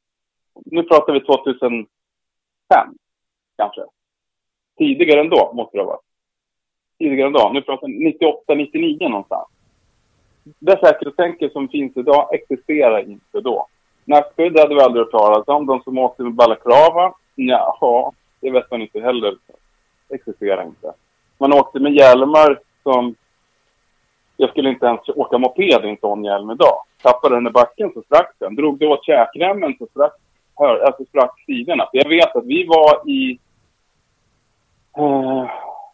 Nu 0.65 0.83
pratar 0.83 1.13
vi 1.13 1.21
2005, 1.21 1.89
kanske. 3.57 3.83
Tidigare 4.79 5.21
ändå, 5.21 5.53
måste 5.55 5.77
det 5.77 5.83
ha 5.83 5.91
varit. 5.91 6.01
Tidigare 6.99 7.27
ändå. 7.27 7.51
Nu 7.55 7.63
pratar 7.63 7.87
vi 7.87 8.05
98, 8.05 8.55
99 8.55 9.09
någonstans. 9.09 9.49
Det 10.59 10.79
säkerhetstänket 10.81 11.53
som 11.53 11.69
finns 11.69 11.97
idag 11.97 12.35
existerar 12.35 13.11
inte 13.11 13.41
då. 13.41 13.67
Nackskydd 14.05 14.59
hade 14.59 14.75
vi 14.75 14.81
aldrig 14.81 15.05
hört 15.05 15.13
talas 15.13 15.49
om. 15.49 15.67
De 15.67 15.83
som 15.83 15.99
åkte 15.99 16.23
med 16.23 16.35
balaklava, 16.35 17.15
ja, 17.35 18.13
det 18.41 18.51
vet 18.51 18.71
man 18.71 18.83
inte 18.83 19.01
heller. 19.01 19.37
Det 20.09 20.15
existerar 20.15 20.65
inte. 20.65 20.93
Man 21.39 21.53
åkte 21.53 21.81
med 21.81 21.93
hjälmar 21.93 22.61
som... 22.83 23.15
Jag 24.41 24.51
skulle 24.51 24.69
inte 24.69 24.87
ens 24.87 25.09
åka 25.09 25.39
moped 25.39 25.85
i 25.85 25.89
en 25.89 25.97
sån 26.01 26.25
hjälm 26.25 26.51
idag. 26.51 26.75
Tappade 27.03 27.35
den 27.35 27.47
i 27.47 27.51
backen 27.51 27.91
så 27.95 28.03
sprack 28.03 28.35
den. 28.39 28.55
Drog 28.55 28.79
det 28.79 28.87
åt 28.87 29.05
käkremmen 29.05 29.75
så 29.79 29.87
sprack, 29.87 30.13
alltså 30.87 31.05
sprack 31.05 31.41
sidorna. 31.47 31.89
Jag 31.93 32.09
vet 32.09 32.37
att 32.37 32.45
vi 32.45 32.65
var 32.65 33.11
i... 33.11 33.39
Eh, 34.97 35.51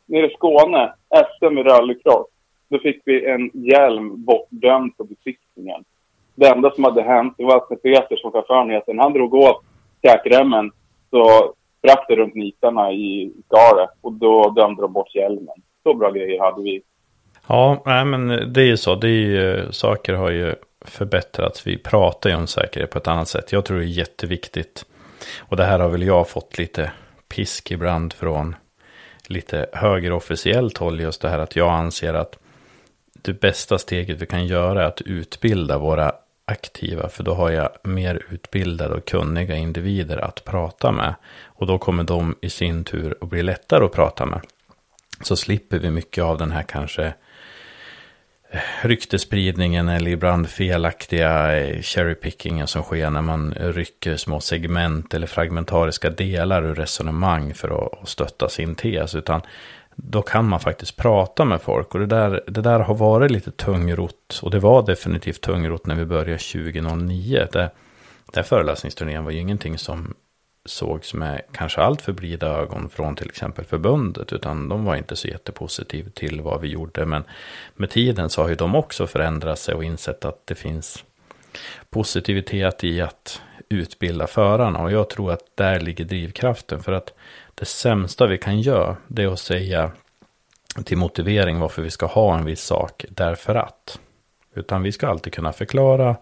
nere 0.07 0.27
i 0.27 0.35
Skåne, 0.35 0.95
SM 1.39 1.59
i 1.59 1.63
rallycross. 1.63 2.27
Då 2.69 2.79
fick 2.79 3.03
vi 3.05 3.27
en 3.27 3.51
hjälm 3.53 4.25
bortdömd 4.25 4.97
på 4.97 5.05
besiktningen. 5.05 5.85
Det 6.35 6.49
enda 6.49 6.71
som 6.71 6.85
hade 6.85 7.03
hänt, 7.03 7.35
det 7.37 7.45
var 7.45 7.57
att 7.57 7.83
Peter 7.83 8.17
som 8.17 8.33
chauffören 8.33 8.71
heter, 8.71 8.95
han 8.95 9.13
drog 9.13 9.35
åt 9.35 9.63
käkremmen 10.03 10.71
så 11.11 11.53
sprack 11.79 12.05
det 12.09 12.17
runt 12.17 12.35
nitarna 12.35 12.93
i 12.93 13.33
skaret 13.47 13.91
och 14.01 14.13
då 14.13 14.51
dömde 14.51 14.83
de 14.83 14.93
bort 14.93 15.15
hjälmen. 15.15 15.63
Så 15.83 15.95
bra 15.95 16.11
grejer 16.11 16.41
hade 16.41 16.63
vi. 16.63 16.83
Ja, 17.47 17.83
nej, 17.87 18.05
men 18.05 18.53
det 18.53 18.61
är 18.61 18.67
ju 18.67 18.77
så. 18.77 18.95
Det 18.95 19.09
är 19.09 19.11
ju, 19.11 19.73
saker 19.73 20.13
har 20.13 20.31
ju 20.31 20.55
förbättrats. 20.81 21.67
Vi 21.67 21.79
pratar 21.79 22.31
ju 22.31 22.37
om 22.37 22.47
säkerhet 22.47 22.91
på 22.91 22.99
ett 22.99 23.09
annat 23.09 23.29
sätt. 23.29 23.53
Jag 23.53 23.65
tror 23.65 23.79
det 23.79 23.85
är 23.85 23.87
jätteviktigt. 23.87 24.85
Och 25.39 25.57
det 25.57 25.65
här 25.65 25.79
har 25.79 25.89
väl 25.89 26.03
jag 26.03 26.29
fått 26.29 26.59
lite 26.59 26.93
pisk 27.29 27.71
ibland 27.71 28.13
från 28.13 28.57
lite 29.27 29.67
högerofficiellt 29.73 30.79
håll. 30.79 31.01
Just 31.01 31.21
det 31.21 31.29
här 31.29 31.39
att 31.39 31.57
jag 31.57 31.71
anser 31.71 32.15
att 32.15 32.39
det 33.13 33.41
bästa 33.41 33.79
steget 33.79 34.23
vi 34.23 34.27
kan 34.27 34.47
göra 34.47 34.83
är 34.83 34.87
att 34.87 35.01
utbilda 35.01 35.79
våra 35.79 36.13
aktiva. 36.45 37.09
För 37.09 37.25
då 37.25 37.35
har 37.35 37.51
jag 37.51 37.69
mer 37.83 38.23
utbildade 38.31 38.95
och 38.95 39.05
kunniga 39.05 39.57
individer 39.57 40.19
att 40.19 40.45
prata 40.45 40.93
med. 40.93 41.15
Och 41.45 41.67
då 41.67 41.79
kommer 41.79 42.05
de 42.05 42.37
i 42.41 42.51
sin 42.51 42.85
tur 42.85 43.17
att 43.21 43.29
bli 43.29 43.43
lättare 43.43 43.85
att 43.85 43.93
prata 43.93 44.27
med. 44.27 44.41
Så 45.21 45.37
slipper 45.37 45.79
vi 45.79 45.91
mycket 45.91 46.25
av 46.25 46.39
den 46.39 46.51
här 46.51 46.63
kanske 46.63 47.05
eh, 47.05 47.13
ryktespridningen 48.83 49.89
eller 49.89 50.11
ibland 50.11 50.49
felaktiga 50.49 51.57
eh, 51.57 51.83
cherrypickingen 51.83 52.67
som 52.67 52.83
sker 52.83 53.11
när 53.11 53.23
man 53.23 53.55
rycker 53.55 54.17
små 54.17 54.41
segment 54.41 55.15
eller 55.15 55.27
fragmentariska 55.27 56.11
delar 56.11 56.63
ur 56.63 56.75
resonemang 56.75 57.55
för 57.55 57.87
att 57.87 58.09
stötta 58.09 58.49
sin 58.49 58.75
tes. 58.75 59.15
Utan 59.15 59.41
då 59.97 60.23
kan 60.23 60.49
man 60.49 60.61
faktiskt 60.61 60.97
prata 60.97 61.45
med 61.45 61.63
folk. 61.63 61.95
Och 61.95 62.01
det 62.01 62.07
där, 62.07 62.43
det 62.47 62.61
där 62.61 62.81
har 62.81 62.95
varit 62.95 63.31
lite 63.31 63.51
tungrot. 63.51 64.41
Och 64.43 64.51
det 64.51 64.59
var 64.59 64.87
definitivt 64.87 65.41
tungrot 65.41 65.87
när 65.87 65.95
vi 65.95 66.05
började 66.05 66.39
2009. 66.39 67.47
Det, 67.53 67.71
den 68.33 68.45
föreläsningsturnén 68.45 69.25
var 69.25 69.31
ju 69.31 69.39
ingenting 69.39 69.79
som 69.79 70.15
sågs 70.67 71.15
med 71.15 71.43
kanske 71.53 71.81
allt 71.81 72.03
för 72.03 72.13
blida 72.13 72.47
ögon 72.47 72.89
från 72.89 73.17
till 73.17 73.29
exempel 73.29 73.65
förbundet. 73.65 74.33
Utan 74.33 74.69
de 74.69 74.85
var 74.85 74.97
inte 74.97 75.17
så 75.17 75.29
jättepositiva 75.29 76.11
till 76.11 76.41
vad 76.41 76.61
vi 76.61 76.69
gjorde. 76.69 77.07
Men 77.07 77.25
med 77.75 77.91
tiden 77.91 78.31
så 78.31 78.43
har 78.43 78.49
ju 78.49 78.55
de 78.55 78.75
också 78.75 79.07
förändrat 79.07 79.59
sig 79.59 79.75
och 79.75 79.85
insett 79.85 80.25
att 80.25 80.47
det 80.47 80.55
finns 80.55 81.05
positivitet 81.91 82.85
i 82.85 83.01
att 83.01 83.41
utbilda 83.69 84.27
förarna. 84.27 84.83
Och 84.83 84.93
jag 84.93 85.11
tror 85.11 85.33
att 85.33 85.45
där 85.55 85.81
ligger 85.81 86.05
drivkraften. 86.05 86.83
För 86.83 86.93
att 86.93 87.13
det 87.55 87.65
sämsta 87.65 88.27
vi 88.27 88.39
kan 88.39 88.61
göra, 88.61 88.97
det 89.09 89.23
är 89.23 89.33
att 89.33 89.41
säga 89.41 89.91
till 90.85 90.97
motivering 90.97 91.59
varför 91.59 91.83
vi 91.83 91.91
ska 91.91 92.07
ha 92.07 92.39
en 92.39 92.45
viss 92.45 92.65
sak 92.65 93.05
därför 93.09 93.55
att. 93.55 93.99
Utan 94.55 94.83
vi 94.83 94.93
ska 94.93 95.09
alltid 95.09 95.33
kunna 95.33 95.53
förklara, 95.53 96.17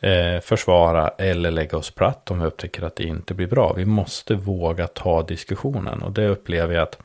eh, 0.00 0.40
försvara 0.40 1.08
eller 1.08 1.50
lägga 1.50 1.78
oss 1.78 1.90
platt 1.90 2.30
om 2.30 2.40
vi 2.40 2.46
upptäcker 2.46 2.82
att 2.82 2.96
det 2.96 3.04
inte 3.04 3.34
blir 3.34 3.46
bra. 3.46 3.72
Vi 3.72 3.84
måste 3.84 4.34
våga 4.34 4.86
ta 4.86 5.22
diskussionen 5.22 6.02
och 6.02 6.12
det 6.12 6.28
upplever 6.28 6.74
jag 6.74 6.82
att 6.82 6.98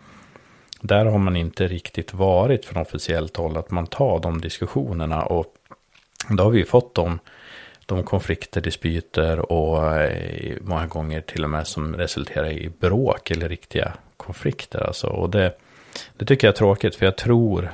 där 0.82 1.06
har 1.06 1.18
man 1.18 1.36
inte 1.36 1.68
riktigt 1.68 2.14
varit 2.14 2.66
från 2.66 2.82
officiellt 2.82 3.38
håll 3.38 3.58
att 3.58 3.72
man 3.72 3.88
tar 3.88 4.20
de 4.20 4.42
diskussionerna 4.42 5.24
och 5.24 5.46
då 6.30 6.44
har 6.44 6.52
vi 6.52 6.66
fått 6.66 6.96
dem 6.96 7.20
de 7.86 8.04
konflikter, 8.04 8.62
dispyter 8.62 9.52
och 9.52 9.94
eh, 9.94 10.58
många 10.62 10.88
gånger 10.88 11.22
till 11.22 11.44
och 11.44 11.50
med 11.50 11.68
som 11.68 11.96
resulterar 11.96 12.52
i 12.52 12.70
bråk 12.80 13.32
eller 13.32 13.50
riktiga 13.50 13.94
konflikter. 14.18 14.88
Alltså. 14.88 15.08
Och 15.08 15.30
det, 15.30 15.54
det 16.18 16.26
tycker 16.26 16.48
jag 16.48 16.54
är 16.54 16.58
tråkigt 16.58 16.96
för 16.96 17.06
jag 17.06 17.18
tror 17.18 17.72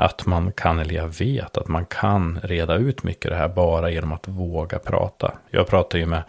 att 0.00 0.26
man 0.26 0.52
kan, 0.52 0.78
eller 0.78 0.94
jag 0.94 1.18
vet 1.18 1.56
att 1.56 1.68
man 1.68 1.86
kan 1.86 2.40
reda 2.42 2.74
ut 2.74 3.02
mycket 3.02 3.26
av 3.26 3.30
det 3.30 3.36
här 3.36 3.48
bara 3.48 3.90
genom 3.90 4.12
att 4.12 4.28
våga 4.28 4.78
prata. 4.78 5.34
Jag 5.50 5.66
pratar 5.66 5.98
ju 5.98 6.06
med 6.06 6.22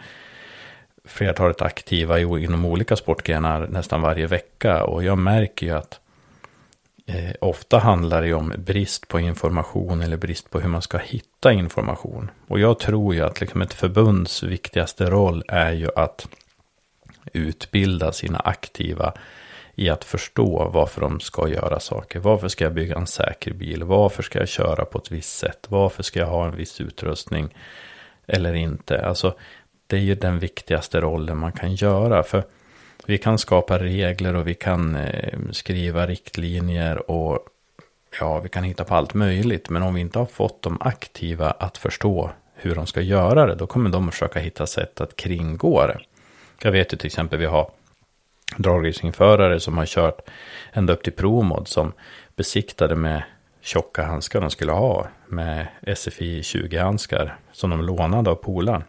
flertalet 1.06 1.62
aktiva 1.62 2.20
inom 2.20 2.66
olika 2.66 2.96
sportgrenar 2.96 3.68
nästan 3.68 4.02
varje 4.02 4.28
vecka 4.28 4.84
och 4.84 5.04
jag 5.04 5.18
märker 5.18 5.66
ju 5.66 5.74
att 5.74 6.00
Eh, 7.10 7.32
ofta 7.42 7.78
handlar 7.78 8.22
det 8.22 8.34
om 8.34 8.54
brist 8.58 9.08
på 9.08 9.20
information 9.20 10.02
eller 10.02 10.18
brist 10.18 10.50
på 10.50 10.60
hur 10.60 10.70
man 10.70 10.82
ska 10.82 10.98
hitta 10.98 11.54
information. 11.54 12.32
Och 12.48 12.60
jag 12.60 12.80
tror 12.80 13.16
ju 13.16 13.22
att 13.22 13.42
liksom 13.42 13.62
ett 13.62 13.74
förbunds 13.74 14.44
viktigaste 14.44 15.10
roll 15.10 15.44
är 15.48 15.72
ju 15.72 15.90
att 15.96 16.28
utbilda 17.34 18.12
sina 18.12 18.40
aktiva 18.40 19.14
i 19.80 19.90
att 19.90 20.04
förstå 20.04 20.70
varför 20.74 21.02
de 21.02 21.20
ska 21.20 21.48
göra 21.48 21.80
saker. 21.80 22.20
Varför 22.20 22.48
ska 22.48 22.64
jag 22.64 22.74
bygga 22.74 22.96
en 22.96 23.08
säker 23.08 23.54
bil? 23.54 23.84
Varför 23.84 24.24
ska 24.24 24.40
jag 24.40 24.48
köra 24.48 24.86
på 24.86 24.98
ett 24.98 25.12
visst 25.12 25.38
sätt? 25.38 25.66
Varför 25.70 26.04
ska 26.04 26.20
jag 26.20 26.28
ha 26.28 26.46
en 26.46 26.56
viss 26.56 26.82
utrustning 26.82 27.56
eller 28.28 28.54
inte? 28.54 29.06
Alltså, 29.06 29.36
det 29.88 29.96
är 29.96 30.02
ju 30.02 30.16
den 30.16 30.40
viktigaste 30.40 31.02
rollen 31.02 31.38
man 31.38 31.52
kan 31.52 31.76
göra. 31.76 32.24
För 32.24 32.44
vi 33.06 33.18
kan 33.18 33.38
skapa 33.38 33.80
regler 33.80 34.36
och 34.36 34.48
vi 34.48 34.54
kan 34.54 34.96
eh, 34.96 35.40
skriva 35.52 36.08
riktlinjer 36.08 37.12
och 37.12 37.40
ja, 38.20 38.40
vi 38.40 38.50
kan 38.50 38.64
hitta 38.64 38.84
på 38.84 38.96
allt 38.96 39.14
möjligt. 39.14 39.70
Men 39.70 39.84
om 39.84 39.94
vi 39.94 40.02
inte 40.02 40.20
har 40.20 40.26
fått 40.26 40.62
de 40.62 40.78
aktiva 40.82 41.52
att 41.52 41.78
förstå 41.78 42.32
hur 42.56 42.76
de 42.76 42.86
ska 42.88 43.02
göra 43.02 43.46
det, 43.46 43.56
då 43.56 43.68
kommer 43.68 43.90
de 43.90 44.08
att 44.08 44.14
försöka 44.14 44.40
hitta 44.40 44.68
sätt 44.68 45.02
att 45.02 45.16
kringgå 45.16 45.88
det. 45.88 46.00
Jag 46.62 46.72
vet 46.72 46.94
ju 46.94 46.98
till 46.98 47.08
exempel, 47.08 47.40
vi 47.40 47.46
har 47.46 47.72
dragracingförare 48.58 49.60
som 49.60 49.78
har 49.78 49.86
kört 49.86 50.30
ända 50.74 50.94
upp 50.94 51.04
till 51.04 51.14
ProMod 51.14 51.68
som 51.68 51.94
besiktade 52.36 52.96
med 52.96 53.24
tjocka 53.62 54.04
handskar 54.04 54.42
de 54.42 54.50
skulle 54.50 54.72
ha 54.72 55.08
med 55.28 55.68
SFI 55.96 56.42
20-handskar 56.42 57.38
som 57.52 57.70
de 57.70 57.82
lånade 57.82 58.30
av 58.30 58.36
polaren. 58.36 58.84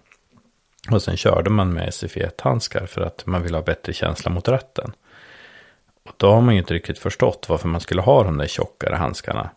Och 0.91 1.03
sen 1.03 1.17
körde 1.17 1.51
man 1.51 1.73
med 1.73 1.89
SFI1-handskar 1.89 2.87
för 2.87 3.01
att 3.01 3.27
man 3.27 3.43
ville 3.43 3.57
ha 3.57 3.63
bättre 3.63 3.93
känsla 3.93 4.31
mot 4.31 4.49
ratten. 4.49 4.93
Och 6.05 6.13
då 6.17 6.31
har 6.31 6.41
man 6.41 6.55
ju 6.55 6.61
inte 6.61 6.75
riktigt 6.75 6.99
förstått 6.99 7.47
varför 7.49 7.69
man 7.69 7.81
skulle 7.81 8.01
ha 8.01 8.25
de 8.25 8.39
där 8.39 8.47
tjockare 8.47 8.97
handskarna. 8.97 9.51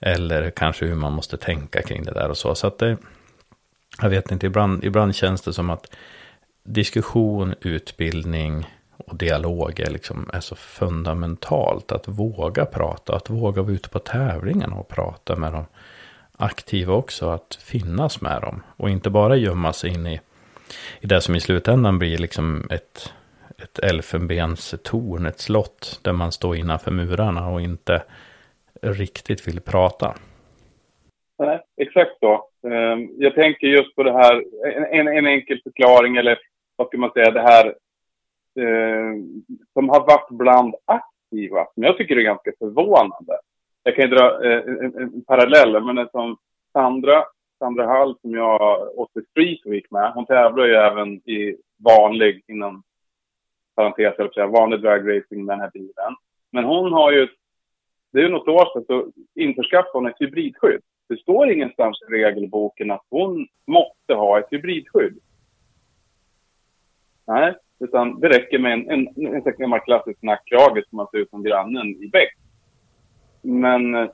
Eller 0.00 0.50
kanske 0.50 0.86
hur 0.86 0.94
man 0.94 1.12
måste 1.12 1.36
tänka 1.36 1.82
kring 1.82 2.04
det 2.04 2.12
där 2.12 2.28
och 2.28 2.36
så. 2.36 2.54
Så 2.54 2.66
att 2.66 2.78
det, 2.78 2.96
jag 4.02 4.10
vet 4.10 4.30
inte, 4.30 4.46
ibland, 4.46 4.84
ibland 4.84 5.14
känns 5.14 5.42
det 5.42 5.52
som 5.52 5.70
att 5.70 5.96
diskussion, 6.64 7.54
utbildning 7.60 8.66
och 8.96 9.16
dialog 9.16 9.80
är, 9.80 9.90
liksom, 9.90 10.30
är 10.32 10.40
så 10.40 10.56
fundamentalt. 10.56 11.92
Att 11.92 12.08
våga 12.08 12.64
prata, 12.64 13.16
att 13.16 13.30
våga 13.30 13.62
vara 13.62 13.72
ute 13.72 13.88
på 13.88 13.98
tävlingarna 13.98 14.76
och 14.76 14.88
prata 14.88 15.36
med 15.36 15.52
de 15.52 15.66
aktiva 16.36 16.94
också. 16.94 17.28
Att 17.28 17.54
finnas 17.54 18.20
med 18.20 18.42
dem 18.42 18.62
och 18.76 18.90
inte 18.90 19.10
bara 19.10 19.36
gömma 19.36 19.72
sig 19.72 19.90
in 19.90 20.06
i 20.06 20.20
i 21.00 21.06
det 21.06 21.20
som 21.20 21.34
i 21.34 21.40
slutändan 21.40 21.98
blir 21.98 22.18
liksom 22.18 22.68
ett, 22.70 23.12
ett 23.62 23.78
elfenbenstorn, 23.78 25.26
ett 25.26 25.38
slott 25.38 26.00
där 26.04 26.12
man 26.12 26.32
står 26.32 26.56
innanför 26.56 26.90
murarna 26.90 27.48
och 27.48 27.60
inte 27.60 28.02
riktigt 28.82 29.48
vill 29.48 29.60
prata. 29.60 30.14
Nej, 31.38 31.60
exakt 31.76 32.18
så. 32.20 32.32
Ehm, 32.68 33.08
jag 33.18 33.34
tänker 33.34 33.66
just 33.66 33.96
på 33.96 34.02
det 34.02 34.12
här, 34.12 34.44
en, 34.90 35.08
en 35.08 35.26
enkel 35.26 35.60
förklaring 35.62 36.16
eller 36.16 36.38
vad 36.76 36.88
ska 36.88 36.98
man 36.98 37.12
säga, 37.12 37.30
det 37.30 37.42
här 37.42 37.74
eh, 38.56 39.12
som 39.72 39.88
har 39.88 40.00
varit 40.00 40.28
bland 40.30 40.74
aktiva, 40.84 41.66
som 41.74 41.82
jag 41.82 41.96
tycker 41.96 42.16
är 42.16 42.22
ganska 42.22 42.52
förvånande. 42.58 43.38
Jag 43.82 43.96
kan 43.96 44.04
ju 44.04 44.16
dra 44.16 44.44
eh, 44.44 44.58
en, 44.58 44.96
en 44.96 45.24
parallell, 45.24 45.84
men 45.84 46.08
som 46.12 46.36
Sandra 46.72 47.24
Sandra 47.62 47.86
Hall 47.86 48.16
som 48.20 48.34
jag 48.34 48.88
åkte 48.98 49.22
Street 49.30 49.60
Week 49.64 49.90
med, 49.90 50.12
hon 50.14 50.26
tävlar 50.26 50.66
ju 50.66 50.74
även 50.74 51.14
i 51.14 51.56
vanlig, 51.78 52.42
inom 52.46 52.82
parentes, 53.74 54.14
jag 54.18 54.34
säga, 54.34 54.46
vanlig 54.46 54.80
dragracing 54.80 55.44
med 55.44 55.52
den 55.52 55.60
här 55.60 55.70
bilen. 55.74 56.14
Men 56.50 56.64
hon 56.64 56.92
har 56.92 57.12
ju, 57.12 57.28
det 58.12 58.18
är 58.18 58.22
ju 58.22 58.28
något 58.28 58.48
år 58.48 58.72
sedan, 58.72 58.84
så 58.86 59.12
införskaffade 59.34 59.98
hon 59.98 60.06
ett 60.06 60.20
hybridskydd. 60.20 60.80
Det 61.08 61.16
står 61.16 61.50
ingenstans 61.50 62.02
i 62.02 62.12
regelboken 62.12 62.90
att 62.90 63.06
hon 63.10 63.46
måste 63.66 64.14
ha 64.14 64.38
ett 64.38 64.48
hybridskydd. 64.50 65.18
Nej, 67.26 67.54
utan 67.82 68.20
det 68.20 68.28
räcker 68.28 68.58
med 68.58 68.72
en, 68.72 68.90
en, 68.90 69.08
en, 69.16 69.34
en 69.34 69.54
gammal 69.58 69.80
klassisk 69.80 70.22
nackkrage 70.22 70.84
som 70.88 70.96
man 70.96 71.06
ser 71.10 71.18
ut 71.18 71.30
som 71.30 71.42
grannen 71.42 71.86
i 71.86 72.08
Bäck. 72.12 72.34
Men 73.42 73.94
eh, 73.94 74.08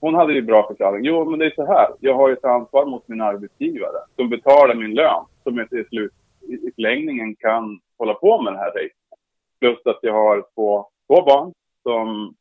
hon 0.00 0.14
hade 0.14 0.32
ju 0.32 0.42
bra 0.42 0.66
förklaring. 0.68 1.04
Jo, 1.04 1.30
men 1.30 1.38
det 1.38 1.46
är 1.46 1.54
så 1.54 1.66
här. 1.66 1.86
Jag 2.00 2.14
har 2.14 2.28
ju 2.28 2.34
ett 2.34 2.44
ansvar 2.44 2.86
mot 2.86 3.08
min 3.08 3.20
arbetsgivare 3.20 3.98
som 4.16 4.28
betalar 4.28 4.74
min 4.74 4.94
lön. 4.94 5.24
Som 5.42 5.60
i, 5.60 5.84
slut, 5.88 6.12
i, 6.48 6.52
i 6.52 6.72
förlängningen 6.74 7.36
kan 7.36 7.80
hålla 7.98 8.14
på 8.14 8.42
med 8.42 8.52
det 8.52 8.58
här 8.58 8.70
racet. 8.70 8.96
Plus 9.60 9.86
att 9.86 9.98
jag 10.02 10.12
har 10.12 10.44
två, 10.54 10.88
två 11.06 11.22
barn 11.22 11.52
som 11.82 12.34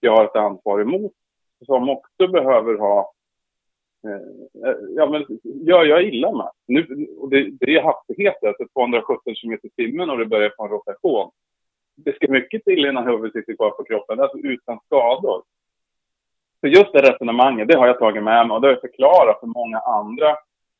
jag 0.00 0.16
har 0.16 0.24
ett 0.24 0.36
ansvar 0.36 0.80
emot. 0.80 1.12
Som 1.66 1.88
också 1.88 2.28
behöver 2.28 2.78
ha 2.78 3.12
Eh, 4.04 4.72
ja, 4.96 5.06
men 5.10 5.26
gör 5.42 5.84
jag 5.84 6.02
illa 6.04 6.32
mig? 6.32 6.48
Nu, 6.66 7.06
och 7.18 7.30
det, 7.30 7.50
det 7.50 7.76
är 7.76 7.82
hastigheter, 7.82 8.48
alltså 8.48 8.66
217 8.74 9.34
km 9.34 9.58
i 9.62 9.70
timmen 9.70 10.10
och 10.10 10.18
det 10.18 10.26
börjar 10.26 10.48
på 10.48 10.64
en 10.64 10.70
rotation. 10.70 11.30
Det 11.96 12.14
ska 12.14 12.32
mycket 12.32 12.64
till 12.64 12.86
innan 12.86 13.06
huvudet 13.06 13.32
sitter 13.32 13.56
kvar 13.56 13.70
på 13.70 13.84
kroppen, 13.84 14.20
alltså 14.20 14.38
utan 14.38 14.78
skador. 14.86 15.42
Så 16.60 16.66
just 16.66 16.92
det 16.92 17.12
resonemanget, 17.12 17.68
det 17.68 17.78
har 17.78 17.86
jag 17.86 17.98
tagit 17.98 18.22
med 18.22 18.46
mig 18.46 18.54
och 18.54 18.60
det 18.60 18.66
har 18.66 18.72
jag 18.72 18.80
förklarat 18.80 19.40
för 19.40 19.46
många 19.46 19.78
andra 19.78 20.36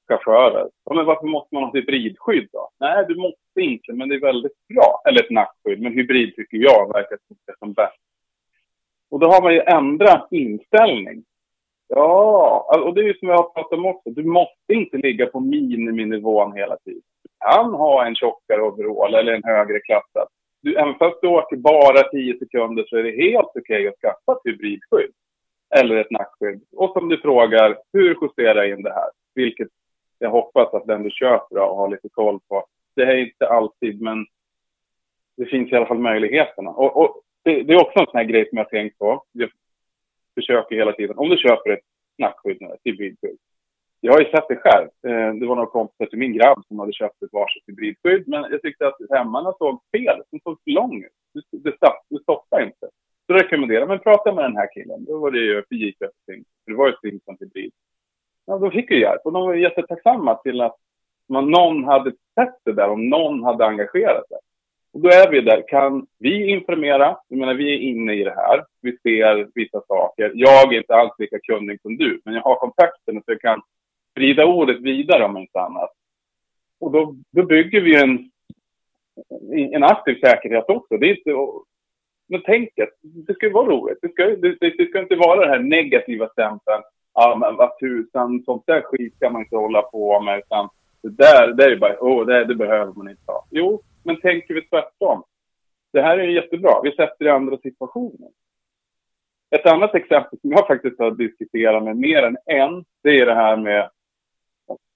chaufförer. 0.08 0.68
Ja, 0.84 0.94
men 0.94 1.04
varför 1.06 1.26
måste 1.26 1.54
man 1.54 1.64
ha 1.64 1.72
hybridskydd 1.74 2.48
då? 2.52 2.70
Nej, 2.80 3.04
du 3.08 3.16
måste 3.16 3.60
inte, 3.60 3.92
men 3.92 4.08
det 4.08 4.14
är 4.14 4.20
väldigt 4.20 4.66
bra. 4.68 5.02
Eller 5.08 5.24
ett 5.24 5.30
nackskydd, 5.30 5.80
men 5.80 5.92
hybrid 5.92 6.36
tycker 6.36 6.56
jag 6.56 6.92
verkar 6.92 7.18
som 7.58 7.72
bäst. 7.72 8.00
Och 9.10 9.20
då 9.20 9.26
har 9.26 9.42
man 9.42 9.54
ju 9.54 9.60
ändrat 9.60 10.28
inställning. 10.30 11.24
Ja, 11.94 12.68
alltså, 12.72 12.88
och 12.88 12.94
det 12.94 13.00
är 13.00 13.04
ju 13.04 13.14
som 13.14 13.28
jag 13.28 13.36
har 13.36 13.50
pratat 13.50 13.78
om 13.78 13.86
också. 13.86 14.10
Du 14.10 14.24
måste 14.24 14.72
inte 14.72 14.96
ligga 14.96 15.26
på 15.26 15.40
miniminivån 15.40 16.52
hela 16.52 16.76
tiden. 16.76 17.02
Du 17.22 17.28
kan 17.46 17.74
ha 17.74 18.06
en 18.06 18.14
tjockare 18.14 18.62
overall 18.62 19.14
eller 19.14 19.32
en 19.32 19.44
högre 19.44 19.80
klassad. 19.80 20.28
Du, 20.62 20.76
även 20.76 20.94
fast 20.94 21.18
du 21.22 21.28
åker 21.28 21.56
bara 21.56 22.02
10 22.02 22.38
sekunder 22.38 22.84
så 22.88 22.96
är 22.96 23.02
det 23.02 23.30
helt 23.30 23.46
okej 23.46 23.60
okay 23.60 23.88
att 23.88 24.00
skaffa 24.00 24.32
ett 24.32 24.44
hybridskydd 24.44 25.12
eller 25.76 25.96
ett 25.96 26.10
nackskydd. 26.10 26.62
Och 26.76 26.92
som 26.92 27.08
du 27.08 27.18
frågar, 27.18 27.78
hur 27.92 28.16
justerar 28.22 28.62
jag 28.62 28.78
in 28.78 28.82
det 28.82 28.92
här? 28.92 29.10
Vilket 29.34 29.68
jag 30.18 30.30
hoppas 30.30 30.74
att 30.74 30.86
den 30.86 31.02
du 31.02 31.10
köper 31.10 31.58
och 31.58 31.76
har 31.76 31.88
lite 31.88 32.08
koll 32.08 32.40
på. 32.48 32.66
Det 32.96 33.02
är 33.02 33.16
inte 33.16 33.48
alltid, 33.48 34.00
men 34.00 34.26
det 35.36 35.46
finns 35.46 35.72
i 35.72 35.76
alla 35.76 35.86
fall 35.86 35.98
möjligheterna. 35.98 36.70
Och, 36.70 36.96
och 36.96 37.20
det, 37.42 37.62
det, 37.62 37.72
är 37.72 37.82
också 37.82 37.98
en 37.98 38.06
sån 38.06 38.18
här 38.18 38.24
grej 38.24 38.48
som 38.48 38.58
jag 38.58 38.64
har 38.64 38.70
tänkt 38.70 38.98
på. 38.98 39.24
Försöker 40.40 40.76
hela 40.76 40.92
tiden. 40.92 41.18
Om 41.18 41.28
du 41.28 41.36
köper 41.36 41.70
ett 41.70 41.84
nackskydd 42.18 42.56
nu, 42.60 42.66
ett 42.66 42.80
hybridskydd. 42.84 43.38
Jag 44.00 44.12
har 44.12 44.20
ju 44.20 44.30
sett 44.30 44.48
det 44.48 44.56
själv. 44.56 44.88
Eh, 45.06 45.34
det 45.34 45.46
var 45.46 45.56
några 45.56 45.70
kompisar 45.70 46.06
till 46.06 46.18
min 46.18 46.32
grabb 46.32 46.64
som 46.68 46.78
hade 46.78 46.92
köpt 46.92 47.22
ett 47.22 47.32
varsitt 47.32 47.62
hybridskydd. 47.66 48.28
Men 48.28 48.42
jag 48.50 48.62
tyckte 48.62 48.86
att 48.86 48.96
hemmarna 49.10 49.52
såg 49.58 49.80
fel. 49.96 50.22
De 50.30 50.40
såg 50.40 50.58
för 50.64 50.70
lång 50.70 51.02
ut. 51.02 51.44
Det, 51.52 51.70
det, 51.70 51.76
det 52.10 52.22
stoppade 52.22 52.64
inte. 52.64 52.88
Så 53.26 53.32
rekommenderade 53.32 53.86
men 53.86 53.98
prata 53.98 54.34
med 54.34 54.44
den 54.44 54.56
här 54.56 54.74
killen. 54.74 55.04
Då 55.04 55.18
var 55.18 55.30
det 55.30 55.38
ju 55.38 55.62
för 55.68 55.74
J-Köping. 55.74 56.44
Det 56.66 56.74
var 56.74 56.86
ju 56.86 57.10
Simpson 57.10 57.36
hybrid. 57.40 57.72
Ja, 58.46 58.58
då 58.58 58.70
fick 58.70 58.90
vi 58.90 59.00
hjälp 59.00 59.20
och 59.24 59.32
de 59.32 59.46
var 59.46 59.54
jättetacksamma 59.54 60.34
till 60.34 60.60
att 60.60 60.76
man, 61.28 61.50
någon 61.50 61.84
hade 61.84 62.10
sett 62.10 62.58
det 62.64 62.72
där 62.72 62.90
och 62.90 63.00
någon 63.00 63.44
hade 63.44 63.66
engagerat 63.66 64.28
sig. 64.28 64.38
Och 64.92 65.00
då 65.00 65.08
är 65.08 65.30
vi 65.30 65.40
där. 65.40 65.68
Kan 65.68 66.06
vi 66.18 66.50
informera? 66.50 67.16
Jag 67.28 67.38
menar, 67.38 67.54
vi 67.54 67.74
är 67.74 67.78
inne 67.78 68.14
i 68.14 68.24
det 68.24 68.34
här. 68.36 68.64
Vi 68.82 68.98
ser 69.02 69.48
vissa 69.54 69.80
saker. 69.80 70.32
Jag 70.34 70.72
är 70.72 70.78
inte 70.78 70.94
alls 70.94 71.12
lika 71.18 71.38
kunnig 71.38 71.80
som 71.82 71.96
du, 71.96 72.20
men 72.24 72.34
jag 72.34 72.42
har 72.42 72.54
kontakten 72.54 73.14
så 73.14 73.32
jag 73.32 73.40
kan 73.40 73.62
sprida 74.10 74.46
ordet 74.46 74.80
vidare 74.80 75.24
om 75.24 75.36
inte 75.36 75.60
annat. 75.60 75.90
Och 76.80 76.92
då, 76.92 77.16
då 77.30 77.42
bygger 77.42 77.80
vi 77.80 78.02
en, 78.02 78.30
en 79.74 79.84
aktiv 79.84 80.20
säkerhet 80.20 80.64
också. 80.68 80.96
Det 80.96 81.06
är 81.06 81.16
inte, 81.16 81.60
men 82.28 82.40
att 82.40 83.26
det 83.26 83.34
ska 83.34 83.46
ju 83.46 83.52
vara 83.52 83.66
roligt. 83.66 83.98
Det 84.02 84.08
ska, 84.08 84.24
det, 84.24 84.56
det 84.60 84.88
ska 84.88 85.00
inte 85.00 85.16
vara 85.16 85.40
den 85.40 85.50
här 85.50 85.58
negativa 85.58 86.28
stämpeln. 86.28 86.82
Ja, 87.14 87.36
men 87.40 87.56
vad 87.56 87.78
tusan, 87.78 88.42
sånt 88.44 88.66
där 88.66 88.82
skit 88.82 89.16
ska 89.16 89.30
man 89.30 89.42
inte 89.42 89.56
hålla 89.56 89.82
på 89.82 90.20
med. 90.20 90.38
Utan 90.38 90.68
det 91.02 91.08
där, 91.08 91.54
det 91.54 91.64
är 91.64 91.70
ju 91.70 91.78
bara, 91.78 91.96
åh, 92.00 92.26
det, 92.26 92.44
det 92.44 92.54
behöver 92.54 92.92
man 92.92 93.08
inte 93.08 93.22
ha. 93.26 93.46
Jo, 93.50 93.82
men 94.04 94.20
tänker 94.20 94.54
vi 94.54 94.62
tvärtom. 94.62 95.22
Det 95.92 96.02
här 96.02 96.18
är 96.18 96.28
jättebra. 96.28 96.80
Vi 96.82 96.92
sätter 96.92 97.24
i 97.24 97.28
andra 97.28 97.58
situationer. 97.58 98.30
Ett 99.50 99.66
annat 99.66 99.94
exempel 99.94 100.40
som 100.40 100.50
jag 100.50 100.66
faktiskt 100.66 100.98
har 100.98 101.10
diskuterat 101.10 101.82
med 101.84 101.96
mer 101.96 102.22
än 102.22 102.36
en, 102.46 102.84
det 103.02 103.20
är 103.20 103.26
det 103.26 103.34
här 103.34 103.56
med 103.56 103.90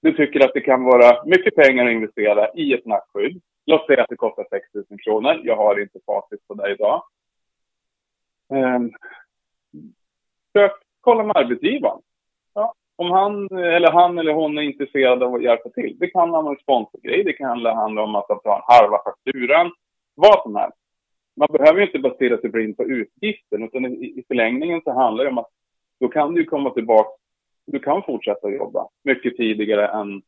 du 0.05 0.13
tycker 0.13 0.45
att 0.45 0.55
det 0.55 0.61
kan 0.61 0.85
vara 0.85 1.25
mycket 1.25 1.55
pengar 1.55 1.87
att 1.87 1.93
investera 1.93 2.53
i 2.55 2.73
ett 2.73 2.87
nackskydd. 2.87 3.43
Låt 3.67 3.87
säga 3.87 4.03
att 4.03 4.09
det 4.09 4.17
kostar 4.17 4.47
6 4.51 4.75
000 4.75 4.85
kronor. 5.05 5.41
Jag 5.45 5.57
har 5.57 5.81
inte 5.81 5.99
facit 6.07 6.49
på 6.49 6.55
det 6.55 6.73
idag. 6.73 7.03
Ehm, 8.53 8.75
um, 8.75 8.93
sök, 10.53 10.73
kolla 11.01 11.25
med 11.25 11.37
arbetsgivaren. 11.37 12.01
Om 12.97 13.11
han 13.11 13.49
eller, 13.51 13.91
han 13.91 14.19
eller 14.19 14.33
hon 14.33 14.59
är 14.59 14.63
intresserad 14.63 15.23
av 15.23 15.35
att 15.35 15.43
hjälpa 15.43 15.69
till. 15.69 15.97
Det 16.01 16.07
kan 16.07 16.21
handla 16.21 16.39
om 16.39 16.47
en 16.47 16.63
sponsorgrej, 16.63 17.25
det 17.25 17.33
kan 17.33 17.49
handla 17.49 18.03
om 18.03 18.15
att 18.15 18.27
ta 18.27 18.57
en 18.57 18.75
halva 18.75 18.99
fakturan, 19.05 19.73
vad 20.15 20.43
som 20.43 20.57
helst. 20.57 20.79
Man 21.37 21.49
behöver 21.53 21.81
ju 21.81 21.87
inte 21.87 21.99
basera 21.99 22.39
sig 22.39 22.51
blind 22.51 22.77
på 22.77 22.85
utgiften, 22.85 23.65
utan 23.65 23.87
i, 23.87 24.19
i 24.19 24.25
förlängningen 24.29 24.81
så 24.85 24.93
handlar 24.93 25.25
det 25.25 25.31
om 25.31 25.39
att 25.39 25.51
då 26.01 26.09
kan 26.09 26.35
du 26.35 26.45
komma 26.45 26.71
tillbaka, 26.71 27.11
du 27.67 27.79
kan 27.79 28.03
fortsätta 28.03 28.51
jobba 28.51 28.89
mycket 29.05 29.37
tidigare 29.37 29.89
än, 29.89 30.23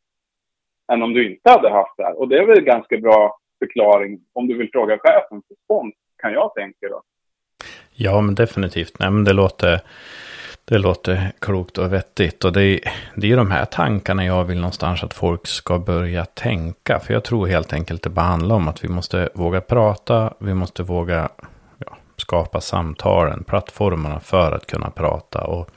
än 0.93 1.03
om 1.03 1.15
du 1.15 1.31
inte 1.31 1.51
hade 1.51 1.71
haft 1.71 1.97
det 1.97 2.05
här. 2.05 2.19
Och 2.19 2.29
det 2.29 2.39
är 2.39 2.47
väl 2.47 2.59
en 2.59 2.65
ganska 2.65 2.97
bra 2.97 3.39
förklaring 3.59 4.21
om 4.33 4.47
du 4.47 4.57
vill 4.57 4.71
fråga 4.73 4.99
chefen 4.99 5.43
för 5.49 5.55
spons, 5.65 5.95
kan 6.17 6.33
jag 6.33 6.55
tänka 6.55 6.89
då. 6.89 7.03
Ja, 7.95 8.21
men 8.21 8.35
definitivt. 8.35 8.99
Nej, 8.99 9.11
men 9.11 9.25
det 9.25 9.33
låter, 9.33 9.81
det 10.69 10.79
låter 10.79 11.33
klokt 11.39 11.79
och 11.79 11.93
vettigt. 11.93 12.45
Och 12.45 12.53
det 12.53 12.65
är, 12.65 12.81
det 13.17 13.33
är 13.33 13.37
de 13.37 13.51
här 13.51 13.65
tankarna 13.65 14.25
jag 14.25 14.45
vill 14.45 14.57
någonstans 14.57 15.05
att 15.05 15.15
folk 15.15 15.47
ska 15.47 15.79
börja 15.79 16.25
tänka. 16.25 17.01
För 17.01 17.15
jag 17.15 17.25
tror 17.25 17.47
helt 17.47 17.73
enkelt 17.73 18.03
det 18.03 18.11
bara 18.11 18.27
handlar 18.27 18.57
om 18.57 18.69
att 18.69 18.85
vi 18.85 18.89
måste 18.89 19.29
våga 19.35 19.61
prata. 19.61 20.35
Vi 20.39 20.55
måste 20.55 20.83
våga 20.83 21.29
ja, 21.79 21.97
skapa 22.17 22.61
samtalen, 22.61 23.45
plattformarna 23.45 24.21
för 24.21 24.53
att 24.53 24.67
kunna 24.67 24.91
prata. 24.91 25.45
Och 25.45 25.71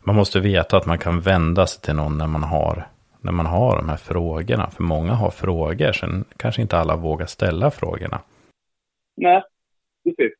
man 0.00 0.16
måste 0.16 0.40
veta 0.40 0.76
att 0.76 0.86
man 0.86 0.98
kan 0.98 1.20
vända 1.20 1.66
sig 1.66 1.82
till 1.82 1.94
någon 1.94 2.18
när 2.18 2.26
man 2.26 2.42
har 2.42 2.86
när 3.20 3.32
man 3.32 3.46
har 3.46 3.76
de 3.76 3.88
här 3.88 3.96
frågorna. 3.96 4.70
För 4.70 4.82
många 4.82 5.12
har 5.12 5.30
frågor, 5.30 5.92
sen 5.92 6.24
kanske 6.36 6.62
inte 6.62 6.78
alla 6.78 6.96
vågar 6.96 7.26
ställa 7.26 7.70
frågorna. 7.70 8.20
Nej, 9.16 9.42
precis 10.04 10.32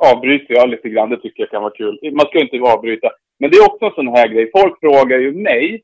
avbryter 0.00 0.54
jag 0.54 0.68
lite 0.68 0.88
grann. 0.88 1.10
Det 1.10 1.16
tycker 1.16 1.42
jag 1.42 1.50
kan 1.50 1.62
vara 1.62 1.72
kul. 1.72 1.98
Man 2.12 2.26
ska 2.26 2.40
inte 2.40 2.72
avbryta. 2.72 3.10
Men 3.38 3.50
det 3.50 3.56
är 3.56 3.70
också 3.70 3.84
en 3.84 3.92
sån 3.94 4.16
här 4.16 4.28
grej. 4.28 4.50
Folk 4.56 4.80
frågar 4.80 5.18
ju 5.18 5.32
mig. 5.32 5.82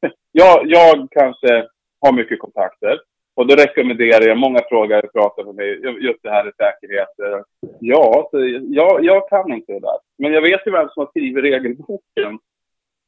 jag, 0.32 0.62
jag 0.64 1.08
kanske 1.10 1.66
har 2.00 2.12
mycket 2.12 2.38
kontakter. 2.38 3.00
Och 3.36 3.46
då 3.46 3.54
rekommenderar 3.54 4.28
jag, 4.28 4.38
många 4.38 4.60
frågare 4.68 5.06
pratar 5.06 5.44
med 5.44 5.54
mig, 5.54 5.68
just 6.04 6.22
det 6.22 6.30
här 6.30 6.44
med 6.44 6.54
säkerhet. 6.56 7.08
Ja, 7.80 8.28
så 8.30 8.38
jag, 8.62 9.04
jag 9.04 9.28
kan 9.28 9.52
inte 9.52 9.72
det 9.72 9.80
där. 9.80 9.98
Men 10.18 10.32
jag 10.32 10.42
vet 10.42 10.66
ju 10.66 10.70
vem 10.70 10.88
som 10.88 11.00
har 11.00 11.10
skrivit 11.10 11.44
regelboken. 11.44 12.38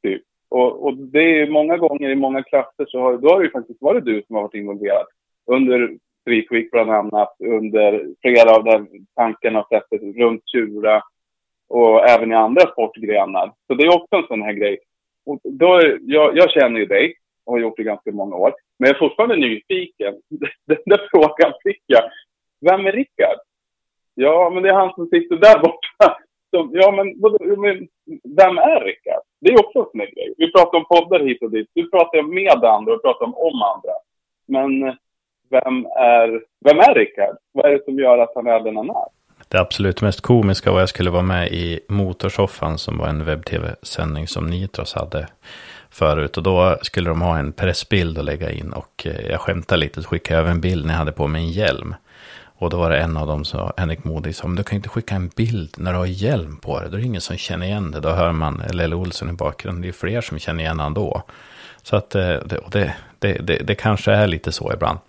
Typ. 0.03 0.21
Och, 0.49 0.85
och 0.85 0.97
det 0.97 1.41
är 1.41 1.49
många 1.49 1.77
gånger 1.77 2.09
i 2.09 2.15
många 2.15 2.43
klasser 2.43 2.85
så 2.87 2.99
har, 2.99 3.17
då 3.17 3.29
har 3.29 3.39
det 3.39 3.45
ju 3.45 3.51
faktiskt 3.51 3.81
varit 3.81 4.05
du 4.05 4.23
som 4.27 4.35
har 4.35 4.43
varit 4.43 4.53
involverad. 4.53 5.05
Under 5.45 5.97
Street 6.27 6.71
bland 6.71 6.91
annat 6.91 7.35
under 7.39 8.05
flera 8.21 8.55
av 8.55 8.63
de 8.63 8.87
tankarna 9.15 9.59
och 9.59 9.67
sättet 9.67 10.01
runt 10.01 10.43
Tjura 10.45 11.03
och 11.69 12.09
även 12.09 12.31
i 12.31 12.35
andra 12.35 12.61
sportgrenar. 12.61 13.53
Så 13.67 13.73
det 13.73 13.83
är 13.83 13.95
också 13.95 14.15
en 14.15 14.27
sån 14.27 14.41
här 14.41 14.53
grej. 14.53 14.79
Och 15.25 15.39
då, 15.43 15.81
jag, 16.01 16.37
jag 16.37 16.51
känner 16.51 16.79
ju 16.79 16.85
dig 16.85 17.15
och 17.45 17.53
har 17.53 17.59
gjort 17.59 17.77
det 17.77 17.83
ganska 17.83 18.11
många 18.11 18.35
år. 18.35 18.53
Men 18.79 18.87
jag 18.87 18.95
är 18.95 18.99
fortfarande 18.99 19.35
nyfiken. 19.35 20.13
Den 20.65 20.77
där 20.85 21.07
frågan 21.11 21.53
fick 21.63 21.83
jag. 21.85 22.03
Vem 22.61 22.85
är 22.85 22.91
Rickard? 22.91 23.39
Ja, 24.13 24.51
men 24.53 24.63
det 24.63 24.69
är 24.69 24.73
han 24.73 24.93
som 24.93 25.07
sitter 25.07 25.35
där 25.35 25.59
borta. 25.59 26.17
Så, 26.51 26.69
ja, 26.71 26.91
men, 26.91 27.07
men 27.61 27.87
vem 28.37 28.57
är 28.57 28.81
Rickard? 28.85 29.21
Det 29.41 29.49
är 29.49 29.65
också 29.65 29.79
en 29.79 29.85
sån 29.91 29.99
här 29.99 30.11
grej. 30.15 30.33
Vi 30.37 30.51
pratar 30.51 30.77
om 30.77 30.85
poddar 30.85 31.19
hit 31.19 31.43
och 31.43 31.51
dit. 31.51 31.67
Du 31.73 31.89
pratar 31.89 32.21
med 32.21 32.63
andra 32.63 32.93
och 32.93 33.01
pratar 33.01 33.25
om, 33.25 33.35
om 33.35 33.61
andra. 33.61 33.93
Men 34.47 34.87
eh, 34.87 34.95
vem 35.49 35.85
är, 35.85 36.41
vem 36.65 36.79
är 36.79 36.95
Rickard? 36.95 37.37
Vad 37.51 37.65
är 37.65 37.71
det 37.71 37.83
som 37.85 37.99
gör 37.99 38.17
att 38.17 38.31
han 38.35 38.47
är 38.47 38.59
den 38.59 38.75
han 38.75 38.89
är? 38.89 39.05
Det 39.49 39.59
absolut 39.59 40.01
mest 40.01 40.21
komiska 40.21 40.71
var 40.71 40.77
att 40.77 40.81
jag 40.81 40.89
skulle 40.89 41.09
vara 41.09 41.21
med 41.21 41.47
i 41.47 41.79
Motorsoffan 41.89 42.77
som 42.77 42.97
var 42.97 43.07
en 43.07 43.25
webb-tv-sändning 43.25 44.27
som 44.27 44.47
Nitros 44.47 44.93
hade 44.93 45.27
förut. 45.89 46.37
Och 46.37 46.43
då 46.43 46.77
skulle 46.81 47.09
de 47.09 47.21
ha 47.21 47.37
en 47.37 47.51
pressbild 47.51 48.17
att 48.17 48.25
lägga 48.25 48.51
in 48.51 48.73
och 48.73 49.07
jag 49.29 49.39
skämtade 49.39 49.79
lite 49.79 49.99
och 49.99 50.07
skickade 50.07 50.39
över 50.39 50.51
en 50.51 50.61
bild 50.61 50.85
när 50.85 50.93
jag 50.93 50.99
hade 50.99 51.11
på 51.11 51.27
mig 51.27 51.41
en 51.41 51.51
hjälm. 51.51 51.95
Och 52.59 52.69
då 52.69 52.77
var 52.77 52.89
det 52.89 52.97
en 52.97 53.17
av 53.17 53.27
dem, 53.27 53.45
som, 53.45 53.71
Henrik 53.77 54.03
Modig, 54.03 54.35
som 54.35 54.55
du 54.55 54.63
kan 54.63 54.75
inte 54.75 54.89
skicka 54.89 55.15
en 55.15 55.27
bild 55.27 55.75
när 55.77 55.91
du 55.91 55.97
har 55.97 56.05
hjälm 56.05 56.57
på 56.57 56.79
dig. 56.79 56.89
Då 56.89 56.97
är 56.97 57.01
det 57.01 57.07
ingen 57.07 57.21
som 57.21 57.37
känner 57.37 57.65
igen 57.65 57.91
det. 57.91 57.99
Då 57.99 58.09
hör 58.09 58.31
man 58.31 58.63
Lelle 58.73 58.95
Olsson 58.95 59.29
i 59.29 59.33
bakgrunden. 59.33 59.81
Det 59.81 59.87
är 59.87 59.91
fler 59.91 60.21
som 60.21 60.39
känner 60.39 60.63
igen 60.63 60.79
honom 60.79 60.93
då. 60.93 61.23
Så 61.81 61.95
att 61.95 62.09
det, 62.09 62.43
det, 62.45 62.93
det, 63.19 63.37
det, 63.41 63.57
det 63.57 63.75
kanske 63.75 64.11
är 64.11 64.27
lite 64.27 64.51
så 64.51 64.73
ibland. 64.73 64.99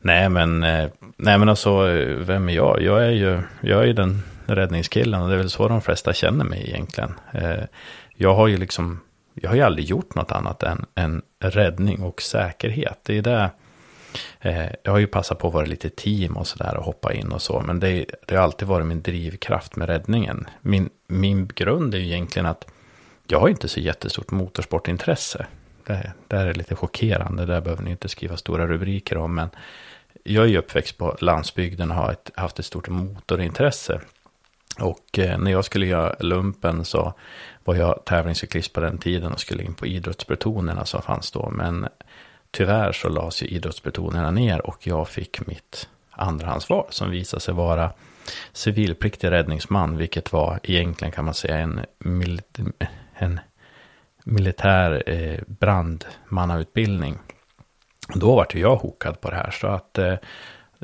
Nej 0.00 0.28
men, 0.28 0.64
eh, 0.64 0.90
nej 1.16 1.38
men 1.38 1.48
alltså, 1.48 1.82
vem 2.18 2.48
är 2.48 2.52
jag? 2.52 2.82
Jag 2.82 3.04
är 3.04 3.10
ju, 3.10 3.40
jag 3.60 3.82
är 3.82 3.86
ju 3.86 3.92
den 3.92 4.22
räddningskillen 4.46 5.22
och 5.22 5.28
det 5.28 5.34
är 5.34 5.38
väl 5.38 5.50
så 5.50 5.68
de 5.68 5.80
flesta 5.80 6.12
känner 6.12 6.44
mig 6.44 6.64
egentligen. 6.68 7.14
Eh, 7.32 7.64
jag 8.16 8.34
har 8.34 8.48
ju 8.48 8.56
liksom, 8.56 9.00
jag 9.34 9.50
har 9.50 9.56
ju 9.56 9.62
aldrig 9.62 9.86
gjort 9.86 10.14
något 10.14 10.32
annat 10.32 10.62
än, 10.62 10.86
än 10.94 11.22
räddning 11.38 12.02
och 12.02 12.22
säkerhet. 12.22 12.98
Det 13.02 13.18
är 13.18 13.22
det, 13.22 13.50
eh, 14.40 14.66
jag 14.82 14.92
har 14.92 14.98
ju 14.98 15.06
passat 15.06 15.38
på 15.38 15.48
att 15.48 15.54
vara 15.54 15.66
lite 15.66 15.88
team 15.88 16.36
och 16.36 16.46
sådär 16.46 16.76
och 16.76 16.84
hoppa 16.84 17.12
in 17.12 17.32
och 17.32 17.42
så, 17.42 17.60
men 17.60 17.80
det, 17.80 18.06
det 18.26 18.36
har 18.36 18.42
alltid 18.42 18.68
varit 18.68 18.86
min 18.86 19.02
drivkraft 19.02 19.76
med 19.76 19.88
räddningen. 19.88 20.46
Min, 20.60 20.90
min 21.06 21.48
grund 21.54 21.94
är 21.94 21.98
ju 21.98 22.04
egentligen 22.04 22.46
att 22.46 22.66
jag 23.26 23.40
har 23.40 23.48
inte 23.48 23.68
så 23.68 23.80
jättestort 23.80 24.30
motorsportintresse. 24.30 25.46
Det, 25.88 26.12
det 26.28 26.36
är 26.36 26.54
lite 26.54 26.74
chockerande, 26.74 27.46
det 27.46 27.52
där 27.52 27.60
behöver 27.60 27.82
ni 27.82 27.90
inte 27.90 28.08
skriva 28.08 28.36
stora 28.36 28.66
rubriker 28.66 29.16
om, 29.16 29.34
men 29.34 29.48
jag 30.24 30.44
är 30.44 30.48
ju 30.48 30.58
uppväxt 30.58 30.98
på 30.98 31.16
landsbygden 31.20 31.90
och 31.90 31.96
har 31.96 32.12
ett, 32.12 32.30
haft 32.34 32.58
ett 32.58 32.64
stort 32.64 32.88
motorintresse. 32.88 34.00
Och 34.80 35.18
eh, 35.18 35.38
när 35.38 35.50
jag 35.50 35.64
skulle 35.64 35.86
göra 35.86 36.16
lumpen 36.20 36.84
så 36.84 37.14
var 37.64 37.74
jag 37.74 38.04
tävlingscyklist 38.04 38.72
på 38.72 38.80
den 38.80 38.98
tiden 38.98 39.32
och 39.32 39.40
skulle 39.40 39.62
in 39.62 39.74
på 39.74 39.86
idrottsplutonerna 39.86 40.84
som 40.84 41.02
fanns 41.02 41.30
då. 41.30 41.50
Men 41.50 41.88
tyvärr 42.50 42.92
så 42.92 43.08
lades 43.08 43.42
ju 43.42 43.46
idrottsplutonerna 43.46 44.30
ner 44.30 44.66
och 44.66 44.86
jag 44.86 45.08
fick 45.08 45.46
mitt 45.46 45.88
andrahandsval 46.10 46.86
som 46.90 47.10
visade 47.10 47.40
sig 47.40 47.54
vara 47.54 47.92
civilpliktig 48.52 49.30
räddningsman, 49.30 49.96
vilket 49.96 50.32
var 50.32 50.60
egentligen 50.62 51.12
kan 51.12 51.24
man 51.24 51.34
säga 51.34 51.58
en, 51.58 51.80
en 53.14 53.40
militär 54.28 55.02
eh, 55.06 55.40
brandmannautbildning. 55.46 57.18
Då 58.14 58.36
vart 58.36 58.54
jag 58.54 58.76
hokad 58.76 59.20
på 59.20 59.30
det 59.30 59.36
här. 59.36 59.50
Så 59.50 59.66
att 59.66 59.98
eh, 59.98 60.14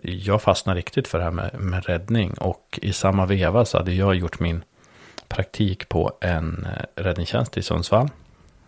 jag 0.02 0.42
fastnade 0.42 0.78
riktigt 0.78 1.08
för 1.08 1.18
det 1.18 1.24
här 1.24 1.30
med, 1.30 1.50
med 1.54 1.86
räddning. 1.86 2.34
Och 2.34 2.78
i 2.82 2.92
samma 2.92 3.26
veva 3.26 3.64
så 3.64 3.78
hade 3.78 3.92
jag 3.92 4.14
gjort 4.14 4.40
min 4.40 4.64
praktik 5.28 5.88
på 5.88 6.12
en 6.20 6.66
eh, 6.66 7.02
räddningstjänst 7.02 7.56
i 7.56 7.62
Sundsvall. 7.62 8.08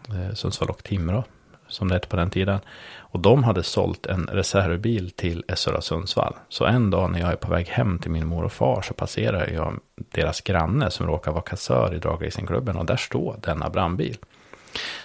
Eh, 0.08 0.34
Sundsvall 0.34 0.70
och 0.70 0.84
Timrå, 0.84 1.24
som 1.68 1.88
det 1.88 1.94
hette 1.94 2.08
på 2.08 2.16
den 2.16 2.30
tiden. 2.30 2.60
Och 2.98 3.20
de 3.20 3.44
hade 3.44 3.62
sålt 3.62 4.06
en 4.06 4.26
reservbil 4.26 5.10
till 5.10 5.44
SRA 5.54 5.80
Sundsvall. 5.80 6.34
Så 6.48 6.64
en 6.64 6.90
dag 6.90 7.10
när 7.10 7.20
jag 7.20 7.32
är 7.32 7.36
på 7.36 7.50
väg 7.50 7.68
hem 7.68 7.98
till 7.98 8.10
min 8.10 8.26
mor 8.26 8.44
och 8.44 8.52
far 8.52 8.82
så 8.82 8.94
passerar 8.94 9.50
jag 9.52 9.80
deras 9.96 10.40
granne 10.40 10.90
som 10.90 11.06
råkar 11.06 11.32
vara 11.32 11.42
kassör 11.42 11.94
i 11.94 11.98
dragracingklubben. 11.98 12.76
Och 12.76 12.86
där 12.86 12.96
står 12.96 13.36
denna 13.42 13.70
brandbil. 13.70 14.16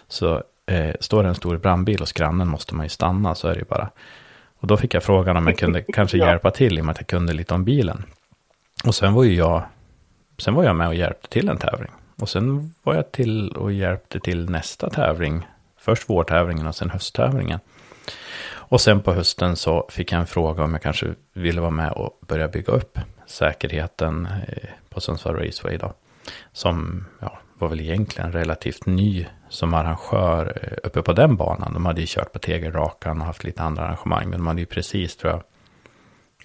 Så 0.07 0.43
eh, 0.65 0.95
står 0.99 1.23
det 1.23 1.29
en 1.29 1.35
stor 1.35 1.57
brandbil 1.57 1.99
hos 1.99 2.13
grannen 2.13 2.47
måste 2.47 2.75
man 2.75 2.85
ju 2.85 2.89
stanna, 2.89 3.35
så 3.35 3.47
är 3.47 3.53
det 3.53 3.59
ju 3.59 3.65
bara. 3.65 3.89
Och 4.59 4.67
då 4.67 4.77
fick 4.77 4.93
jag 4.93 5.03
frågan 5.03 5.37
om 5.37 5.47
jag 5.47 5.57
kunde 5.57 5.81
kanske 5.93 6.17
hjälpa 6.17 6.51
till 6.51 6.77
i 6.77 6.81
och 6.81 6.85
med 6.85 6.93
att 6.93 6.99
jag 6.99 7.07
kunde 7.07 7.33
lite 7.33 7.53
om 7.53 7.63
bilen. 7.63 8.03
Och 8.83 8.95
sen 8.95 9.13
var 9.13 9.23
ju 9.23 9.35
jag, 9.35 9.63
sen 10.37 10.53
var 10.53 10.63
jag 10.63 10.75
med 10.75 10.87
och 10.87 10.95
hjälpte 10.95 11.29
till 11.29 11.49
en 11.49 11.57
tävling. 11.57 11.91
Och 12.15 12.29
sen 12.29 12.73
var 12.83 12.95
jag 12.95 13.11
till 13.11 13.51
och 13.51 13.71
hjälpte 13.71 14.19
till 14.19 14.49
nästa 14.49 14.89
tävling. 14.89 15.47
Först 15.77 16.09
vårtävlingen 16.09 16.67
och 16.67 16.75
sen 16.75 16.89
hösttävlingen. 16.89 17.59
Och 18.71 18.81
sen 18.81 19.01
på 19.01 19.13
hösten 19.13 19.55
så 19.55 19.87
fick 19.89 20.11
jag 20.11 20.19
en 20.19 20.27
fråga 20.27 20.63
om 20.63 20.71
jag 20.71 20.81
kanske 20.81 21.07
ville 21.33 21.61
vara 21.61 21.71
med 21.71 21.91
och 21.91 22.19
börja 22.27 22.47
bygga 22.47 22.73
upp 22.73 22.99
säkerheten 23.25 24.27
eh, 24.47 24.69
på 24.89 25.01
Sundsvall 25.01 25.35
Raceway 25.35 25.77
då. 25.77 25.93
Som 26.53 27.05
ja, 27.19 27.39
var 27.61 27.69
väl 27.69 27.79
egentligen 27.79 28.31
relativt 28.31 28.85
ny 28.85 29.25
som 29.49 29.73
arrangör 29.73 30.57
eh, 30.61 30.77
uppe 30.83 31.01
på 31.01 31.13
den 31.13 31.35
banan. 31.35 31.73
De 31.73 31.85
hade 31.85 32.01
ju 32.01 32.07
kört 32.09 32.33
på 32.33 32.39
Tegelrakan 32.39 33.21
och 33.21 33.27
haft 33.27 33.43
lite 33.43 33.63
andra 33.63 33.83
arrangemang. 33.83 34.29
Men 34.29 34.39
de 34.39 34.47
hade 34.47 34.59
ju 34.59 34.65
precis, 34.65 35.15
tror 35.15 35.31
jag, 35.31 35.43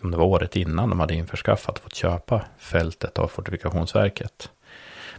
om 0.03 0.11
det 0.11 0.17
var 0.17 0.25
året 0.25 0.57
innan 0.57 0.91
de 0.91 1.01
hade 1.01 1.15
införskaffat 1.15 1.77
och 1.79 1.83
fått 1.83 1.95
köpa 1.95 2.43
fältet 2.59 3.19
av 3.19 3.29
Fortifikationsverket. 3.29 4.51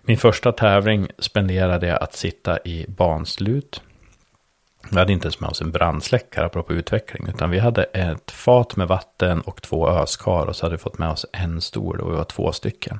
Min 0.02 0.18
första 0.18 0.52
tävling 0.52 1.08
spenderade 1.20 1.88
jag 1.88 2.04
att 2.04 2.14
sitta 2.14 2.60
i 2.66 2.86
banslut. 2.88 3.82
Vi 4.92 5.00
hade 5.00 5.14
inte 5.14 5.26
ens 5.26 5.40
med 5.40 5.50
oss 5.50 5.62
en 5.62 5.72
brandsläckare 5.72 6.46
apropå 6.46 6.74
utveckling. 6.74 7.28
Utan 7.28 7.50
vi 7.50 7.60
hade 7.60 7.84
ett 7.84 8.32
fat 8.32 8.76
med 8.76 8.88
vatten 8.88 9.42
och 9.42 9.62
två 9.62 9.90
öskar. 9.90 10.46
Och 10.46 10.56
så 10.56 10.66
hade 10.66 10.76
vi 10.76 10.82
fått 10.82 10.98
med 10.98 11.10
oss 11.10 11.26
en 11.34 11.62
stol 11.62 12.00
och 12.00 12.12
vi 12.12 12.16
var 12.16 12.24
två 12.24 12.52
stycken. 12.52 13.00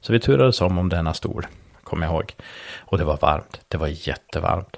Så 0.00 0.12
vi 0.12 0.20
turades 0.20 0.60
om 0.60 0.78
om 0.78 0.88
denna 0.88 1.14
stol 1.14 1.46
kommer 1.84 2.06
jag 2.06 2.14
ihåg. 2.14 2.34
Och 2.78 2.98
det 2.98 3.04
var 3.04 3.16
varmt, 3.16 3.60
det 3.68 3.76
var 3.76 4.08
jättevarmt. 4.08 4.76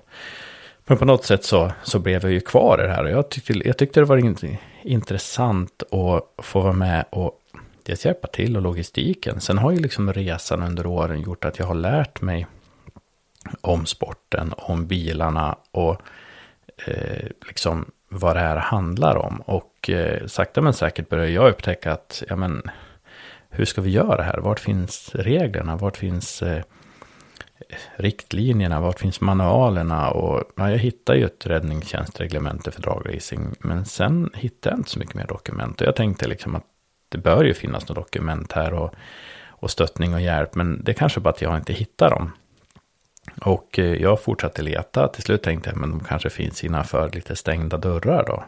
Men 0.86 0.98
på 0.98 1.04
något 1.04 1.24
sätt 1.24 1.44
så, 1.44 1.72
så 1.82 1.98
blev 1.98 2.22
jag 2.22 2.32
ju 2.32 2.40
kvar 2.40 2.84
i 2.84 2.86
det 2.86 2.92
här. 2.92 3.04
Och 3.04 3.10
jag 3.10 3.28
tyckte, 3.28 3.52
jag 3.52 3.78
tyckte 3.78 4.00
det 4.00 4.06
var 4.06 4.34
intressant 4.82 5.82
att 5.82 6.44
få 6.44 6.60
vara 6.60 6.72
med 6.72 7.04
och 7.10 7.40
dels 7.82 8.06
hjälpa 8.06 8.28
till 8.28 8.56
och 8.56 8.62
logistiken. 8.62 9.40
Sen 9.40 9.58
har 9.58 9.70
ju 9.70 9.78
liksom 9.78 10.12
resan 10.12 10.62
under 10.62 10.86
åren 10.86 11.20
gjort 11.20 11.44
att 11.44 11.58
jag 11.58 11.66
har 11.66 11.74
lärt 11.74 12.20
mig 12.20 12.46
om 13.60 13.86
sporten, 13.86 14.54
om 14.56 14.86
bilarna 14.86 15.56
och 15.70 16.02
eh, 16.86 17.28
liksom 17.46 17.90
vad 18.08 18.36
det 18.36 18.40
här 18.40 18.56
handlar 18.56 19.16
om. 19.16 19.40
Och 19.40 19.90
eh, 19.90 20.26
sakta 20.26 20.60
men 20.60 20.74
säkert 20.74 21.08
börjar 21.08 21.26
jag 21.26 21.48
upptäcka 21.48 21.92
att, 21.92 22.22
ja 22.28 22.36
men, 22.36 22.62
hur 23.50 23.64
ska 23.64 23.80
vi 23.80 23.90
göra 23.90 24.22
här? 24.22 24.38
Vart 24.38 24.60
finns 24.60 25.14
reglerna? 25.14 25.76
Vart 25.76 25.96
finns 25.96 26.42
eh, 26.42 26.62
riktlinjerna, 27.96 28.80
vart 28.80 29.00
finns 29.00 29.20
manualerna 29.20 30.10
och 30.10 30.42
ja, 30.56 30.70
jag 30.70 30.78
hittade 30.78 31.18
ju 31.18 31.24
ett 31.24 31.46
räddningstjänstreglemente 31.46 32.70
för 32.70 32.82
dragracing. 32.82 33.54
Men 33.58 33.84
sen 33.84 34.30
hittade 34.34 34.72
jag 34.74 34.80
inte 34.80 34.90
så 34.90 34.98
mycket 34.98 35.14
mer 35.14 35.26
dokument 35.26 35.80
och 35.80 35.86
jag 35.86 35.96
tänkte 35.96 36.28
liksom 36.28 36.54
att 36.54 36.64
det 37.08 37.18
bör 37.18 37.44
ju 37.44 37.54
finnas 37.54 37.88
något 37.88 37.96
dokument 37.96 38.52
här 38.52 38.72
och, 38.72 38.94
och 39.48 39.70
stöttning 39.70 40.14
och 40.14 40.20
hjälp. 40.20 40.54
Men 40.54 40.84
det 40.84 40.92
är 40.92 40.94
kanske 40.94 41.20
bara 41.20 41.30
att 41.30 41.42
jag 41.42 41.56
inte 41.56 41.72
hittar 41.72 42.10
dem. 42.10 42.32
Och 43.40 43.78
eh, 43.78 43.94
jag 43.94 44.22
fortsatte 44.22 44.62
leta. 44.62 45.08
Till 45.08 45.22
slut 45.22 45.42
tänkte 45.42 45.70
jag, 45.70 45.76
men 45.76 45.90
de 45.90 46.00
kanske 46.00 46.30
finns 46.30 46.64
innanför 46.64 47.10
lite 47.12 47.36
stängda 47.36 47.76
dörrar 47.76 48.24
då. 48.26 48.44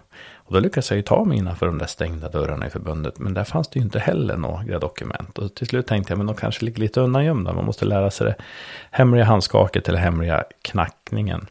Och 0.49 0.55
då 0.55 0.61
lyckades 0.61 0.91
jag 0.91 0.97
ju 0.97 1.03
ta 1.03 1.25
mig 1.25 1.39
innanför 1.39 1.67
de 1.67 1.79
där 1.79 1.87
stängda 1.87 2.29
dörrarna 2.29 2.67
i 2.67 2.71
förbundet. 2.71 3.19
Men 3.19 3.35
där 3.35 3.45
fanns 3.45 3.69
det 3.69 3.79
ju 3.79 3.85
inte 3.85 3.99
heller 3.99 4.37
några 4.37 4.79
dokument. 4.79 5.39
Och 5.39 5.55
till 5.55 5.67
slut 5.67 5.87
tänkte 5.87 6.13
jag, 6.13 6.19
men 6.19 6.27
de 6.27 6.37
kanske 6.37 6.65
ligger 6.65 6.81
lite 6.81 7.01
undangömda. 7.01 7.53
Man 7.53 7.65
måste 7.65 7.85
lära 7.85 8.11
sig 8.11 8.27
det 8.27 8.35
hemliga 8.91 9.25
handskaket 9.25 9.89
eller 9.89 9.99
hemliga 9.99 10.45
knackningen. 10.63 11.47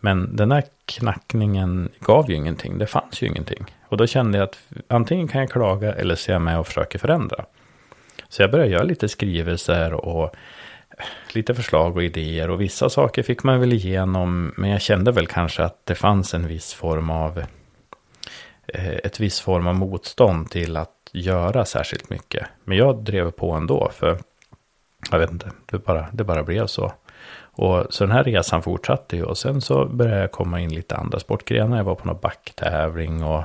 Men 0.00 0.36
den 0.36 0.52
här 0.52 0.64
knackningen 0.84 1.88
gav 2.00 2.30
ju 2.30 2.36
ingenting. 2.36 2.78
Det 2.78 2.86
fanns 2.86 3.22
ju 3.22 3.26
ingenting. 3.26 3.64
Och 3.88 3.96
då 3.96 4.06
kände 4.06 4.38
jag 4.38 4.44
att 4.44 4.58
antingen 4.88 5.28
kan 5.28 5.40
jag 5.40 5.50
klaga 5.50 5.92
eller 5.92 6.14
så 6.14 6.30
är 6.30 6.34
jag 6.34 6.42
med 6.42 6.58
och 6.58 6.66
försöker 6.66 6.98
förändra. 6.98 7.44
Så 8.28 8.42
jag 8.42 8.50
började 8.50 8.70
göra 8.70 8.82
lite 8.82 9.08
skrivelser 9.08 9.92
och 9.92 10.34
lite 11.34 11.54
förslag 11.54 11.96
och 11.96 12.02
idéer. 12.02 12.50
Och 12.50 12.60
vissa 12.60 12.88
saker 12.90 13.22
fick 13.22 13.42
man 13.42 13.60
väl 13.60 13.72
igenom. 13.72 14.52
Men 14.56 14.70
jag 14.70 14.80
kände 14.80 15.12
väl 15.12 15.26
kanske 15.26 15.62
att 15.62 15.86
det 15.86 15.94
fanns 15.94 16.34
en 16.34 16.46
viss 16.46 16.74
form 16.74 17.10
av 17.10 17.42
Eh, 18.74 18.88
ett 18.88 19.20
viss 19.20 19.40
form 19.40 19.66
av 19.66 19.74
motstånd 19.74 20.50
till 20.50 20.76
att 20.76 21.10
göra 21.12 21.64
särskilt 21.64 22.10
mycket. 22.10 22.46
Men 22.64 22.78
jag 22.78 23.04
drev 23.04 23.30
på 23.30 23.52
ändå, 23.52 23.90
för 23.92 24.18
jag 25.10 25.18
vet 25.18 25.30
inte, 25.30 25.50
det 25.66 25.78
bara, 25.78 26.06
det 26.12 26.24
bara 26.24 26.42
blev 26.42 26.66
så. 26.66 26.92
Och 27.38 27.86
så 27.90 28.04
den 28.04 28.12
här 28.12 28.24
resan 28.24 28.62
fortsatte 28.62 29.16
ju 29.16 29.24
och 29.24 29.38
sen 29.38 29.60
så 29.60 29.84
började 29.84 30.20
jag 30.20 30.32
komma 30.32 30.60
in 30.60 30.74
lite 30.74 30.96
andra 30.96 31.20
sportgrenar. 31.20 31.76
Jag 31.76 31.84
var 31.84 31.94
på 31.94 32.06
någon 32.06 32.20
backtävling 32.20 33.24
och 33.24 33.44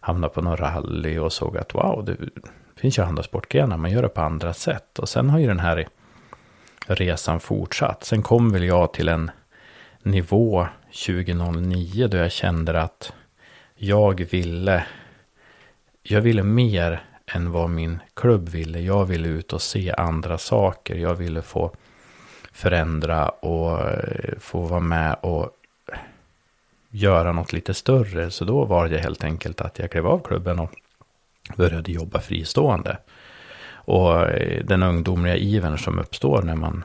hamnade 0.00 0.34
på 0.34 0.42
någon 0.42 0.56
rally 0.56 1.18
och 1.18 1.32
såg 1.32 1.56
att 1.56 1.74
wow, 1.74 2.04
det 2.04 2.16
finns 2.80 2.98
ju 2.98 3.02
andra 3.02 3.22
sportgrenar, 3.22 3.76
man 3.76 3.90
gör 3.90 4.02
det 4.02 4.08
på 4.08 4.20
andra 4.20 4.54
sätt. 4.54 4.98
Och 4.98 5.08
sen 5.08 5.30
har 5.30 5.38
ju 5.38 5.46
den 5.46 5.60
här 5.60 5.88
resan 6.86 7.40
fortsatt. 7.40 8.04
Sen 8.04 8.22
kom 8.22 8.52
väl 8.52 8.64
jag 8.64 8.92
till 8.92 9.08
en 9.08 9.30
nivå 10.02 10.66
2009 11.06 12.08
då 12.08 12.16
jag 12.16 12.32
kände 12.32 12.82
att 12.82 13.12
jag 13.76 14.20
ville, 14.20 14.86
jag 16.02 16.20
ville 16.20 16.42
mer 16.42 17.02
än 17.26 17.52
vad 17.52 17.70
min 17.70 17.98
klubb 18.14 18.48
ville. 18.48 18.80
Jag 18.80 19.04
ville 19.04 19.28
ut 19.28 19.52
och 19.52 19.62
se 19.62 19.94
andra 19.98 20.38
saker. 20.38 20.94
Jag 20.94 21.14
ville 21.14 21.42
få 21.42 21.74
förändra 22.52 23.28
och 23.28 23.90
eh, 23.90 24.38
få 24.38 24.60
vara 24.60 24.80
med 24.80 25.16
och 25.20 25.50
göra 26.90 27.32
något 27.32 27.52
lite 27.52 27.74
större. 27.74 28.30
Så 28.30 28.44
då 28.44 28.64
var 28.64 28.88
det 28.88 28.98
helt 28.98 29.24
enkelt 29.24 29.60
att 29.60 29.78
jag 29.78 29.90
klev 29.90 30.06
av 30.06 30.18
klubben 30.18 30.58
och 30.58 30.70
började 31.56 31.92
jobba 31.92 32.20
fristående. 32.20 32.98
Och 33.68 34.22
eh, 34.22 34.64
den 34.64 34.82
ungdomliga 34.82 35.36
ivern 35.36 35.78
som 35.78 35.98
uppstår 35.98 36.42
när 36.42 36.56
man 36.56 36.84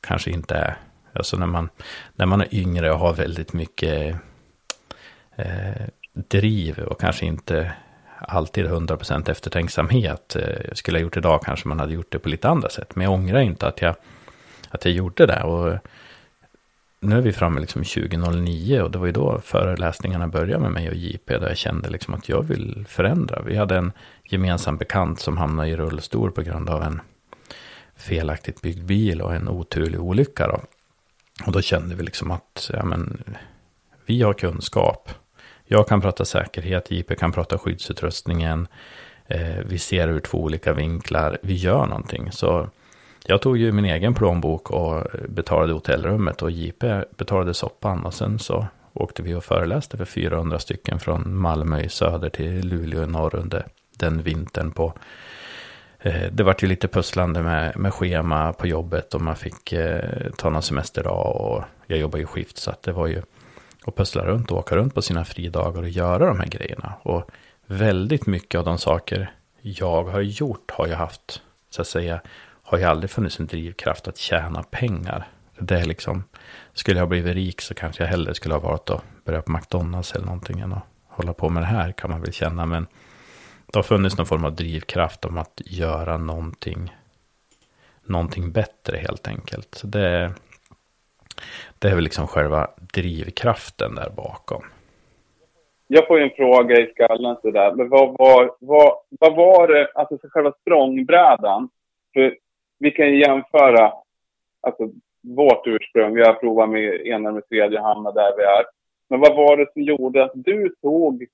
kanske 0.00 0.30
inte 0.30 0.54
är, 0.54 0.76
alltså 1.12 1.36
när 1.36 1.46
man, 1.46 1.68
när 2.14 2.26
man 2.26 2.40
är 2.40 2.54
yngre 2.54 2.92
och 2.92 2.98
har 2.98 3.12
väldigt 3.12 3.52
mycket 3.52 4.16
eh, 5.36 5.86
driv 6.14 6.78
och 6.78 7.00
kanske 7.00 7.26
inte 7.26 7.72
alltid 8.18 8.66
100% 8.66 9.30
eftertänksamhet. 9.30 10.36
Eh, 10.36 10.72
skulle 10.72 10.98
jag 10.98 11.02
gjort 11.02 11.16
idag 11.16 11.42
kanske 11.42 11.68
man 11.68 11.80
hade 11.80 11.94
gjort 11.94 12.12
det 12.12 12.18
på 12.18 12.28
lite 12.28 12.48
andra 12.48 12.68
sätt. 12.68 12.96
Men 12.96 13.04
jag 13.04 13.14
ångrar 13.14 13.40
inte 13.40 13.66
att 13.66 13.82
jag, 13.82 13.96
att 14.70 14.84
jag 14.84 14.94
gjorde 14.94 15.26
det. 15.26 15.42
Och 15.42 15.78
nu 17.00 17.16
är 17.16 17.20
vi 17.20 17.32
framme 17.32 17.60
liksom 17.60 17.84
2009 17.84 18.80
och 18.80 18.90
det 18.90 18.98
var 18.98 19.06
ju 19.06 19.12
då 19.12 19.40
föreläsningarna 19.44 20.28
började 20.28 20.62
med 20.62 20.72
mig 20.72 20.88
och 20.88 20.94
JP. 20.94 21.38
Där 21.38 21.48
jag 21.48 21.56
kände 21.56 21.90
liksom 21.90 22.14
att 22.14 22.28
jag 22.28 22.42
vill 22.42 22.84
förändra. 22.88 23.42
Vi 23.42 23.56
hade 23.56 23.76
en 23.76 23.92
gemensam 24.24 24.76
bekant 24.76 25.20
som 25.20 25.36
hamnade 25.36 25.68
i 25.68 25.76
rullstol 25.76 26.32
på 26.32 26.42
grund 26.42 26.70
av 26.70 26.82
en 26.82 27.00
felaktigt 27.96 28.62
byggd 28.62 28.84
bil 28.84 29.22
och 29.22 29.34
en 29.34 29.48
oturlig 29.48 30.00
olycka. 30.00 30.46
Då. 30.46 30.60
Och 31.46 31.52
då 31.52 31.60
kände 31.60 31.94
vi 31.94 32.02
liksom 32.02 32.30
att 32.30 32.70
ja, 32.72 32.84
men, 32.84 33.24
vi 34.06 34.22
har 34.22 34.32
kunskap. 34.32 35.10
Jag 35.66 35.88
kan 35.88 36.00
prata 36.00 36.24
säkerhet, 36.24 36.90
JP 36.90 37.14
kan 37.14 37.32
prata 37.32 37.58
skyddsutrustningen. 37.58 38.68
Eh, 39.26 39.58
vi 39.66 39.78
ser 39.78 40.08
ur 40.08 40.20
två 40.20 40.38
olika 40.38 40.72
vinklar. 40.72 41.38
Vi 41.42 41.54
gör 41.54 41.86
någonting. 41.86 42.32
Så 42.32 42.68
jag 43.26 43.42
tog 43.42 43.56
ju 43.56 43.72
min 43.72 43.84
egen 43.84 44.14
plånbok 44.14 44.70
och 44.70 45.06
betalade 45.28 45.72
hotellrummet 45.72 46.42
och 46.42 46.50
JP 46.50 47.02
betalade 47.16 47.54
soppan. 47.54 48.06
Och 48.06 48.14
sen 48.14 48.38
så 48.38 48.66
åkte 48.92 49.22
vi 49.22 49.34
och 49.34 49.44
föreläste 49.44 49.96
för 49.96 50.04
400 50.04 50.58
stycken 50.58 51.00
från 51.00 51.36
Malmö 51.36 51.80
i 51.80 51.88
söder 51.88 52.28
till 52.28 52.68
Luleå 52.68 53.02
i 53.02 53.06
norr 53.06 53.36
under 53.36 53.66
den 53.98 54.22
vintern 54.22 54.70
på 54.70 54.92
eh, 56.00 56.32
det 56.32 56.42
var 56.42 56.56
ju 56.58 56.68
lite 56.68 56.88
pusslande 56.88 57.42
med, 57.42 57.76
med 57.76 57.94
schema 57.94 58.52
på 58.52 58.66
jobbet 58.66 59.14
och 59.14 59.20
man 59.20 59.36
fick 59.36 59.72
eh, 59.72 60.30
ta 60.36 60.50
någon 60.50 60.62
semesterdag 60.62 61.36
och 61.36 61.64
jag 61.86 61.98
jobbar 61.98 62.18
ju 62.18 62.26
skift 62.26 62.58
så 62.58 62.70
att 62.70 62.82
det 62.82 62.92
var 62.92 63.06
ju 63.06 63.22
och 63.84 63.96
pussla 63.96 64.24
runt 64.24 64.50
och 64.50 64.58
åka 64.58 64.76
runt 64.76 64.94
på 64.94 65.02
sina 65.02 65.24
fridagar 65.24 65.82
och 65.82 65.88
göra 65.88 66.26
de 66.26 66.40
här 66.40 66.46
grejerna. 66.46 66.94
Och 67.02 67.30
väldigt 67.66 68.26
mycket 68.26 68.58
av 68.58 68.64
de 68.64 68.78
saker 68.78 69.32
jag 69.60 70.04
har 70.04 70.20
gjort 70.20 70.70
har 70.70 70.86
jag 70.86 70.96
haft, 70.96 71.42
så 71.70 71.82
att 71.82 71.88
säga, 71.88 72.20
har 72.62 72.78
ju 72.78 72.84
aldrig 72.84 73.10
funnits 73.10 73.40
en 73.40 73.46
drivkraft 73.46 74.08
att 74.08 74.16
tjäna 74.16 74.62
pengar. 74.62 75.28
Det 75.58 75.80
är 75.80 75.84
liksom, 75.84 76.24
skulle 76.72 76.98
jag 76.98 77.08
blivit 77.08 77.34
rik 77.34 77.60
så 77.60 77.74
kanske 77.74 78.02
jag 78.02 78.10
hellre 78.10 78.34
skulle 78.34 78.54
ha 78.54 78.60
varit 78.60 78.90
och 78.90 79.00
börjat 79.24 79.44
på 79.44 79.52
McDonalds 79.52 80.12
eller 80.12 80.26
någonting 80.26 80.60
än 80.60 80.72
att 80.72 80.82
hålla 81.08 81.32
på 81.32 81.48
med 81.48 81.62
det 81.62 81.66
här 81.66 81.92
kan 81.92 82.10
man 82.10 82.20
väl 82.20 82.32
känna. 82.32 82.66
Men 82.66 82.86
det 83.66 83.78
har 83.78 83.82
funnits 83.82 84.16
någon 84.16 84.26
form 84.26 84.44
av 84.44 84.54
drivkraft 84.54 85.24
om 85.24 85.38
att 85.38 85.60
göra 85.64 86.16
någonting, 86.16 86.96
någonting 88.04 88.52
bättre 88.52 88.96
helt 88.96 89.28
enkelt. 89.28 89.74
Så 89.74 89.86
det, 89.86 90.32
det 91.84 91.90
är 91.90 91.94
väl 91.94 92.04
liksom 92.04 92.26
själva 92.26 92.70
drivkraften 92.94 93.94
där 93.94 94.10
bakom. 94.16 94.62
Jag 95.86 96.06
får 96.06 96.18
ju 96.18 96.24
en 96.24 96.36
fråga 96.36 96.80
i 96.80 96.92
skallen 96.94 97.36
sådär, 97.42 97.72
men 97.72 97.88
vad 97.88 98.18
var, 98.18 98.56
vad, 98.58 98.92
vad 99.20 99.36
var 99.36 99.68
det, 99.68 99.88
alltså 99.94 100.18
själva 100.28 100.52
språngbrädan? 100.60 101.68
För 102.14 102.36
vi 102.78 102.90
kan 102.90 103.06
ju 103.06 103.20
jämföra, 103.20 103.92
alltså 104.60 104.90
vårt 105.22 105.66
ursprung, 105.66 106.14
vi 106.14 106.22
har 106.22 106.32
provat 106.32 106.70
med 106.70 107.06
ena 107.06 107.32
med 107.32 107.48
tredje 107.48 107.80
hamna 107.80 108.10
där 108.10 108.36
vi 108.36 108.42
är. 108.42 108.64
Men 109.08 109.20
vad 109.20 109.36
var 109.36 109.56
det 109.56 109.72
som 109.72 109.82
gjorde 109.82 110.24
att 110.24 110.32
du 110.34 110.68
tog, 110.82 111.26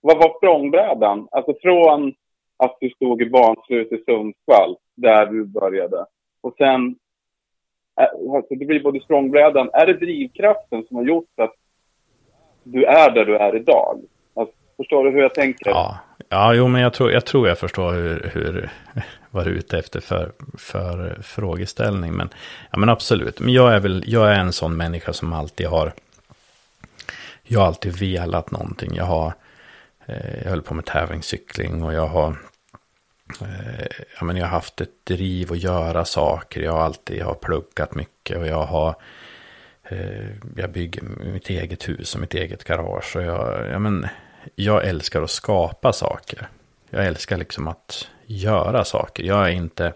vad 0.00 0.16
var 0.16 0.36
språngbrädan? 0.38 1.28
Alltså 1.30 1.54
från 1.62 2.14
att 2.56 2.76
du 2.80 2.90
stod 2.90 3.22
i 3.22 3.30
barnslut 3.30 3.92
i 3.92 4.04
Sundsvall, 4.04 4.76
där 4.94 5.26
du 5.26 5.44
började. 5.44 6.06
Och 6.40 6.54
sen 6.58 6.96
Äh, 7.98 8.34
alltså 8.36 8.54
det 8.54 8.64
blir 8.64 8.82
både 8.82 9.00
språngbrädan. 9.00 9.70
Är 9.72 9.86
det 9.86 9.94
drivkraften 9.94 10.84
som 10.88 10.96
har 10.96 11.04
gjort 11.04 11.30
att 11.36 11.54
du 12.62 12.84
är 12.84 13.10
där 13.10 13.24
du 13.24 13.36
är 13.36 13.56
idag? 13.56 14.00
Alltså, 14.34 14.54
förstår 14.76 15.04
du 15.04 15.10
hur 15.10 15.22
jag 15.22 15.34
tänker? 15.34 15.70
Ja, 15.70 15.98
ja 16.28 16.54
jo, 16.54 16.68
men 16.68 16.82
jag 16.82 16.92
tror 16.92 17.12
jag, 17.12 17.24
tror 17.24 17.48
jag 17.48 17.58
förstår 17.58 17.92
hur, 17.92 18.30
hur, 18.34 18.70
vad 19.30 19.44
du 19.44 19.50
är 19.50 19.54
ute 19.54 19.78
efter 19.78 20.00
för, 20.00 20.32
för 20.58 21.22
frågeställning. 21.22 22.12
Men, 22.12 22.28
ja, 22.70 22.78
men 22.78 22.88
absolut, 22.88 23.40
men 23.40 23.52
jag 23.52 23.74
är, 23.74 23.80
väl, 23.80 24.04
jag 24.06 24.32
är 24.32 24.40
en 24.40 24.52
sån 24.52 24.76
människa 24.76 25.12
som 25.12 25.32
alltid 25.32 25.66
har, 25.66 25.92
jag 27.42 27.60
har 27.60 27.66
alltid 27.66 27.96
velat 28.00 28.50
någonting. 28.50 28.90
Jag 28.94 29.04
har, 29.04 29.32
eh, 30.06 30.42
jag 30.42 30.50
höll 30.50 30.62
på 30.62 30.74
med 30.74 30.84
tävlingscykling 30.84 31.82
och 31.82 31.94
jag 31.94 32.06
har 32.06 32.36
Eh, 33.40 33.86
ja, 34.18 34.24
men 34.24 34.36
jag 34.36 34.44
har 34.44 34.50
haft 34.50 34.80
ett 34.80 35.04
driv 35.04 35.52
att 35.52 35.58
göra 35.58 36.04
saker. 36.04 36.60
Jag 36.60 36.72
har 36.72 36.80
alltid 36.80 37.18
jag 37.18 37.26
har 37.26 37.34
pluggat 37.34 37.94
mycket 37.94 38.38
och 38.38 38.46
jag 38.46 38.62
har 38.62 38.94
eh, 39.82 40.26
jag 40.56 40.70
bygger 40.70 41.02
mitt 41.32 41.50
eget 41.50 41.88
hus 41.88 42.14
och 42.14 42.20
mitt 42.20 42.34
eget 42.34 42.64
garage. 42.64 43.16
Och 43.16 43.22
jag, 43.22 43.68
ja, 43.70 43.78
men, 43.78 44.06
jag 44.54 44.86
älskar 44.86 45.22
att 45.22 45.30
skapa 45.30 45.92
saker. 45.92 46.48
Jag 46.90 47.06
älskar 47.06 47.36
liksom 47.36 47.68
att 47.68 48.08
göra 48.26 48.84
saker. 48.84 49.24
Jag 49.24 49.46
är 49.46 49.52
inte, 49.52 49.92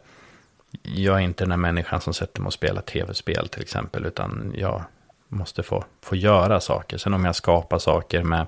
jag 0.82 1.16
är 1.16 1.20
inte 1.20 1.44
den 1.44 1.50
här 1.50 1.58
människan 1.58 2.00
som 2.00 2.14
sätter 2.14 2.40
mig 2.40 2.46
och 2.46 2.52
spelar 2.52 2.82
tv-spel 2.82 3.48
till 3.48 3.62
exempel. 3.62 4.06
Utan 4.06 4.54
jag 4.56 4.82
måste 5.28 5.62
få, 5.62 5.84
få 6.00 6.16
göra 6.16 6.60
saker. 6.60 6.98
Sen 6.98 7.14
om 7.14 7.24
jag 7.24 7.36
skapar 7.36 7.78
saker 7.78 8.22
med 8.22 8.46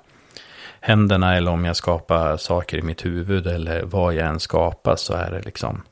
händerna 0.86 1.36
eller 1.36 1.50
om 1.50 1.64
jag 1.64 1.76
skapar 1.76 2.36
saker 2.36 2.78
i 2.78 2.82
mitt 2.82 3.04
huvud 3.04 3.46
eller 3.46 3.82
vad 3.82 4.14
jag 4.14 4.28
än 4.28 4.40
skapar 4.40 4.96
så 4.96 5.14
är 5.14 5.30
det 5.30 5.42
liksom 5.42 5.82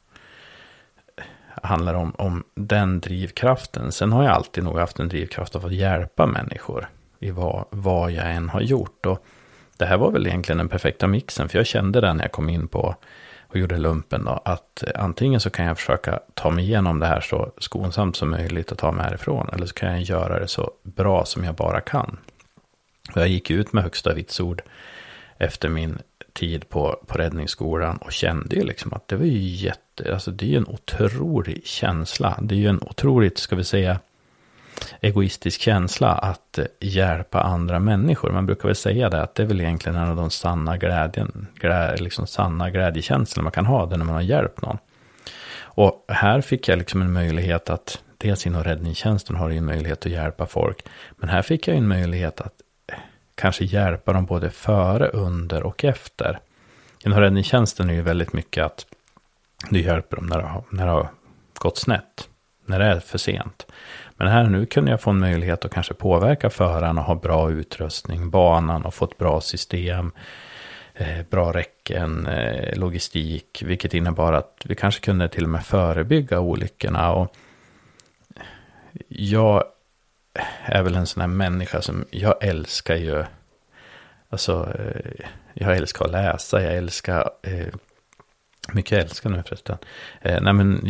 handlar 1.63 1.95
om, 1.95 2.15
om 2.19 2.45
den 2.55 3.01
drivkraften. 3.01 3.93
Sen 3.93 4.13
har 4.13 4.25
jag 4.25 4.33
alltid 4.33 4.65
nog 4.65 4.79
haft 4.79 5.01
en 5.01 5.09
drivkraft 5.09 5.57
av 5.57 5.67
att 5.67 5.73
hjälpa 5.73 6.27
människor 6.27 6.89
i 7.19 7.31
vad, 7.31 7.65
vad 7.71 8.13
jag 8.13 8.33
än 8.33 8.49
har 8.49 8.61
gjort. 8.61 9.07
Och 9.07 9.25
det 9.77 9.87
här 9.87 9.97
var 9.97 10.11
väl 10.11 10.27
egentligen 10.27 10.59
den 10.59 10.69
perfekta 10.69 11.07
mixen, 11.07 11.49
för 11.49 11.59
jag 11.59 11.67
kände 11.67 12.01
det 12.01 12.15
när 12.15 12.25
jag 12.25 12.33
kom 12.33 12.49
in 12.49 12.69
på 12.69 12.95
och 13.49 13.57
gjorde 13.57 13.79
lumpen 13.79 14.25
då, 14.25 14.43
att 14.45 14.85
antingen 14.95 15.41
så 15.41 15.51
kan 15.51 15.67
jag 15.67 15.77
försöka 15.79 16.21
ta 16.35 16.51
mig 16.51 16.65
igenom 16.65 16.99
det 16.99 17.07
här 17.07 17.21
så 17.21 17.53
skonsamt 17.59 18.17
som 18.17 18.31
möjligt 18.31 18.73
och 18.73 18.79
ta 18.79 18.93
mig 18.93 19.05
härifrån, 19.05 19.49
eller 19.53 19.67
så 19.67 19.75
kan 19.75 19.91
jag 19.91 20.03
göra 20.03 20.41
det 20.41 20.49
så 20.49 20.71
bra 20.83 21.25
som 21.25 21.45
jag 21.45 21.55
bara 21.55 21.81
kan. 21.81 22.19
Jag 23.15 23.29
gick 23.29 23.51
ut 23.51 23.73
med 23.73 23.83
högsta 23.83 24.15
vitsord 24.15 24.63
efter 25.39 25.69
min 25.69 25.99
tid 26.33 26.69
på, 26.69 27.01
på 27.07 27.19
räddningsskolan 27.19 27.97
och 27.97 28.13
kände 28.13 28.57
ju 28.57 28.65
liksom 28.65 28.93
att 28.93 29.09
det 29.09 29.17
var 29.17 29.25
ju 29.25 29.39
jätte, 29.39 30.13
alltså 30.13 30.31
det 30.31 30.45
är 30.45 30.49
ju 30.49 30.57
en 30.57 30.67
otrolig 30.67 31.67
känsla. 31.67 32.39
Det 32.43 32.55
är 32.55 32.59
ju 32.59 32.69
en 32.69 32.83
otroligt, 32.83 33.39
ska 33.39 33.57
vi 33.57 33.65
säga, 33.65 34.01
egoistisk 35.01 35.61
känsla 35.61 36.09
att 36.09 36.59
hjälpa 36.81 37.41
andra 37.41 37.79
människor. 37.79 38.31
Man 38.31 38.47
brukar 38.47 38.69
väl 38.69 38.77
säga 38.77 39.09
det, 39.09 39.23
att 39.23 39.35
det 39.35 39.43
är 39.43 39.47
väl 39.47 39.61
egentligen 39.61 39.97
en 39.97 40.09
av 40.09 40.17
de 40.17 40.31
sanna 40.31 40.77
glädjen, 40.77 41.47
glä, 41.55 41.97
liksom 41.97 42.27
sanna 42.27 42.71
glädjekänslor 42.71 43.43
man 43.43 43.53
kan 43.53 43.67
ha, 43.67 43.87
det 43.87 43.97
när 43.97 44.05
man 44.05 44.15
har 44.15 44.23
hjälpt 44.23 44.63
någon. 44.63 44.79
Och 45.75 46.05
här 46.09 46.41
fick 46.41 46.69
jag 46.69 46.79
liksom 46.79 47.03
en 47.03 47.13
möjlighet 47.13 47.71
att, 47.71 48.03
dels 48.19 48.47
inom 48.47 48.65
räddningstjänsten 48.65 49.37
har 49.37 49.49
du 49.49 49.57
en 49.57 49.65
möjlighet 49.65 50.07
att 50.07 50.13
hjälpa 50.13 50.47
folk, 50.47 50.85
men 51.11 51.29
här 51.29 51.43
fick 51.43 51.69
jag 51.69 51.77
en 51.77 51.89
möjlighet 51.89 52.41
att 52.41 52.55
kanske 53.35 53.65
hjälpa 53.65 54.13
dem 54.13 54.27
både 54.27 54.51
före, 54.51 55.09
under 55.09 55.63
och 55.63 55.85
efter. 55.85 56.41
Inom 57.05 57.21
räddningstjänsten 57.21 57.91
är 57.91 57.95
ju 57.95 58.03
väldigt 58.03 58.33
mycket 58.33 58.65
att 58.65 58.87
du 59.71 59.81
hjälper 59.81 60.17
dem 60.17 60.27
när 60.27 60.39
det, 60.39 60.47
har, 60.47 60.65
när 60.71 60.87
det 60.87 60.93
har 60.93 61.09
gått 61.55 61.79
snett, 61.79 62.29
när 62.67 62.79
det 62.79 62.85
är 62.85 63.01
för 63.01 63.19
sent. 63.19 63.67
Men 64.17 64.29
här 64.29 64.45
nu 64.45 64.67
kunde 64.67 64.91
jag 64.91 65.01
få 65.01 65.11
en 65.11 65.19
möjlighet 65.19 65.65
att 65.65 65.75
kanske 65.75 65.95
påverka 65.95 66.51
föraren 66.51 66.99
och 66.99 67.05
ha 67.05 67.15
bra 67.15 67.51
utrustning, 67.51 68.31
banan 68.31 68.85
och 68.85 68.95
få 68.95 69.05
ett 69.05 69.19
bra 69.19 69.41
system, 69.41 70.13
eh, 70.95 71.23
bra 71.31 71.53
räcken, 71.53 72.27
eh, 72.27 72.79
logistik, 72.79 73.63
vilket 73.67 73.95
innebar 73.95 74.33
att 74.33 74.63
vi 74.65 74.75
kanske 74.75 75.01
kunde 75.01 75.29
till 75.29 75.45
och 75.45 75.51
med 75.51 75.67
förebygga 75.67 76.41
olyckorna. 76.41 77.13
Och 77.13 77.37
jag 79.09 79.65
är 80.65 80.83
väl 80.83 80.95
en 80.95 81.07
sån 81.07 81.21
här 81.21 81.29
människa 81.29 81.83
som, 81.83 82.05
jag 82.11 82.45
älskar 82.45 82.97
ju, 82.97 83.25
alltså, 84.31 84.75
eh, 84.79 85.27
jag 85.55 85.77
älskar 85.77 86.05
att 86.05 86.11
läsa, 86.11 86.63
jag 86.63 86.77
älskar, 86.77 87.31
eh, 87.43 87.75
mycket 88.73 88.93
jag 88.93 89.01
älskar 89.01 89.31
nu 89.31 89.43
förresten. 89.47 89.77
Eh, 90.21 90.41
nej 90.41 90.53
men 90.53 90.81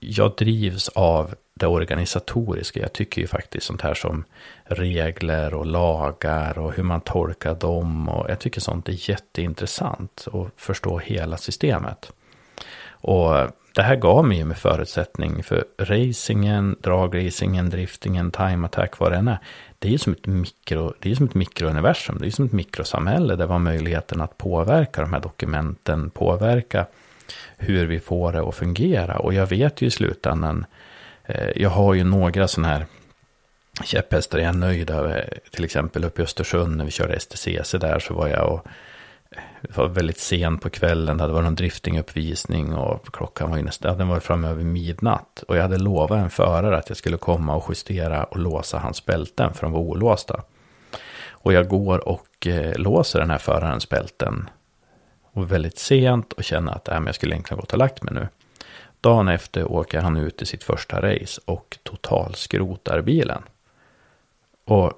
jag 0.00 0.36
drivs 0.36 0.88
av 0.88 1.34
det 1.54 1.66
organisatoriska. 1.66 2.80
Jag 2.80 2.92
tycker 2.92 3.20
ju 3.20 3.26
faktiskt 3.26 3.66
sånt 3.66 3.82
här 3.82 3.94
som 3.94 4.24
regler 4.64 5.54
och 5.54 5.66
lagar 5.66 6.58
och 6.58 6.72
hur 6.72 6.82
man 6.82 7.00
tolkar 7.00 7.54
dem. 7.54 8.08
Och 8.08 8.30
jag 8.30 8.38
tycker 8.38 8.60
sånt 8.60 8.88
är 8.88 9.10
jätteintressant 9.10 10.28
att 10.32 10.50
förstå 10.56 10.98
hela 10.98 11.36
systemet. 11.36 12.12
Och 12.88 13.50
det 13.76 13.82
här 13.82 13.96
gav 13.96 14.24
mig 14.24 14.38
ju 14.38 14.44
med 14.44 14.56
förutsättning 14.56 15.42
för 15.42 15.64
racingen, 15.78 16.76
dragracingen, 16.80 17.70
driftingen, 17.70 18.30
time 18.30 18.66
attack, 18.66 18.98
vad 18.98 19.12
det 19.12 19.16
än 19.16 19.28
är. 19.28 19.38
Det 19.78 19.88
är 19.88 19.92
ju 19.92 19.98
som 19.98 20.12
ett, 20.12 20.26
mikro, 20.26 20.94
det 21.00 21.10
är 21.10 21.14
som 21.14 21.26
ett 21.26 21.34
mikrouniversum, 21.34 22.18
det 22.20 22.26
är 22.26 22.30
som 22.30 22.44
ett 22.44 22.52
mikrosamhälle 22.52 23.36
där 23.36 23.46
var 23.46 23.58
möjligheten 23.58 24.20
att 24.20 24.38
påverka 24.38 25.00
de 25.00 25.12
här 25.12 25.20
dokumenten, 25.20 26.10
påverka 26.10 26.86
hur 27.56 27.86
vi 27.86 28.00
får 28.00 28.32
det 28.32 28.48
att 28.48 28.54
fungera. 28.54 29.18
Och 29.18 29.34
jag 29.34 29.46
vet 29.46 29.82
ju 29.82 29.86
i 29.86 29.90
slutändan, 29.90 30.66
eh, 31.24 31.50
jag 31.56 31.70
har 31.70 31.94
ju 31.94 32.04
några 32.04 32.48
sådana 32.48 32.68
här 32.68 32.86
käpphästar 33.84 34.38
jag 34.38 34.48
är 34.48 34.52
nöjd 34.52 34.90
över. 34.90 35.38
Till 35.50 35.64
exempel 35.64 36.04
uppe 36.04 36.22
i 36.22 36.24
Östersund 36.24 36.76
när 36.76 36.84
vi 36.84 36.90
körde 36.90 37.20
STCC 37.20 37.72
där 37.72 37.98
så 37.98 38.14
var 38.14 38.28
jag 38.28 38.52
och 38.52 38.66
det 39.68 39.76
var 39.76 39.88
väldigt 39.88 40.18
sent 40.18 40.62
på 40.62 40.70
kvällen, 40.70 41.16
det 41.16 41.22
hade 41.22 41.32
varit 41.32 41.44
någon 41.44 41.54
driftinguppvisning 41.54 42.74
och 42.74 43.14
klockan 43.14 43.50
var 43.50 43.56
ju 43.56 43.62
nästan, 43.62 43.98
den 43.98 44.08
var 44.08 44.20
framme 44.20 44.48
över 44.48 44.64
midnatt. 44.64 45.44
Och 45.48 45.56
jag 45.56 45.62
hade 45.62 45.78
lovat 45.78 46.18
en 46.18 46.30
förare 46.30 46.76
att 46.76 46.88
jag 46.88 46.96
skulle 46.96 47.16
komma 47.16 47.54
och 47.56 47.64
justera 47.68 48.24
och 48.24 48.38
låsa 48.38 48.78
hans 48.78 49.06
bälten 49.06 49.54
för 49.54 49.62
de 49.62 49.72
var 49.72 49.80
olåsta. 49.80 50.42
Och 51.28 51.52
jag 51.52 51.68
går 51.68 52.08
och 52.08 52.46
eh, 52.46 52.78
låser 52.78 53.18
den 53.18 53.30
här 53.30 53.38
förarens 53.38 53.88
bälten. 53.88 54.50
Och 55.32 55.52
väldigt 55.52 55.78
sent 55.78 56.32
och 56.32 56.44
känner 56.44 56.72
att 56.72 56.88
äh, 56.88 57.02
jag 57.06 57.14
skulle 57.14 57.34
egentligen 57.34 57.60
gått 57.60 57.72
och 57.72 57.78
lagt 57.78 58.02
mig 58.02 58.14
nu. 58.14 58.28
Dagen 59.00 59.28
efter 59.28 59.72
åker 59.72 60.00
han 60.00 60.16
ut 60.16 60.42
i 60.42 60.46
sitt 60.46 60.64
första 60.64 61.02
race 61.02 61.40
och 61.44 61.78
totalskrotar 61.82 63.00
bilen. 63.00 63.42
Och 64.64 64.92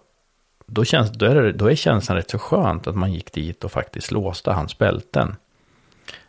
då, 0.71 0.85
känns, 0.85 1.11
då, 1.11 1.27
är 1.27 1.35
det, 1.35 1.53
då 1.53 1.71
är 1.71 1.75
känslan 1.75 2.17
rätt 2.17 2.31
så 2.31 2.39
skönt 2.39 2.87
att 2.87 2.97
man 2.97 3.13
gick 3.13 3.33
dit 3.33 3.65
och 3.65 3.73
faktiskt 3.73 4.11
låste 4.11 4.51
hans 4.51 4.79
bälten. 4.79 5.37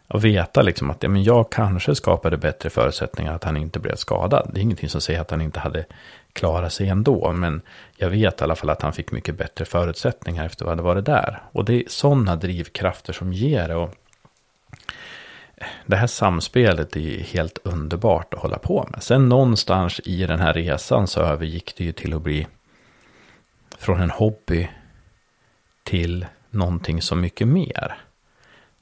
Och 0.08 0.26
veta 0.26 0.62
liksom 0.62 0.90
att 0.90 1.04
ja, 1.04 1.10
men 1.10 1.24
jag 1.24 1.52
kanske 1.52 1.96
skapade 1.96 2.38
bättre 2.38 2.70
förutsättningar 2.70 3.34
att 3.34 3.44
han 3.44 3.58
inte 3.58 3.80
blev 3.80 3.96
skadad. 3.96 4.50
Det 4.54 4.60
är 4.60 4.62
ingenting 4.62 4.90
som 4.90 5.02
säger 5.02 5.22
att 5.22 5.32
han 5.32 5.42
inte 5.42 5.60
hade 5.60 5.86
klarat 6.34 6.74
sig 6.74 6.90
ändå. 6.90 7.32
Men 7.32 7.62
jag 7.98 8.10
vet 8.10 8.42
i 8.42 8.44
alla 8.44 8.56
fall 8.56 8.70
att 8.70 8.82
han 8.82 8.94
fick 8.94 9.12
mycket 9.12 9.38
bättre 9.38 9.66
förutsättningar 9.66 10.46
efter 10.46 10.66
vad 10.66 10.78
det 10.78 10.84
varit 10.84 11.06
där. 11.06 11.42
Och 11.52 11.66
det 11.66 11.74
är 11.74 11.84
sådana 11.88 12.36
drivkrafter 12.36 13.14
som 13.14 13.34
ger 13.34 13.68
det. 13.68 13.76
Och 13.76 13.96
det 15.86 15.96
här 15.96 16.08
samspelet 16.08 16.96
är 16.96 17.20
helt 17.20 17.60
underbart 17.64 18.34
att 18.34 18.40
hålla 18.40 18.58
på 18.58 18.88
med. 18.92 19.04
Sen 19.04 19.30
någonstans 19.30 20.02
i 20.04 20.26
den 20.26 20.40
här 20.40 20.54
resan 20.54 21.08
så 21.08 21.22
övergick 21.22 21.74
det 21.78 21.84
ju 21.84 21.92
till 21.92 22.14
att 22.14 22.22
bli 22.22 22.48
från 23.80 24.02
en 24.02 24.12
hobby 24.12 24.70
till 25.84 26.26
någonting 26.50 27.02
så 27.02 27.16
mycket 27.16 27.48
mer. 27.48 27.98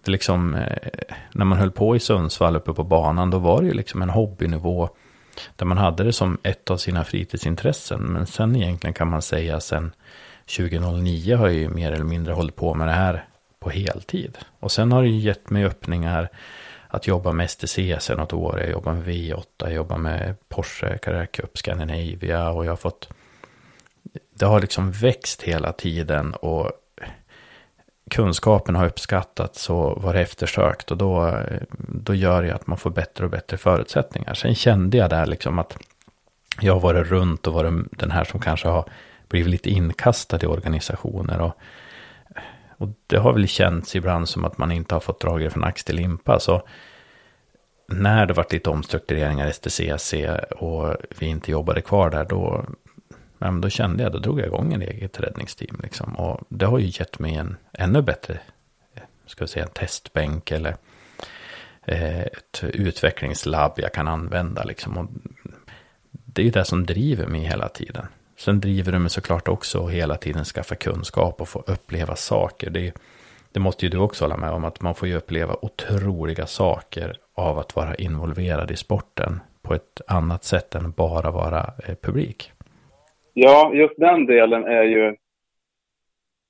Det 0.04 0.12
liksom, 0.12 0.56
eh, 0.56 1.16
när 1.32 1.46
man 1.46 1.58
höll 1.58 1.72
på 1.72 1.96
i 1.96 2.00
Sundsvall 2.00 2.56
uppe 2.56 2.74
på 2.74 2.84
banan, 2.84 3.30
då 3.30 3.40
var 3.40 3.62
det 3.62 3.68
ju 3.68 3.74
liksom 3.74 4.02
en 4.02 4.10
hobbynivå 4.10 4.90
där 5.56 5.66
man 5.66 5.78
hade 5.78 6.04
det 6.04 6.14
som 6.14 6.38
ett 6.44 6.72
av 6.72 6.78
sina 6.78 7.04
fritidsintressen. 7.04 8.02
Men 8.02 8.28
sen 8.28 8.56
egentligen 8.56 8.94
kan 8.94 9.10
man 9.10 9.22
säga 9.22 9.60
sen 9.60 9.92
2009 10.58 11.36
har 11.36 11.48
jag 11.48 11.56
ju 11.56 11.70
mer 11.70 11.92
eller 11.92 12.06
mindre 12.06 12.34
hållit 12.34 12.56
på 12.56 12.74
med 12.74 12.88
det 12.88 12.94
här 12.94 13.26
på 13.60 13.70
heltid. 13.70 14.38
Och 14.60 14.72
sen 14.72 14.92
har 14.92 15.02
det 15.02 15.10
ju 15.10 15.20
gett 15.20 15.50
mig 15.50 15.66
öppningar 15.66 16.30
att 16.88 17.08
jobba 17.08 17.32
med 17.32 17.50
STC 17.50 18.00
sen 18.00 18.18
något 18.18 18.34
år. 18.34 18.60
Jag 18.60 18.70
jobbar 18.70 18.94
med 18.94 19.08
V8, 19.08 19.44
jag 19.58 19.74
jobbar 19.74 19.98
med 19.98 20.36
Porsche 20.50 20.98
Carrera 20.98 21.26
Cup 21.26 21.58
Scandinavia 21.58 22.50
och 22.50 22.66
jag 22.66 22.72
har 22.72 22.78
fått 22.78 23.10
det 24.40 24.46
har 24.46 24.62
liksom 24.62 24.92
växt 24.92 25.42
hela 25.42 25.74
tiden 25.74 26.34
och 26.34 26.72
kunskapen 28.10 28.76
har 28.76 28.86
uppskattats 28.86 29.70
och 29.70 30.02
varit 30.02 30.28
eftersökt 30.28 30.92
och 30.92 30.98
då, 30.98 31.40
då 31.78 32.14
gör 32.14 32.44
det 32.44 32.56
att 32.56 32.68
man 32.68 32.78
får 32.78 32.90
bättre 32.90 33.26
och 33.26 33.32
bättre 33.32 33.58
förutsättningar. 33.58 34.34
Sen 34.34 34.56
kände 34.56 34.98
jag 34.98 35.10
där 35.10 35.26
liksom 35.26 35.60
att 35.60 35.78
jag 36.62 36.74
har 36.74 36.80
varit 36.80 37.08
runt 37.08 37.48
och 37.48 37.54
varit 37.54 37.86
den 37.92 38.12
här 38.12 38.24
som 38.24 38.40
kanske 38.40 38.68
har 38.68 38.90
blivit 39.28 39.52
lite 39.52 39.70
inkastad 39.70 40.40
i 40.44 40.46
organisationer 40.46 41.42
och, 41.42 41.58
och 42.78 42.90
det 43.08 43.18
har 43.18 43.34
väl 43.34 43.48
känts 43.48 43.96
ibland 43.96 44.30
som 44.30 44.46
att 44.46 44.58
man 44.58 44.72
inte 44.72 44.96
har 44.96 45.00
fått 45.00 45.22
drag 45.22 45.52
från 45.52 45.64
ax 45.64 45.84
till 45.84 45.96
limpa. 45.96 46.40
Så 46.40 46.62
när 47.88 48.26
det 48.26 48.34
varit 48.34 48.52
lite 48.52 48.70
omstruktureringar 48.70 49.48
i 49.48 49.54
STCC 49.54 50.14
och 50.58 50.96
vi 51.20 51.26
inte 51.26 51.52
jobbade 51.52 51.82
kvar 51.82 52.10
där, 52.10 52.26
då 52.26 52.66
men 53.38 53.62
då 53.62 53.70
kände 53.70 54.04
jag, 54.04 54.12
då 54.12 54.20
drog 54.20 54.40
jag 54.40 54.48
igång 54.48 54.74
en 54.74 54.82
eget 54.82 55.20
räddningsteam. 55.20 55.80
Liksom. 55.84 56.16
Och 56.16 56.42
det 56.50 56.66
har 56.66 56.80
ju 56.80 56.88
gett 56.88 57.20
mig 57.20 57.36
en 57.36 57.58
ännu 57.74 58.02
bättre, 58.02 58.40
eh, 58.96 59.04
ska 59.26 59.44
vi 59.44 59.48
säga, 59.48 59.66
en 59.66 59.72
testbänk 59.72 60.52
eller 60.52 60.76
eh, 61.86 62.22
ett 62.22 62.64
utvecklingslabb 62.64 63.74
jag 63.76 63.94
kan 63.94 64.08
använda. 64.08 64.64
Liksom. 64.64 64.98
Och 64.98 65.10
det 66.12 66.42
är 66.42 66.46
ju 66.46 66.52
det 66.52 66.66
som 66.66 66.86
driver 66.86 67.28
mig 67.28 67.42
hela 67.42 67.70
tiden. 67.70 68.06
Sen 68.38 68.60
driver 68.60 68.92
det 68.92 69.00
mig 69.00 69.10
såklart 69.10 69.48
också 69.48 69.86
att 69.86 69.92
hela 69.92 70.18
tiden 70.18 70.46
skaffa 70.46 70.76
kunskap 70.76 71.42
och 71.42 71.50
få 71.50 71.64
uppleva 71.68 72.16
saker. 72.16 72.70
Det, 72.70 72.94
det 73.52 73.60
måste 73.60 73.86
ju 73.86 73.90
du 73.90 73.98
också 73.98 74.24
hålla 74.24 74.38
med 74.38 74.52
om, 74.52 74.66
att 74.66 74.82
man 74.82 74.96
får 74.96 75.08
ju 75.08 75.16
uppleva 75.16 75.56
otroliga 75.62 76.48
saker 76.48 77.18
av 77.36 77.60
att 77.60 77.76
vara 77.76 77.96
involverad 77.96 78.72
i 78.72 78.76
sporten 78.76 79.40
på 79.62 79.74
ett 79.74 80.02
annat 80.08 80.44
sätt 80.44 80.76
än 80.76 80.92
bara 80.92 81.32
vara 81.32 81.74
eh, 81.84 81.96
publik. 82.02 82.52
Ja, 83.40 83.74
just 83.74 83.94
den 83.98 84.26
delen 84.26 84.64
är 84.64 84.84
ju... 84.84 85.16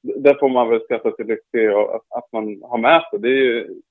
Där 0.01 0.33
får 0.39 0.49
man 0.49 0.69
väl 0.69 0.81
skratta 0.81 1.11
sig 1.11 1.25
lycklig 1.25 1.75
och 1.75 1.95
att, 1.95 2.01
att 2.09 2.31
man 2.31 2.61
har 2.63 2.77
med 2.77 3.03
sig. 3.09 3.19
Det 3.19 3.27
är 3.27 3.43
ju 3.43 3.81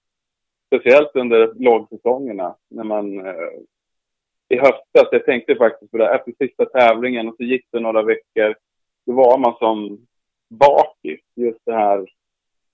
speciellt 0.67 1.17
under 1.17 1.55
lågsäsongerna 1.55 2.57
när 2.69 2.85
man... 2.85 3.27
Eh, 3.27 3.53
I 4.49 4.57
höstas, 4.57 5.09
jag 5.11 5.25
tänkte 5.25 5.57
faktiskt 5.57 5.91
på 5.91 5.99
det, 5.99 6.15
efter 6.15 6.33
sista 6.39 6.65
tävlingen 6.65 7.29
och 7.29 7.37
så 7.37 7.43
gick 7.43 7.67
det 7.71 7.81
några 7.81 8.03
veckor. 8.03 8.55
Då 9.07 9.13
var 9.13 9.39
man 9.39 9.55
som 9.59 10.07
bakis, 10.49 11.21
just 11.35 11.65
det 11.65 11.75
här. 11.75 12.07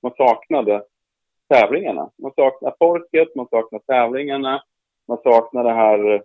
Man 0.02 0.12
saknade 0.16 0.84
tävlingarna. 1.48 2.10
Man 2.18 2.32
saknade 2.36 2.76
folket, 2.78 3.34
man 3.34 3.48
saknade 3.48 3.84
tävlingarna. 3.84 4.62
Man 5.08 5.18
saknade 5.22 5.68
det 5.68 5.74
här 5.74 6.22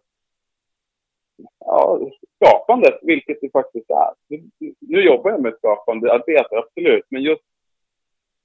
ja, 1.59 1.99
skapandet, 2.35 2.99
vilket 3.01 3.41
det 3.41 3.51
faktiskt 3.51 3.89
är. 3.89 4.39
Nu 4.79 5.01
jobbar 5.01 5.31
jag 5.31 5.41
med 5.41 5.53
skapande 5.57 6.13
arbete, 6.13 6.57
absolut, 6.57 7.05
men 7.09 7.21
just 7.21 7.41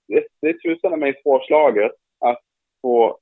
det, 0.08 0.26
det 0.40 0.48
är 0.48 0.52
tusan 0.52 1.00
mig 1.00 1.20
svårslaget 1.22 1.92
att 2.18 2.40
få, 2.82 3.18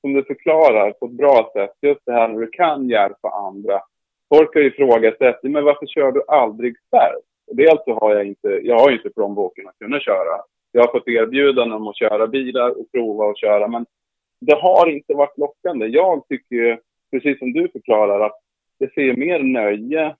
som 0.00 0.12
du 0.12 0.24
förklarar 0.24 0.92
på 0.92 1.06
ett 1.06 1.12
bra 1.12 1.50
sätt, 1.52 1.72
just 1.80 2.00
det 2.06 2.12
här 2.12 2.28
när 2.28 2.40
du 2.40 2.46
kan 2.46 2.88
hjälpa 2.88 3.28
andra. 3.28 3.80
Folk 4.28 4.54
har 4.54 4.60
ju 4.60 4.68
ifrågasatt, 4.68 5.42
men 5.42 5.64
varför 5.64 5.86
kör 5.86 6.12
du 6.12 6.24
aldrig 6.28 6.76
själv? 6.90 7.20
Dels 7.46 7.84
så 7.84 7.94
har 7.94 8.14
jag 8.14 8.26
inte, 8.26 8.48
jag 8.48 8.78
har 8.78 8.90
inte 8.90 9.10
plånboken 9.10 9.68
att 9.68 9.78
kunna 9.78 10.00
köra. 10.00 10.42
Jag 10.72 10.82
har 10.82 10.92
fått 10.92 11.08
erbjudanden 11.08 11.76
om 11.76 11.88
att 11.88 11.96
köra 11.96 12.26
bilar 12.26 12.70
och 12.70 12.92
prova 12.92 13.30
att 13.30 13.38
köra, 13.38 13.68
men 13.68 13.86
det 14.40 14.54
har 14.54 14.90
inte 14.90 15.14
varit 15.14 15.38
lockande. 15.38 15.86
Jag 15.86 16.28
tycker 16.28 16.56
ju 16.56 16.78
precis 17.14 17.38
som 17.38 17.52
du 17.52 17.68
förklarar, 17.68 18.26
att 18.26 18.40
det 18.78 18.94
ser 18.94 19.16
mer 19.16 19.38
nöje 19.38 20.16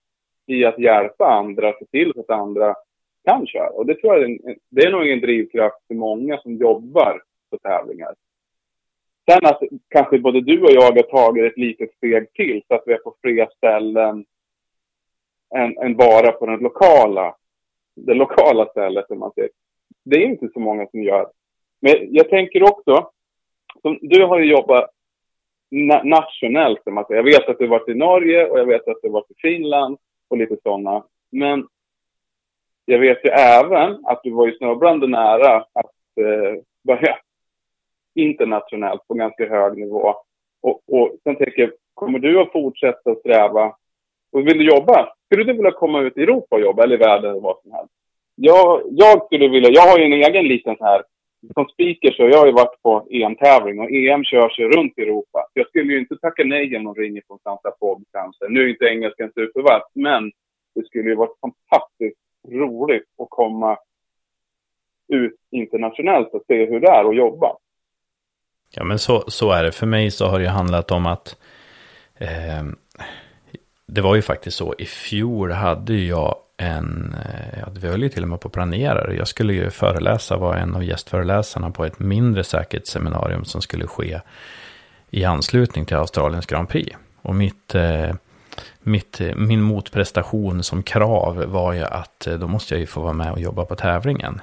i 0.47 0.65
att 0.65 0.79
hjälpa 0.79 1.27
andra, 1.27 1.73
se 1.73 1.85
till 1.85 2.13
så 2.15 2.21
att 2.21 2.31
andra 2.31 2.75
kan 3.25 3.47
köra. 3.47 3.69
Och 3.69 3.87
det 3.87 3.95
tror 3.95 4.15
jag 4.15 4.23
är, 4.23 4.27
en, 4.27 4.57
det 4.69 4.87
är 4.87 4.91
nog 4.91 5.09
en 5.09 5.21
drivkraft 5.21 5.87
för 5.87 5.95
många 5.95 6.39
som 6.39 6.57
jobbar 6.57 7.23
på 7.51 7.59
tävlingar. 7.59 8.15
Sen 9.31 9.47
att 9.47 9.61
kanske 9.89 10.19
både 10.19 10.41
du 10.41 10.63
och 10.63 10.71
jag 10.71 10.83
har 10.83 11.03
tagit 11.03 11.53
ett 11.53 11.59
litet 11.59 11.95
steg 11.97 12.33
till 12.33 12.63
så 12.69 12.75
att 12.75 12.83
vi 12.87 12.93
är 12.93 12.99
på 12.99 13.15
fler 13.21 13.49
ställen 13.57 14.25
än, 15.55 15.79
än 15.79 15.97
bara 15.97 16.33
på 16.33 16.47
den 16.47 16.61
lokala, 16.61 17.35
det 17.95 18.15
lokala 18.15 18.67
stället 18.67 19.07
som 19.07 19.19
man 19.19 19.33
säger. 19.35 19.51
Det 20.05 20.17
är 20.17 20.27
inte 20.27 20.49
så 20.53 20.61
många 20.61 20.87
som 20.87 21.03
gör. 21.03 21.27
Men 21.81 21.95
jag 22.11 22.29
tänker 22.29 22.63
också, 22.63 23.11
som, 23.83 23.99
du 24.01 24.25
har 24.25 24.39
ju 24.39 24.51
jobbat 24.51 24.94
na 25.71 26.03
nationellt. 26.03 26.81
Jag 27.09 27.23
vet 27.23 27.49
att 27.49 27.59
du 27.59 27.67
varit 27.67 27.89
i 27.89 27.95
Norge 27.95 28.47
och 28.47 28.59
jag 28.59 28.67
vet 28.67 28.89
att 28.89 28.99
du 29.03 29.09
varit 29.09 29.31
i 29.31 29.35
Finland 29.43 29.99
och 30.29 30.37
lite 30.37 30.57
sådana. 30.63 31.05
Men 31.33 31.67
jag 32.85 32.99
vet 32.99 33.25
ju 33.25 33.31
även 33.31 34.07
att 34.07 34.21
du 34.23 34.31
var 34.31 34.47
ju 34.47 34.57
snubblande 34.57 35.07
nära 35.07 35.57
att 35.57 35.95
eh, 36.21 36.63
börja 36.85 37.19
internationellt 38.15 39.09
på 39.09 39.15
ganska 39.15 39.49
hög 39.49 39.79
nivå. 39.79 40.15
Och, 40.63 40.81
och 40.87 41.17
sen 41.23 41.37
tänker 41.37 41.63
jag, 41.63 41.71
kommer 41.95 42.19
du 42.19 42.41
att 42.41 42.53
fortsätta 42.53 43.15
sträva? 43.15 43.77
Och 44.33 44.47
vill 44.47 44.59
du 44.59 44.65
jobba? 44.65 45.15
Skulle 45.27 45.45
du 45.45 45.53
vilja 45.53 45.71
komma 45.71 46.01
ut 46.01 46.17
i 46.17 46.23
Europa 46.23 46.57
och 46.57 46.63
jobba 46.63 46.83
eller 46.83 46.95
i 46.95 46.99
världen 46.99 47.31
eller 47.31 47.41
vad 47.41 47.63
som 47.63 47.73
helst? 47.73 47.93
Jag, 48.35 48.83
jag 48.91 49.27
skulle 49.27 49.49
vilja, 49.49 49.71
jag 49.71 49.83
har 49.83 49.99
ju 49.99 50.05
en 50.05 50.13
egen 50.13 50.45
liten 50.45 50.77
så 50.77 50.85
här 50.85 51.03
som 51.55 51.69
speaker 51.69 52.13
så 52.13 52.23
jag 52.23 52.39
har 52.39 52.47
ju 52.47 52.53
varit 52.53 52.83
på 52.83 53.07
EM-tävling 53.11 53.81
och 53.81 53.91
EM 53.91 54.25
körs 54.25 54.59
ju 54.59 54.69
runt 54.69 54.99
i 54.99 55.03
Europa. 55.03 55.47
Jag 55.53 55.69
skulle 55.69 55.93
ju 55.93 55.99
inte 55.99 56.17
tacka 56.17 56.45
nej 56.45 56.77
om 56.77 56.83
någon 56.83 56.95
ringer 56.95 57.23
från 57.27 57.39
Santa 57.39 57.73
Fog 57.81 58.05
kanske. 58.13 58.49
Nu 58.49 58.61
är 58.63 58.69
inte 58.69 58.85
engelskan 58.85 59.31
supervass, 59.35 59.83
men 59.95 60.33
det 60.75 60.87
skulle 60.87 61.09
ju 61.09 61.15
varit 61.15 61.39
fantastiskt 61.41 62.21
roligt 62.49 63.09
att 63.23 63.31
komma 63.31 63.79
ut 65.09 65.37
internationellt 65.51 66.29
och 66.33 66.43
se 66.47 66.67
hur 66.67 66.81
det 66.81 66.89
är 66.89 67.05
att 67.09 67.17
jobba. 67.17 67.57
Ja, 68.77 68.85
men 68.85 68.99
så, 68.99 69.25
så 69.27 69.51
är 69.53 69.63
det. 69.63 69.73
För 69.73 69.87
mig 69.87 70.11
så 70.11 70.27
har 70.27 70.39
det 70.39 70.45
ju 70.45 70.51
handlat 70.51 70.91
om 70.91 71.07
att 71.07 71.41
eh, 72.19 72.65
det 73.87 74.01
var 74.01 74.15
ju 74.15 74.23
faktiskt 74.23 74.57
så. 74.57 74.75
I 74.79 74.85
fjol 74.85 75.51
hade 75.51 75.95
jag 75.95 76.37
en, 76.65 77.17
eh, 77.25 77.59
ja, 77.61 77.67
vi 77.81 77.89
höll 77.89 78.03
ju 78.03 78.09
till 78.09 78.23
och 78.23 78.29
med 78.29 78.41
på 78.41 78.49
att 78.49 78.55
planera. 78.55 79.15
Jag 79.15 79.29
skulle 79.29 79.53
ju 79.53 79.71
föreläsa, 79.71 80.37
vara 80.37 80.59
en 80.59 80.75
av 80.75 80.85
gästföreläsarna 80.85 81.71
på 81.71 81.85
ett 81.85 81.99
mindre 81.99 82.45
säkerhetsseminarium 82.45 83.45
som 83.45 83.63
skulle 83.63 83.87
ske 83.87 84.21
i 85.15 85.25
anslutning 85.25 85.87
till 85.87 85.97
Australiens 85.97 86.47
Grand 86.47 86.69
Prix. 86.69 86.97
Och 87.23 87.35
mitt, 87.35 87.75
eh, 87.75 88.15
mitt, 88.81 89.21
eh, 89.21 89.35
min 89.37 89.63
motprestation 89.63 90.63
som 90.63 90.83
krav 90.83 91.45
var 91.45 91.73
ju 91.73 91.85
att 91.85 92.27
eh, 92.27 92.35
då 92.35 92.49
måste 92.49 92.75
jag 92.75 92.81
ju 92.81 92.87
få 92.87 93.01
vara 93.01 93.13
med 93.13 93.33
och 93.33 93.41
jobba 93.41 93.65
på 93.65 93.77
tävlingen. 93.77 94.41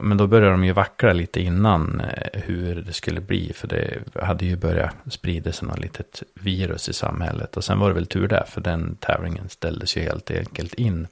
Men 0.00 0.16
då 0.16 0.26
började 0.26 0.50
de 0.50 0.64
ju 0.64 0.72
vackla 0.72 1.12
lite 1.12 1.40
innan 1.40 2.02
hur 2.32 2.74
det 2.74 2.92
skulle 2.92 3.20
bli. 3.20 3.52
För 3.52 3.68
det 3.68 3.98
hade 4.22 4.44
ju 4.44 4.56
börjat 4.56 4.94
sprida 5.10 5.52
sig 5.52 5.68
något 5.68 5.78
litet 5.78 6.22
virus 6.34 6.88
i 6.88 6.92
samhället. 6.92 7.56
Och 7.56 7.64
sen 7.64 7.78
var 7.78 7.88
det 7.88 7.94
väl 7.94 8.06
tur 8.06 8.28
där, 8.28 8.44
för 8.48 8.60
den 8.60 8.96
tävlingen 9.00 9.48
ställdes 9.48 9.96
ju 9.96 10.00
helt 10.00 10.30
enkelt 10.30 10.74
in 10.74 11.06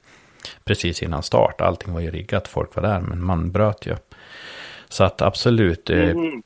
precis 0.63 1.03
innan 1.03 1.23
start. 1.23 1.61
Allting 1.61 1.93
var 1.93 2.01
ju 2.01 2.11
riggat, 2.11 2.47
folk 2.47 2.75
var 2.75 2.83
där, 2.83 2.99
men 2.99 3.23
man 3.23 3.51
bröt 3.51 3.85
ju. 3.85 3.95
Så 4.89 5.03
att 5.03 5.21
absolut. 5.21 5.89
Mm. 5.89 6.43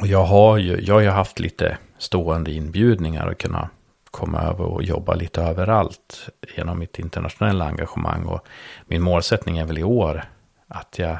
Och 0.00 0.06
jag 0.06 0.24
har 0.24 0.58
ju, 0.58 0.80
jag 0.80 0.94
har 0.94 1.00
ju 1.00 1.08
haft 1.08 1.40
lite 1.40 1.78
stående 1.98 2.52
inbjudningar 2.52 3.26
att 3.28 3.38
kunna 3.38 3.68
komma 4.10 4.40
över 4.40 4.64
och 4.64 4.82
jobba 4.82 5.14
lite 5.14 5.42
överallt 5.42 6.28
genom 6.56 6.78
mitt 6.78 6.98
internationella 6.98 7.64
engagemang. 7.64 8.24
Och 8.24 8.46
min 8.86 9.02
målsättning 9.02 9.58
är 9.58 9.64
väl 9.64 9.78
i 9.78 9.82
år 9.82 10.24
att 10.68 10.98
jag, 10.98 11.18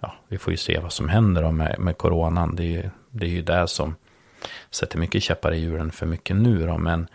ja, 0.00 0.14
vi 0.28 0.38
får 0.38 0.50
ju 0.50 0.56
se 0.56 0.78
vad 0.78 0.92
som 0.92 1.08
händer 1.08 1.50
med, 1.50 1.76
med 1.78 1.98
coronan. 1.98 2.56
Det 2.56 2.62
är, 2.62 2.66
ju, 2.66 2.90
det 3.10 3.26
är 3.26 3.30
ju 3.30 3.42
det 3.42 3.68
som 3.68 3.94
sätter 4.70 4.98
mycket 4.98 5.22
käppar 5.22 5.52
i 5.52 5.60
hjulen 5.60 5.90
för 5.90 6.06
mycket 6.06 6.36
nu 6.36 6.66
då, 6.66 6.78
men 6.78 7.08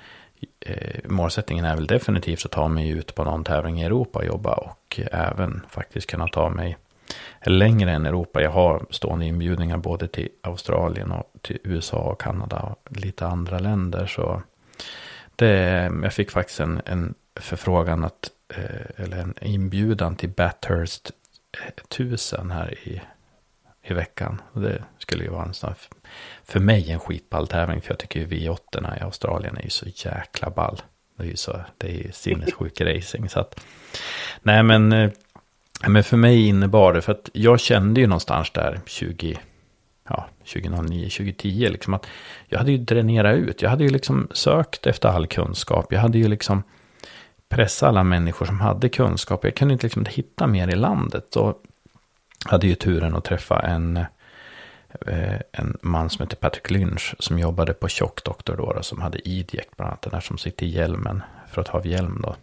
eh, 0.59 0.99
målsättningen 1.09 1.65
är 1.65 1.75
väl 1.75 1.87
definitivt 1.87 2.45
att 2.45 2.51
ta 2.51 2.67
mig 2.67 2.89
ut 2.89 3.15
på 3.15 3.23
någon 3.23 3.43
tävling 3.43 3.81
i 3.81 3.85
Europa 3.85 4.19
och 4.19 4.25
jobba 4.25 4.53
och 4.53 4.99
även 5.11 5.61
faktiskt 5.69 6.09
kunna 6.09 6.27
ta 6.27 6.49
mig 6.49 6.77
längre 7.45 7.91
än 7.91 8.05
Europa. 8.05 8.41
Jag 8.41 8.51
har 8.51 8.85
stående 8.89 9.25
inbjudningar 9.25 9.77
både 9.77 10.07
till 10.07 10.29
Australien 10.41 11.11
och 11.11 11.33
till 11.41 11.59
USA 11.63 11.97
och 11.97 12.21
Kanada 12.21 12.59
och 12.59 12.97
lite 12.97 13.27
andra 13.27 13.59
länder. 13.59 14.05
Så 14.07 14.41
det, 15.35 15.91
jag 16.03 16.13
fick 16.13 16.31
faktiskt 16.31 16.59
en, 16.59 16.81
en 16.85 17.13
förfrågan 17.35 18.03
att, 18.03 18.29
eh, 18.49 19.03
eller 19.03 19.17
en 19.17 19.33
inbjudan 19.41 20.15
till 20.15 20.29
Bathurst 20.29 21.11
eh, 21.61 21.67
1000 21.67 22.51
här 22.51 22.73
i, 22.87 23.01
i 23.83 23.93
veckan. 23.93 24.41
Det 24.53 24.83
skulle 25.07 25.23
ju 25.23 25.29
vara 25.29 25.45
en 25.45 25.53
sån 25.53 25.73
för 26.43 26.59
mig 26.59 26.91
en 26.91 26.99
skitball 26.99 27.47
tävling. 27.47 27.81
För 27.81 27.91
jag 27.91 27.99
tycker 27.99 28.19
ju 28.19 28.25
V8 28.25 28.97
i 28.99 29.03
Australien 29.03 29.57
är 29.57 29.63
ju 29.63 29.69
så 29.69 29.85
jäkla 29.95 30.49
ball. 30.49 30.81
Det 31.17 31.23
är 31.23 31.27
ju 31.27 31.35
så, 31.35 31.59
det 31.77 31.87
är 31.87 32.03
ju 32.03 32.11
sinnessjuk 32.11 32.81
racing. 32.81 33.29
Så 33.29 33.39
att, 33.39 33.59
nej 34.41 34.63
men, 34.63 34.91
eh, 34.91 35.11
men 35.87 36.03
för 36.03 36.17
mig 36.17 36.47
innebar 36.47 36.93
det, 36.93 37.01
för 37.01 37.11
att 37.11 37.29
jag 37.33 37.59
kände 37.59 38.01
ju 38.01 38.07
någonstans 38.07 38.51
där 38.51 38.79
20, 38.85 39.39
ja, 40.09 40.27
2009, 40.39 41.09
2010, 41.09 41.69
liksom 41.69 41.93
att 41.93 42.05
jag 42.47 42.57
hade 42.59 42.71
ju 42.71 42.77
dränerat 42.77 43.35
ut. 43.35 43.61
Jag 43.61 43.69
hade 43.69 43.83
ju 43.83 43.89
liksom 43.89 44.27
sökt 44.31 44.87
efter 44.87 45.09
all 45.09 45.27
kunskap. 45.27 45.93
Jag 45.93 45.99
hade 45.99 46.17
ju 46.17 46.27
liksom 46.27 46.63
pressat 47.49 47.89
alla 47.89 48.03
människor 48.03 48.45
som 48.45 48.59
hade 48.59 48.89
kunskap. 48.89 49.43
Jag 49.43 49.55
kunde 49.55 49.73
inte 49.73 49.85
liksom 49.85 50.05
hitta 50.05 50.47
mer 50.47 50.67
i 50.67 50.75
landet. 50.75 51.35
Och 51.35 51.63
hade 52.45 52.67
ju 52.67 52.75
turen 52.75 53.15
att 53.15 53.23
träffa 53.23 53.59
en, 53.59 53.97
eh, 53.97 54.05
Eh, 55.07 55.39
en 55.51 55.77
man 55.81 56.09
som 56.09 56.23
heter 56.23 56.37
Patrick 56.37 56.71
Lynch 56.71 57.15
som 57.19 57.39
jobbade 57.39 57.73
på 57.73 57.87
Tjockdoktor 57.87 58.57
då, 58.57 58.73
då 58.73 58.83
som 58.83 59.01
hade 59.01 59.27
idjekt 59.27 59.77
bland 59.77 59.89
annat, 59.89 60.01
den 60.01 60.13
här 60.13 60.21
som 60.21 60.37
sitter 60.37 60.65
i 60.65 60.69
hjälmen 60.69 61.23
för 61.47 61.61
att 61.61 61.67
ha 61.67 61.83
hjälm 61.83 62.21
då. 62.23 62.35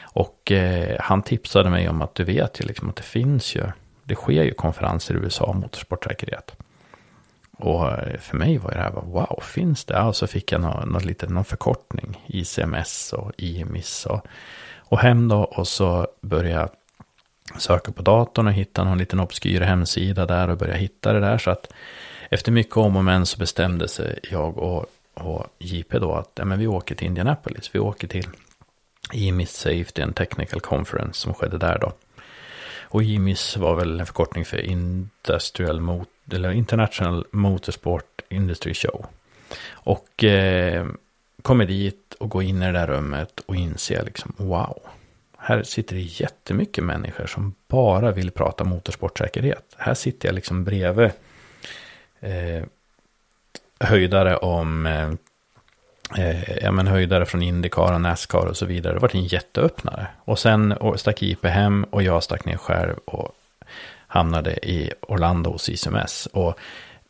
Och 0.00 0.52
eh, 0.52 0.96
han 1.00 1.22
tipsade 1.22 1.70
mig 1.70 1.88
om 1.88 2.02
att 2.02 2.14
du 2.14 2.24
vet 2.24 2.60
ju 2.60 2.64
liksom 2.64 2.88
att 2.88 2.96
det 2.96 3.02
finns 3.02 3.56
ju, 3.56 3.62
det 4.04 4.14
sker 4.14 4.42
ju 4.42 4.54
konferenser 4.54 5.14
i 5.14 5.18
USA 5.18 5.44
om 5.44 5.60
motorsportsäkerhet. 5.60 6.56
Och 7.58 7.92
eh, 7.92 8.18
för 8.18 8.36
mig 8.36 8.58
var 8.58 8.70
det 8.70 8.78
här, 8.78 8.90
wow, 8.90 9.40
finns 9.42 9.84
det? 9.84 10.00
Och 10.00 10.16
så 10.16 10.26
fick 10.26 10.52
jag 10.52 10.60
någon, 10.60 10.88
någon, 10.88 11.02
lite, 11.02 11.26
någon 11.26 11.44
förkortning, 11.44 12.24
ICMS 12.26 13.12
och 13.12 13.32
IMIS 13.36 14.06
och, 14.06 14.26
och 14.78 14.98
hem 14.98 15.28
då. 15.28 15.38
Och 15.38 15.68
så 15.68 16.06
började 16.20 16.60
jag 16.60 16.70
söka 17.58 17.92
på 17.92 18.02
datorn 18.02 18.46
och 18.46 18.52
hitta 18.52 18.84
någon 18.84 18.98
liten 18.98 19.20
obskyr 19.20 19.60
hemsida 19.60 20.26
där 20.26 20.50
och 20.50 20.58
börja 20.58 20.74
hitta 20.74 21.12
det 21.12 21.20
där. 21.20 21.38
Så 21.38 21.50
att 21.50 21.72
efter 22.30 22.52
mycket 22.52 22.76
om 22.76 22.96
och 22.96 23.04
men 23.04 23.26
så 23.26 23.38
bestämde 23.38 23.88
sig 23.88 24.18
jag 24.30 24.58
och, 24.58 24.86
och 25.14 25.46
JP 25.58 25.98
då 25.98 26.14
att 26.14 26.32
ja, 26.34 26.44
men 26.44 26.58
vi 26.58 26.66
åker 26.66 26.94
till 26.94 27.06
Indianapolis. 27.06 27.70
Vi 27.72 27.78
åker 27.78 28.08
till 28.08 28.28
IMIS 29.12 29.52
Safety 29.52 30.02
and 30.02 30.16
Technical 30.16 30.60
Conference 30.60 31.20
som 31.20 31.34
skedde 31.34 31.58
där 31.58 31.78
då. 31.78 31.92
Och 32.90 33.02
IMIS 33.02 33.56
var 33.56 33.74
väl 33.74 34.00
en 34.00 34.06
förkortning 34.06 34.44
för 34.44 34.60
Industrial 34.60 35.80
Mot 35.80 36.08
eller 36.32 36.52
International 36.52 37.26
Motorsport 37.30 38.20
Industry 38.28 38.74
Show. 38.74 39.06
Och 39.70 40.24
eh, 40.24 40.86
kommer 41.42 41.66
dit 41.66 42.14
och 42.20 42.28
går 42.28 42.42
in 42.42 42.62
i 42.62 42.66
det 42.66 42.72
där 42.72 42.86
rummet 42.86 43.40
och 43.46 43.56
inser 43.56 44.04
liksom 44.04 44.32
wow. 44.36 44.78
Här 45.48 45.62
sitter 45.62 45.94
det 45.94 46.00
jättemycket 46.00 46.84
människor 46.84 47.26
som 47.26 47.54
bara 47.68 48.12
vill 48.12 48.30
prata 48.30 48.64
motorsportsäkerhet. 48.64 49.74
Här 49.76 49.94
sitter 49.94 50.28
jag 50.28 50.34
liksom 50.34 50.64
bredvid 50.64 51.10
eh, 52.20 52.62
höjdare 53.80 54.36
om 54.36 54.86
eh, 54.86 55.10
eh 56.18 56.58
ja, 56.62 56.72
men 56.72 56.86
höjdare 56.86 57.26
från 57.26 57.42
Indycar 57.42 57.92
och 57.92 58.00
Nascar 58.00 58.46
och 58.46 58.56
så 58.56 58.66
vidare. 58.66 58.94
Det 58.94 59.00
var 59.00 59.16
en 59.16 59.24
jätteöppnare. 59.24 60.06
Och 60.24 60.38
sen 60.38 60.74
stack 60.96 61.22
IP 61.22 61.44
hem 61.44 61.84
och 61.84 62.02
jag 62.02 62.22
stack 62.22 62.44
ner 62.44 62.56
själv 62.56 62.94
och 63.04 63.32
hamnade 64.06 64.68
i 64.68 64.92
Orlando 65.00 65.50
hos 65.50 65.68
ICMS. 65.68 66.26
Och 66.32 66.58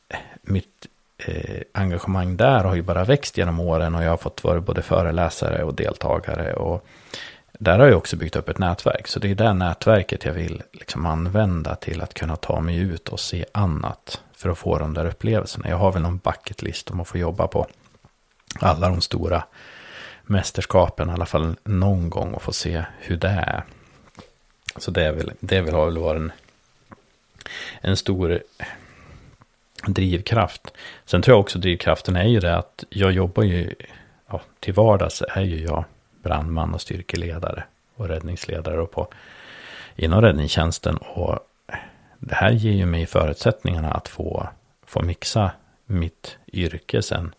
eh, 0.08 0.18
mitt 0.42 0.86
eh, 1.18 1.62
engagemang 1.74 2.36
där 2.36 2.64
har 2.64 2.74
ju 2.74 2.82
bara 2.82 3.04
växt 3.04 3.38
genom 3.38 3.60
åren 3.60 3.94
och 3.94 4.04
jag 4.04 4.10
har 4.10 4.16
fått 4.16 4.44
vara 4.44 4.60
både 4.60 4.82
föreläsare 4.82 5.64
och 5.64 5.74
deltagare. 5.74 6.52
Och 6.52 6.86
där 7.58 7.78
har 7.78 7.86
jag 7.86 7.96
också 7.98 8.16
byggt 8.16 8.36
upp 8.36 8.48
ett 8.48 8.58
nätverk. 8.58 9.06
Så 9.08 9.18
det 9.18 9.30
är 9.30 9.34
det 9.34 9.52
nätverket 9.52 10.24
jag 10.24 10.32
vill 10.32 10.62
liksom 10.72 11.06
använda 11.06 11.74
till 11.74 12.00
att 12.00 12.14
kunna 12.14 12.36
ta 12.36 12.60
mig 12.60 12.78
ut 12.78 13.08
och 13.08 13.20
se 13.20 13.44
annat. 13.52 14.22
För 14.32 14.48
att 14.48 14.58
få 14.58 14.78
de 14.78 14.94
där 14.94 15.06
upplevelserna. 15.06 15.68
Jag 15.68 15.76
har 15.76 15.92
väl 15.92 16.02
någon 16.02 16.18
bucket 16.18 16.62
list 16.62 16.90
om 16.90 17.00
att 17.00 17.08
få 17.08 17.18
jobba 17.18 17.46
på 17.46 17.66
alla 18.60 18.88
de 18.88 19.00
stora 19.00 19.44
mästerskapen, 20.22 21.08
i 21.08 21.12
alla 21.12 21.26
fall 21.26 21.56
någon 21.64 22.10
gång 22.10 22.34
och 22.34 22.42
få 22.42 22.52
se 22.52 22.84
hur 22.98 23.16
det 23.16 23.28
är. 23.28 23.64
Så 24.76 24.90
det, 24.90 25.04
är 25.04 25.12
väl, 25.12 25.32
det 25.40 25.60
vill 25.60 25.74
ha 25.74 25.84
väl 25.84 25.98
varit 25.98 26.20
en, 26.20 26.32
en 27.80 27.96
stor 27.96 28.42
drivkraft. 29.86 30.72
Sen 31.04 31.22
tror 31.22 31.34
jag 31.34 31.40
också 31.40 31.58
drivkraften 31.58 32.16
är 32.16 32.28
ju 32.28 32.40
det 32.40 32.56
att 32.56 32.84
jag 32.90 33.12
jobbar 33.12 33.42
ju, 33.42 33.74
ja, 34.30 34.40
till 34.60 34.74
vardags 34.74 35.22
är 35.28 35.42
ju 35.42 35.62
jag 35.62 35.84
brandman 36.22 36.74
och 36.74 36.80
styrkeledare 36.80 37.64
och 37.94 38.08
räddningsledare 38.08 38.80
och 38.80 38.90
på, 38.90 39.08
inom 39.96 40.22
räddningstjänsten. 40.22 40.96
Och 40.96 41.38
det 42.18 42.34
här 42.34 42.50
ger 42.50 42.72
ju 42.72 42.86
mig 42.86 43.06
förutsättningarna 43.06 43.92
att 43.92 44.08
få, 44.08 44.48
få 44.86 45.02
mixa 45.02 45.50
mitt 45.86 46.36
yrke 46.52 47.02
sen 47.02 47.34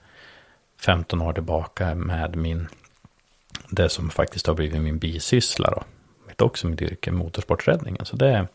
15 0.79 1.21
år 1.21 1.33
tillbaka 1.33 1.95
med 1.95 2.35
min, 2.35 2.67
det 3.69 3.89
som 3.89 4.09
faktiskt 4.09 4.47
har 4.47 4.53
blivit 4.53 4.81
min 4.81 4.99
bisyssla 4.99 5.69
då. 5.69 5.83
Mitt 6.27 6.41
också 6.41 6.67
mitt 6.67 6.81
yrke, 6.81 7.11
motorsporträddningen. 7.11 8.05
Så 8.05 8.15
det, 8.15 8.47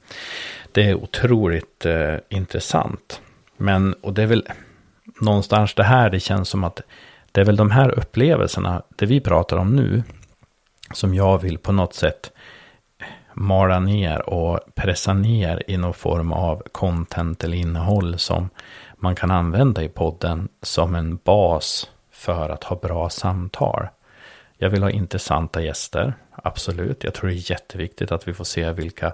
det 0.72 0.82
är 0.82 0.94
otroligt 0.94 1.86
eh, 1.86 2.16
intressant. 2.28 3.20
Men, 3.56 3.94
och 3.94 4.14
det 4.14 4.22
är 4.22 4.26
väl 4.26 4.48
någonstans 5.20 5.74
det 5.74 5.84
här 5.84 6.10
det 6.10 6.20
känns 6.20 6.48
som 6.48 6.64
att 6.64 6.80
det 7.34 7.40
är 7.40 7.44
väl 7.44 7.56
de 7.56 7.70
här 7.70 7.98
upplevelserna, 7.98 8.82
det 8.96 9.06
vi 9.06 9.20
pratar 9.20 9.56
om 9.56 9.76
nu, 9.76 10.02
som 10.92 11.14
jag 11.14 11.38
vill 11.38 11.58
på 11.58 11.72
något 11.72 11.94
sätt 11.94 12.32
mala 13.32 13.80
ner 13.80 14.28
och 14.28 14.60
pressa 14.74 15.14
ner 15.14 15.62
i 15.66 15.76
någon 15.76 15.94
form 15.94 16.32
av 16.32 16.62
content 16.72 17.44
eller 17.44 17.56
innehåll 17.56 18.18
som 18.18 18.50
man 18.96 19.14
kan 19.14 19.30
använda 19.30 19.82
i 19.82 19.88
podden 19.88 20.48
som 20.62 20.94
en 20.94 21.16
bas 21.24 21.90
för 22.10 22.50
att 22.50 22.64
ha 22.64 22.76
bra 22.76 23.10
samtal. 23.10 23.86
Jag 24.56 24.70
vill 24.70 24.82
ha 24.82 24.90
intressanta 24.90 25.62
gäster, 25.62 26.14
absolut. 26.30 27.04
Jag 27.04 27.14
tror 27.14 27.30
det 27.30 27.36
är 27.36 27.50
jätteviktigt 27.50 28.12
att 28.12 28.28
vi 28.28 28.34
får 28.34 28.44
se 28.44 28.72
vilka 28.72 29.12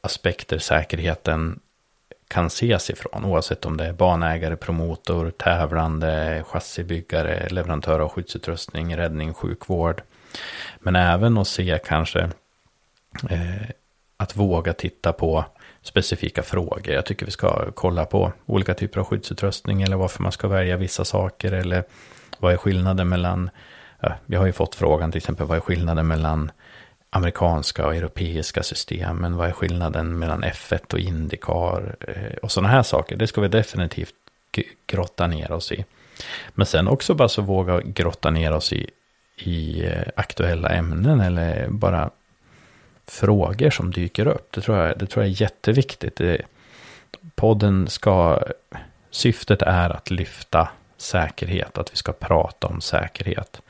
aspekter 0.00 0.58
säkerheten 0.58 1.60
kan 2.30 2.46
ses 2.46 2.90
ifrån. 2.90 3.24
Oavsett 3.24 3.66
om 3.66 3.76
det 3.76 3.86
är 3.86 3.92
banägare, 3.92 4.56
promotor, 4.56 5.30
tävlande, 5.30 6.44
chassibyggare, 6.46 7.48
leverantör 7.48 8.00
av 8.00 8.08
skyddsutrustning, 8.08 8.96
räddning, 8.96 9.34
sjukvård. 9.34 10.02
Men 10.78 10.96
även 10.96 11.38
att 11.38 11.48
se 11.48 11.78
kanske 11.84 12.20
eh, 13.30 13.70
att 14.16 14.36
våga 14.36 14.72
titta 14.72 15.12
på 15.12 15.44
specifika 15.82 16.42
frågor. 16.42 16.94
Jag 16.94 17.06
tycker 17.06 17.26
vi 17.26 17.32
ska 17.32 17.70
kolla 17.72 18.04
på 18.04 18.32
olika 18.46 18.74
typer 18.74 19.00
av 19.00 19.06
skyddsutrustning 19.06 19.82
eller 19.82 19.96
varför 19.96 20.22
man 20.22 20.32
ska 20.32 20.48
välja 20.48 20.76
vissa 20.76 21.04
saker 21.04 21.52
eller 21.52 21.84
vad 22.38 22.52
är 22.52 22.56
skillnaden 22.56 23.08
mellan, 23.08 23.50
ja, 24.00 24.14
vi 24.26 24.36
har 24.36 24.46
ju 24.46 24.52
fått 24.52 24.74
frågan 24.74 25.12
till 25.12 25.18
exempel, 25.18 25.46
vad 25.46 25.56
är 25.56 25.60
skillnaden 25.60 26.06
mellan 26.06 26.50
amerikanska 27.10 27.86
och 27.86 27.94
europeiska 27.94 28.62
systemen, 28.62 29.36
vad 29.36 29.48
är 29.48 29.52
skillnaden 29.52 30.18
mellan 30.18 30.44
F1 30.44 30.94
och 30.94 30.98
Indycar 30.98 31.96
eh, 32.00 32.36
och 32.42 32.52
sådana 32.52 32.68
här 32.68 32.82
saker. 32.82 33.16
Det 33.16 33.26
ska 33.26 33.40
vi 33.40 33.48
definitivt 33.48 34.14
grotta 34.86 35.26
ner 35.26 35.52
oss 35.52 35.72
i. 35.72 35.84
Men 36.54 36.66
sen 36.66 36.88
också 36.88 37.14
bara 37.14 37.28
så 37.28 37.42
våga 37.42 37.80
grotta 37.80 38.30
ner 38.30 38.52
oss 38.52 38.72
i, 38.72 38.90
i 39.36 39.84
eh, 39.86 40.02
aktuella 40.16 40.68
ämnen 40.68 41.20
eller 41.20 41.68
bara 41.68 42.10
frågor 43.06 43.70
som 43.70 43.90
dyker 43.90 44.26
upp. 44.26 44.52
Det 44.52 44.60
tror 44.60 44.78
jag, 44.78 44.98
det 44.98 45.06
tror 45.06 45.24
jag 45.24 45.30
är 45.30 45.42
jätteviktigt. 45.42 46.16
Det, 46.16 46.42
podden 47.34 47.88
ska, 47.88 48.42
syftet 49.10 49.62
är 49.62 49.90
att 49.90 50.10
lyfta 50.10 50.68
säkerhet, 50.96 51.78
att 51.78 51.92
vi 51.92 51.96
ska 51.96 52.12
prata 52.12 52.66
om 52.66 52.80
säkerhet. 52.80 53.60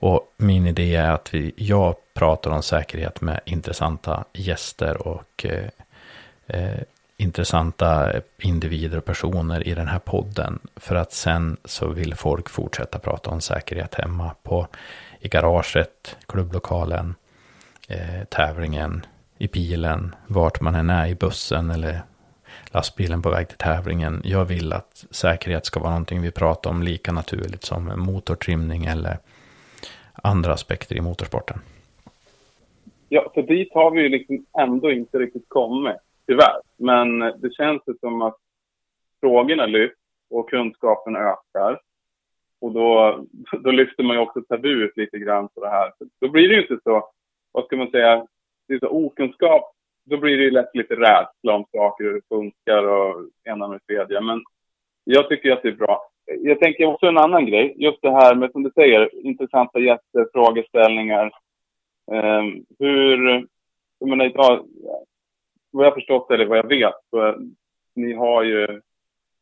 Och 0.00 0.34
min 0.36 0.66
idé 0.66 0.96
är 0.96 1.10
att 1.10 1.34
vi, 1.34 1.52
jag 1.56 1.94
pratar 2.14 2.50
om 2.50 2.62
säkerhet 2.62 3.20
med 3.20 3.40
intressanta 3.44 4.24
gäster 4.32 5.06
och 5.06 5.46
eh, 5.46 5.68
eh, 6.46 6.80
intressanta 7.16 8.12
individer 8.38 8.98
och 8.98 9.04
personer 9.04 9.68
i 9.68 9.74
den 9.74 9.88
här 9.88 9.98
podden. 9.98 10.58
För 10.76 10.94
att 10.94 11.12
sen 11.12 11.56
så 11.64 11.88
vill 11.88 12.14
folk 12.14 12.48
fortsätta 12.48 12.98
prata 12.98 13.30
om 13.30 13.40
säkerhet 13.40 13.94
hemma 13.94 14.34
på, 14.42 14.66
i 15.20 15.28
garaget, 15.28 16.16
klubblokalen, 16.26 17.14
eh, 17.88 18.24
tävlingen, 18.28 19.06
i 19.38 19.48
bilen, 19.48 20.14
vart 20.26 20.60
man 20.60 20.74
än 20.74 20.90
är, 20.90 21.06
i 21.06 21.14
bussen 21.14 21.70
eller 21.70 22.02
lastbilen 22.66 23.22
på 23.22 23.30
väg 23.30 23.48
till 23.48 23.56
tävlingen. 23.56 24.22
Jag 24.24 24.44
vill 24.44 24.72
att 24.72 25.04
säkerhet 25.10 25.66
ska 25.66 25.80
vara 25.80 25.90
någonting 25.90 26.22
vi 26.22 26.30
pratar 26.30 26.70
om 26.70 26.82
lika 26.82 27.12
naturligt 27.12 27.64
som 27.64 27.92
motortrimning 27.96 28.84
eller 28.86 29.18
andra 30.14 30.52
aspekter 30.52 30.96
i 30.96 31.00
motorsporten. 31.00 31.58
Ja, 33.08 33.30
för 33.34 33.42
dit 33.42 33.74
har 33.74 33.90
vi 33.90 34.02
ju 34.02 34.08
liksom 34.08 34.46
ändå 34.58 34.90
inte 34.90 35.18
riktigt 35.18 35.48
kommit, 35.48 35.96
tyvärr. 36.26 36.60
Men 36.76 37.18
det 37.18 37.54
känns 37.54 37.82
ju 37.86 37.94
som 38.00 38.22
att 38.22 38.36
frågorna 39.20 39.66
lyfts 39.66 39.98
och 40.30 40.50
kunskapen 40.50 41.16
ökar. 41.16 41.80
Och 42.60 42.72
då, 42.72 43.20
då 43.60 43.70
lyfter 43.70 44.02
man 44.02 44.16
ju 44.16 44.22
också 44.22 44.42
tabut 44.42 44.96
lite 44.96 45.18
grann 45.18 45.48
på 45.48 45.60
det 45.60 45.70
här. 45.70 45.92
Då 46.20 46.28
blir 46.28 46.48
det 46.48 46.54
ju 46.54 46.62
inte 46.62 46.78
så, 46.84 47.10
vad 47.52 47.64
ska 47.64 47.76
man 47.76 47.90
säga, 47.90 48.26
det 48.68 48.74
är 48.74 48.78
så 48.78 48.88
okunskap. 48.88 49.72
Då 50.04 50.16
blir 50.16 50.36
det 50.36 50.44
ju 50.44 50.50
lätt 50.50 50.74
lite 50.74 50.94
rädsla 50.94 51.54
om 51.54 51.64
saker, 51.72 52.04
hur 52.04 52.14
det 52.14 52.28
funkar 52.28 52.88
och 52.88 53.28
ena 53.44 53.68
med 53.68 53.86
tredje. 53.86 54.20
Men 54.20 54.42
jag 55.04 55.28
tycker 55.28 55.52
att 55.52 55.62
det 55.62 55.68
är 55.68 55.72
bra. 55.72 56.09
Jag 56.38 56.60
tänker 56.60 56.86
också 56.86 57.06
en 57.06 57.18
annan 57.18 57.46
grej. 57.46 57.74
Just 57.76 58.02
det 58.02 58.10
här 58.10 58.34
med, 58.34 58.52
som 58.52 58.62
du 58.62 58.70
säger, 58.70 59.26
intressanta 59.26 59.78
gäster, 59.78 60.28
frågeställningar. 60.32 61.32
Eh, 62.12 62.42
hur, 62.78 63.46
jag 63.98 64.08
menar, 64.08 64.24
idag, 64.24 64.66
vad 65.70 65.86
jag 65.86 65.94
förstått 65.94 66.30
eller 66.30 66.46
vad 66.46 66.58
jag 66.58 66.68
vet, 66.68 66.94
så 67.10 67.36
ni 67.94 68.12
har 68.12 68.42
ju 68.42 68.80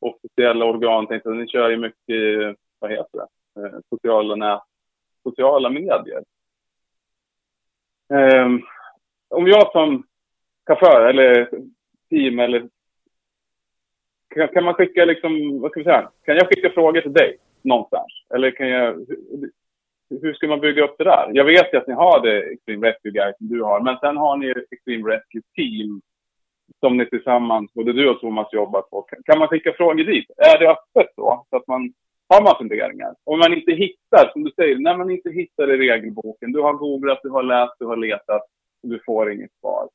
officiella 0.00 0.64
organ, 0.64 1.06
tänkte 1.06 1.30
ni 1.30 1.48
kör 1.48 1.70
ju 1.70 1.76
mycket, 1.76 2.56
vad 2.78 2.90
heter 2.90 3.18
det, 3.18 3.60
eh, 3.60 3.72
sociala 3.88 4.34
nät, 4.34 4.62
sociala 5.22 5.70
medier. 5.70 6.22
Eh, 8.12 8.48
om 9.28 9.46
jag 9.46 9.72
som 9.72 10.06
chaufför 10.66 11.08
eller 11.08 11.50
team 12.10 12.38
eller 12.38 12.68
kan, 14.34 14.48
kan, 14.48 14.64
man 14.64 14.74
skicka 14.74 15.04
liksom, 15.04 15.60
vad 15.60 15.70
ska 15.70 15.80
vi 15.80 15.84
säga, 15.84 16.10
kan 16.24 16.36
jag 16.36 16.48
skicka 16.48 16.70
frågor 16.70 17.00
till 17.00 17.12
dig 17.12 17.36
någonstans? 17.62 18.12
Eller 18.34 18.50
kan 18.50 18.68
jag, 18.68 18.94
hur, 18.94 19.50
hur 20.22 20.34
ska 20.34 20.48
man 20.48 20.60
bygga 20.60 20.84
upp 20.84 20.94
det 20.98 21.04
där? 21.04 21.30
Jag 21.32 21.44
vet 21.44 21.72
ju 21.72 21.78
att 21.78 21.86
ni 21.86 21.94
har 21.94 22.20
det 22.20 22.52
Extreme 22.52 22.86
Rescue 22.86 23.12
Guide 23.12 23.36
som 23.38 23.48
du 23.48 23.62
har, 23.62 23.80
men 23.80 23.98
sen 23.98 24.16
har 24.16 24.36
ni 24.36 24.54
Extreme 24.70 25.10
Rescue 25.10 25.42
Team 25.56 26.00
som 26.80 26.96
ni 26.96 27.06
tillsammans, 27.06 27.74
både 27.74 27.92
du 27.92 28.08
och 28.08 28.20
Thomas, 28.20 28.52
jobbar 28.52 28.82
på. 28.82 29.06
Kan 29.24 29.38
man 29.38 29.48
skicka 29.48 29.72
frågor 29.72 30.04
dit? 30.04 30.30
Är 30.36 30.58
det 30.58 30.70
öppet 30.70 31.12
då? 31.16 31.46
Så 31.50 31.56
att 31.56 31.66
man 31.66 31.92
har 32.28 32.42
man 32.42 32.56
funderingar. 32.58 33.14
Om 33.24 33.38
man 33.38 33.54
inte 33.54 33.72
hittar, 33.72 34.30
som 34.32 34.44
du 34.44 34.50
säger, 34.50 34.78
när 34.78 34.96
man 34.96 35.10
inte 35.10 35.30
hittar 35.30 35.72
i 35.74 35.76
regelboken. 35.76 36.52
Du 36.52 36.60
har 36.60 36.72
googlat, 36.72 37.20
du 37.22 37.30
har 37.30 37.42
läst, 37.42 37.74
du 37.78 37.86
har 37.86 37.96
letat 37.96 38.42
och 38.82 38.88
du 38.88 39.00
får 39.06 39.32
inget 39.32 39.50
svar. 39.60 39.88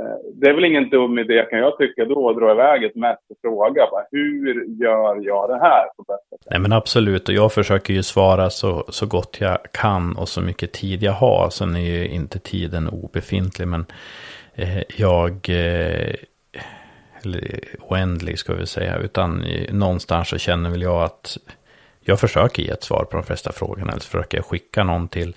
Eh, 0.00 0.16
det 0.34 0.48
är 0.48 0.54
väl 0.54 0.64
ingen 0.64 0.90
dum 0.90 1.18
idé 1.18 1.46
kan 1.50 1.58
jag 1.58 1.78
tycka 1.78 2.04
då 2.04 2.30
att 2.30 2.36
dra 2.36 2.52
iväg 2.52 2.84
ett 2.84 2.94
mess 2.94 3.18
och 3.30 3.36
fråga 3.42 3.88
bara, 3.90 4.04
hur 4.10 4.64
gör 4.82 5.20
jag 5.22 5.48
det 5.48 5.58
här 5.58 5.84
på 5.96 6.02
bästa 6.02 6.36
sätt? 6.36 6.46
Nej 6.50 6.60
men 6.60 6.72
absolut 6.72 7.28
och 7.28 7.34
jag 7.34 7.52
försöker 7.52 7.94
ju 7.94 8.02
svara 8.02 8.50
så, 8.50 8.84
så 8.88 9.06
gott 9.06 9.36
jag 9.40 9.58
kan 9.72 10.16
och 10.16 10.28
så 10.28 10.40
mycket 10.40 10.72
tid 10.72 11.02
jag 11.02 11.12
har. 11.12 11.50
Sen 11.50 11.76
är 11.76 11.80
ju 11.80 12.08
inte 12.08 12.38
tiden 12.38 12.88
obefintlig 12.88 13.68
men 13.68 13.86
eh, 14.54 14.82
jag 14.96 15.30
eh, 15.48 16.14
eller 17.24 17.60
oändlig 17.80 18.38
ska 18.38 18.54
vi 18.54 18.66
säga 18.66 18.98
utan 18.98 19.42
eh, 19.42 19.74
någonstans 19.74 20.28
så 20.28 20.38
känner 20.38 20.70
väl 20.70 20.82
jag 20.82 21.02
att 21.02 21.38
jag 22.00 22.20
försöker 22.20 22.62
ge 22.62 22.70
ett 22.70 22.82
svar 22.82 23.04
på 23.04 23.16
de 23.16 23.22
flesta 23.22 23.52
frågorna 23.52 23.92
eller 23.92 24.00
så 24.00 24.10
försöker 24.10 24.38
jag 24.38 24.44
skicka 24.44 24.84
någon 24.84 25.08
till 25.08 25.34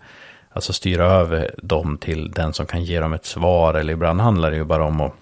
alltså 0.49 0.73
styra 0.73 1.05
över 1.05 1.55
dem 1.57 1.97
till 1.97 2.31
den 2.31 2.53
som 2.53 2.65
kan 2.65 2.83
ge 2.83 2.99
dem 2.99 3.13
ett 3.13 3.25
svar. 3.25 3.73
Eller 3.73 3.93
ibland 3.93 4.21
handlar 4.21 4.51
det 4.51 4.57
ju 4.57 4.63
bara 4.63 4.83
om 4.83 5.01
att 5.01 5.13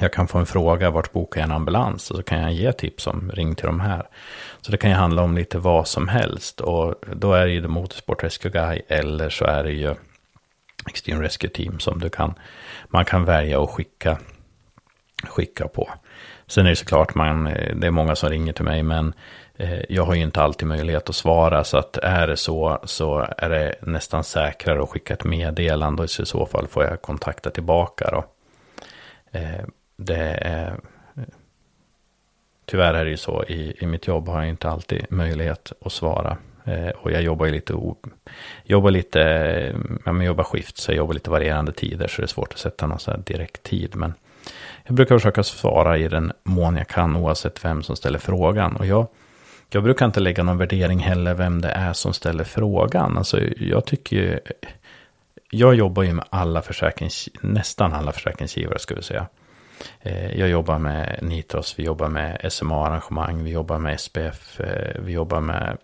jag 0.00 0.12
kan 0.12 0.28
få 0.28 0.38
en 0.38 0.46
fråga, 0.46 0.90
vart 0.90 1.12
bokar 1.12 1.40
jag 1.40 1.46
en 1.46 1.56
ambulans? 1.56 2.10
Och 2.10 2.16
så 2.16 2.22
kan 2.22 2.40
jag 2.40 2.52
ge 2.52 2.72
tips 2.72 3.06
om, 3.06 3.30
ring 3.34 3.54
till 3.54 3.66
de 3.66 3.80
här. 3.80 4.08
Så 4.60 4.70
det 4.70 4.76
kan 4.76 4.90
ju 4.90 4.96
handla 4.96 5.22
om 5.22 5.36
lite 5.36 5.58
vad 5.58 5.88
som 5.88 6.08
helst. 6.08 6.60
Och 6.60 6.94
då 7.12 7.32
är 7.32 7.46
det 7.46 7.52
ju 7.52 7.62
The 7.62 7.68
Motorsport 7.68 8.22
Rescue 8.22 8.50
Guy 8.50 8.82
eller 8.88 9.30
så 9.30 9.44
är 9.44 9.64
det 9.64 9.72
ju 9.72 9.94
Extreme 10.88 11.22
Rescue 11.22 11.50
Team 11.50 11.78
som 11.78 11.98
du 11.98 12.10
kan, 12.10 12.34
man 12.88 13.04
kan 13.04 13.24
välja 13.24 13.62
att 13.62 13.70
skicka, 13.70 14.18
skicka 15.24 15.68
på. 15.68 15.88
Sen 16.48 16.66
är 16.66 16.70
det 16.70 16.76
såklart, 16.76 17.14
man, 17.14 17.44
det 17.74 17.86
är 17.86 17.90
många 17.90 18.16
som 18.16 18.28
ringer 18.30 18.52
till 18.52 18.64
mig, 18.64 18.82
men 18.82 19.14
eh, 19.56 19.80
jag 19.88 20.04
har 20.04 20.14
ju 20.14 20.22
inte 20.22 20.42
alltid 20.42 20.68
möjlighet 20.68 21.08
att 21.08 21.14
svara 21.14 21.64
så 21.64 21.78
att 21.78 21.96
är 21.96 22.26
det 22.26 22.36
så 22.36 22.78
så 22.84 23.26
är 23.38 23.48
det 23.48 23.74
nästan 23.80 24.24
säkrare 24.24 24.82
att 24.82 24.88
skicka 24.88 25.14
ett 25.14 25.24
meddelande 25.24 26.02
och 26.02 26.20
i 26.20 26.26
så 26.26 26.46
fall 26.46 26.66
får 26.66 26.84
jag 26.84 27.02
kontakta 27.02 27.50
tillbaka 27.50 28.10
då. 28.10 28.24
Eh, 29.38 29.64
det 29.96 30.38
är, 30.40 30.74
tyvärr 32.64 32.94
är 32.94 33.04
det 33.04 33.10
ju 33.10 33.16
så 33.16 33.44
i, 33.44 33.76
i 33.78 33.86
mitt 33.86 34.06
jobb 34.06 34.28
har 34.28 34.40
jag 34.40 34.48
inte 34.48 34.68
alltid 34.68 35.06
möjlighet 35.10 35.72
att 35.80 35.92
svara. 35.92 36.36
Eh, 36.64 36.88
och 36.88 37.12
jag 37.12 37.22
jobbar 37.22 37.46
ju 37.46 37.52
lite, 37.52 37.74
jobbar 38.64 38.90
lite, 38.90 39.20
ja 40.04 40.12
men 40.12 40.26
jobbar 40.26 40.44
skift 40.44 40.76
så 40.76 40.90
jag 40.92 40.96
jobbar 40.96 41.14
lite 41.14 41.30
varierande 41.30 41.72
tider 41.72 42.08
så 42.08 42.22
det 42.22 42.24
är 42.24 42.26
svårt 42.26 42.52
att 42.52 42.58
sätta 42.58 42.86
någon 42.86 42.98
så 42.98 43.10
här 43.10 43.18
direkt 43.18 43.62
tid. 43.62 43.96
Men 43.96 44.14
jag 44.88 44.96
brukar 44.96 45.18
försöka 45.18 45.42
svara 45.42 45.98
i 45.98 46.08
den 46.08 46.32
mån 46.44 46.76
jag 46.76 46.88
kan 46.88 47.16
oavsett 47.16 47.64
vem 47.64 47.82
som 47.82 47.96
ställer 47.96 48.18
frågan. 48.18 48.76
Och 48.76 48.86
jag 48.86 49.06
jag 49.70 49.82
brukar 49.82 50.06
inte 50.06 50.20
lägga 50.20 50.42
någon 50.42 50.58
värdering 50.58 50.98
heller 50.98 51.34
vem 51.34 51.60
det 51.60 51.68
är 51.68 51.92
som 51.92 52.12
ställer 52.12 52.44
frågan. 52.44 53.18
Alltså 53.18 53.40
jag 53.56 53.84
tycker 53.84 54.16
ju, 54.16 54.40
jag 55.50 55.74
jobbar 55.74 56.02
ju 56.02 56.12
med 56.12 56.24
alla 56.30 56.62
försäkrings, 56.62 57.28
nästan 57.40 57.92
alla 57.92 58.12
försäkringsgivare 58.12 58.78
skulle 58.78 58.98
jag 58.98 59.04
säga. 59.04 59.26
Eh, 60.00 60.38
jag 60.38 60.48
jobbar 60.48 60.78
med 60.78 61.18
Nitros, 61.22 61.78
vi 61.78 61.82
jobbar 61.82 62.08
med 62.08 62.52
SMA-arrangemang, 62.52 63.44
vi 63.44 63.50
jobbar 63.50 63.78
med 63.78 64.00
SPF, 64.00 64.60
eh, 64.60 65.00
vi 65.02 65.12
jobbar 65.12 65.40
med... 65.40 65.78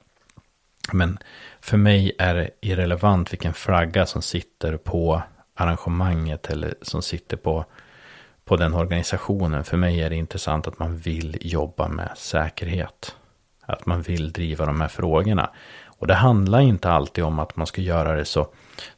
Men 0.92 1.18
för 1.60 1.76
mig 1.76 2.12
är 2.18 2.34
det 2.34 2.50
irrelevant 2.60 3.32
vilken 3.32 3.54
flagga 3.54 4.06
som 4.06 4.22
sitter 4.22 4.76
på 4.76 5.22
arrangemanget 5.54 6.50
eller 6.50 6.74
som 6.82 7.02
sitter 7.02 7.36
på, 7.36 7.64
på 8.44 8.56
den 8.56 8.74
organisationen. 8.74 9.64
För 9.64 9.76
mig 9.76 10.00
är 10.02 10.10
det 10.10 10.16
intressant 10.16 10.66
att 10.66 10.78
man 10.78 10.96
vill 10.96 11.38
jobba 11.40 11.88
med 11.88 12.10
säkerhet. 12.16 13.16
Att 13.66 13.86
man 13.86 14.02
vill 14.02 14.32
driva 14.32 14.66
de 14.66 14.80
här 14.80 14.88
frågorna. 14.88 15.50
Och 15.98 16.06
det 16.06 16.14
handlar 16.14 16.60
inte 16.60 16.90
alltid 16.90 17.24
om 17.24 17.38
att 17.38 17.56
man 17.56 17.66
ska 17.66 17.80
göra 17.80 18.16
det 18.16 18.24
så 18.24 18.48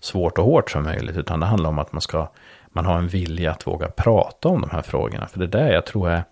svårt 0.01 0.39
och 0.39 0.45
hårt 0.45 0.71
som 0.71 0.83
möjligt. 0.83 1.17
Utan 1.17 1.41
det 1.41 1.47
handlar 1.47 1.71
om 1.71 1.79
att 1.79 1.93
man 1.93 2.01
ska 2.01 2.29
man 2.77 2.87
har 2.87 2.99
en 2.99 3.09
vilja 3.09 3.51
att 3.51 3.67
våga 3.67 3.89
prata 3.89 4.49
om 4.49 4.61
de 4.61 4.71
här 4.71 4.83
frågorna. 4.83 5.27
För 5.27 5.39
det 5.39 5.47
där 5.47 5.73
jag 5.73 5.87
tror 5.87 6.11
är 6.11 6.25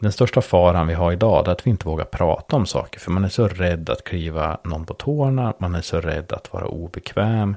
den 0.00 0.12
största 0.12 0.40
faran 0.40 0.86
vi 0.86 0.94
har 0.94 1.12
idag. 1.12 1.44
Det 1.44 1.50
är 1.50 1.52
att 1.52 1.66
vi 1.66 1.70
inte 1.70 1.88
vågar 1.88 2.04
prata 2.04 2.56
om 2.56 2.66
saker. 2.66 3.00
För 3.00 3.10
man 3.10 3.24
är 3.24 3.28
så 3.28 3.48
rädd 3.48 3.90
att 3.90 4.04
kliva 4.04 4.58
någon 4.64 4.86
på 4.86 4.94
tårna. 4.94 5.54
Man 5.58 5.74
är 5.74 5.80
så 5.80 6.00
rädd 6.00 6.32
att 6.32 6.52
vara 6.52 6.66
obekväm. 6.66 7.56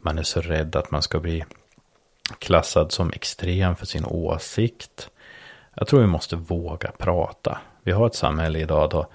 Man 0.00 0.18
är 0.18 0.22
så 0.22 0.40
rädd 0.40 0.76
att 0.76 0.90
man 0.90 1.02
ska 1.02 1.20
bli 1.20 1.44
klassad 2.38 2.92
som 2.92 3.10
extrem 3.10 3.76
för 3.76 3.86
sin 3.86 4.04
åsikt. 4.04 5.10
Jag 5.74 5.88
tror 5.88 6.00
vi 6.00 6.06
måste 6.06 6.36
våga 6.36 6.90
prata. 6.98 7.58
Vi 7.82 7.92
har 7.92 8.06
ett 8.06 8.14
samhälle 8.14 8.58
idag 8.58 8.90
då 8.90 9.06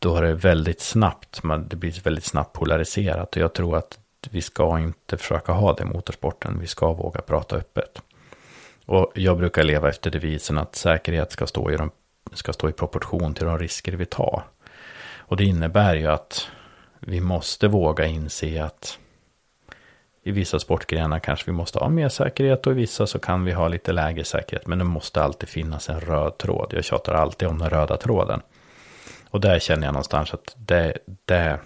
då 0.00 0.16
är 0.16 0.22
det 0.22 0.34
väldigt 0.34 0.80
snabbt, 0.80 1.40
det 1.68 1.76
blir 1.76 2.02
väldigt 2.02 2.24
snabbt 2.24 2.52
polariserat. 2.52 3.36
Och 3.36 3.42
jag 3.42 3.52
tror 3.52 3.76
att 3.76 3.98
vi 4.30 4.42
ska 4.42 4.78
inte 4.78 5.16
försöka 5.16 5.52
ha 5.52 5.72
det 5.72 5.82
i 5.82 5.86
motorsporten, 5.86 6.58
vi 6.60 6.66
ska 6.66 6.92
våga 6.92 7.20
prata 7.20 7.56
öppet. 7.56 8.02
Och 8.86 9.12
jag 9.14 9.38
brukar 9.38 9.62
leva 9.62 9.88
efter 9.88 10.10
devisen 10.10 10.58
att 10.58 10.76
säkerhet 10.76 11.32
ska 11.32 11.46
stå 11.46 11.70
i, 11.70 11.76
de, 11.76 11.90
ska 12.32 12.52
stå 12.52 12.68
i 12.68 12.72
proportion 12.72 13.34
till 13.34 13.46
de 13.46 13.58
risker 13.58 13.92
vi 13.92 14.06
tar. 14.06 14.42
Och 15.16 15.36
det 15.36 15.44
innebär 15.44 15.94
ju 15.94 16.06
att 16.06 16.48
vi 17.00 17.20
måste 17.20 17.68
våga 17.68 18.06
inse 18.06 18.64
att 18.64 18.98
i 20.22 20.30
vissa 20.30 20.58
sportgrenar 20.58 21.18
kanske 21.18 21.46
vi 21.46 21.52
måste 21.52 21.78
ha 21.78 21.88
mer 21.88 22.08
säkerhet 22.08 22.66
och 22.66 22.72
i 22.72 22.76
vissa 22.76 23.06
så 23.06 23.18
kan 23.18 23.44
vi 23.44 23.52
ha 23.52 23.68
lite 23.68 23.92
lägre 23.92 24.24
säkerhet. 24.24 24.66
Men 24.66 24.78
det 24.78 24.84
måste 24.84 25.22
alltid 25.22 25.48
finnas 25.48 25.88
en 25.88 26.00
röd 26.00 26.38
tråd. 26.38 26.72
Jag 26.76 26.84
tjatar 26.84 27.14
alltid 27.14 27.48
om 27.48 27.58
den 27.58 27.70
röda 27.70 27.96
tråden. 27.96 28.40
Och 29.30 29.40
där 29.40 29.58
känner 29.58 29.86
jag 29.86 29.92
någonstans 29.92 30.34
att 30.34 30.54
det, 30.56 30.98
det 31.24 31.58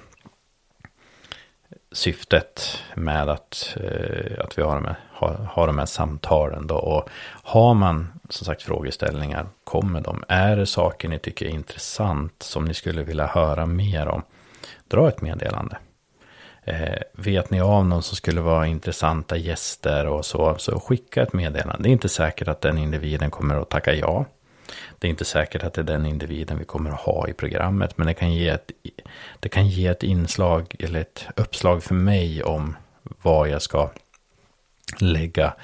syftet 1.92 2.78
med 2.94 3.28
att, 3.28 3.76
eh, 3.80 4.44
att 4.44 4.58
vi 4.58 4.62
har 4.62 4.74
de, 4.74 4.84
här, 4.84 4.96
har, 5.10 5.34
har 5.34 5.66
de 5.66 5.78
här 5.78 5.86
samtalen 5.86 6.66
då. 6.66 6.76
Och 6.76 7.08
har 7.42 7.74
man 7.74 8.12
som 8.28 8.44
sagt 8.44 8.62
frågeställningar, 8.62 9.46
kommer 9.64 10.00
de. 10.00 10.24
Är 10.28 10.56
det 10.56 10.66
saker 10.66 11.08
ni 11.08 11.18
tycker 11.18 11.46
är 11.46 11.50
intressant 11.50 12.42
som 12.42 12.64
ni 12.64 12.74
skulle 12.74 13.02
vilja 13.02 13.26
höra 13.26 13.66
mer 13.66 14.08
om? 14.08 14.22
Dra 14.88 15.08
ett 15.08 15.20
meddelande. 15.20 15.76
Eh, 16.64 16.98
vet 17.12 17.50
ni 17.50 17.60
av 17.60 17.86
någon 17.86 18.02
som 18.02 18.16
skulle 18.16 18.40
vara 18.40 18.66
intressanta 18.66 19.36
gäster 19.36 20.06
och 20.06 20.24
så, 20.24 20.54
så 20.58 20.80
skicka 20.80 21.22
ett 21.22 21.32
meddelande. 21.32 21.82
Det 21.82 21.88
är 21.88 21.92
inte 21.92 22.08
säkert 22.08 22.48
att 22.48 22.60
den 22.60 22.78
individen 22.78 23.30
kommer 23.30 23.54
att 23.54 23.70
tacka 23.70 23.94
ja. 23.94 24.24
Det 24.98 25.08
är 25.08 25.10
inte 25.10 25.24
säkert 25.24 25.62
att 25.62 25.74
det 25.74 25.80
är 25.80 25.84
den 25.84 26.06
individen 26.06 26.58
vi 26.58 26.64
kommer 26.64 26.90
att 26.90 27.00
ha 27.00 27.28
i 27.28 27.32
programmet, 27.32 27.98
men 27.98 28.06
det 28.06 28.14
kan 28.14 28.34
ge 28.34 28.48
ett, 28.48 28.70
det 29.40 29.48
kan 29.48 29.68
ge 29.68 29.86
ett 29.86 30.02
inslag 30.02 30.74
eller 30.78 31.00
ett 31.00 31.26
uppslag 31.36 31.82
för 31.82 31.94
mig 31.94 32.42
om 32.42 32.76
vad 33.22 33.48
jag 33.48 33.62
ska 33.62 33.90
lägga 35.00 35.54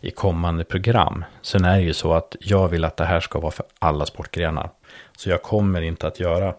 i 0.00 0.10
kommande 0.10 0.64
program. 0.64 1.24
Sen 1.42 1.64
är 1.64 1.76
det 1.76 1.82
ju 1.82 1.94
så 1.94 2.12
att 2.12 2.36
jag 2.40 2.68
vill 2.68 2.84
att 2.84 2.96
det 2.96 3.04
här 3.04 3.20
ska 3.20 3.40
vara 3.40 3.50
för 3.50 3.66
alla 3.78 4.06
sportgrenar. 4.06 4.70
Så 5.16 5.30
jag 5.30 5.42
kommer 5.42 5.82
inte 5.82 6.06
att 6.06 6.20
göra 6.20 6.54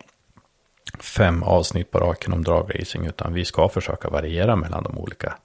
fem 0.99 1.43
avsnitt 1.43 1.91
på 1.91 1.99
raken 1.99 2.33
om 2.33 2.43
dragracing, 2.43 3.05
utan 3.05 3.33
vi 3.33 3.45
ska 3.45 3.69
försöka 3.69 4.09
variera 4.09 4.55
mellan 4.55 4.83
de 4.83 4.97
olika 4.97 5.37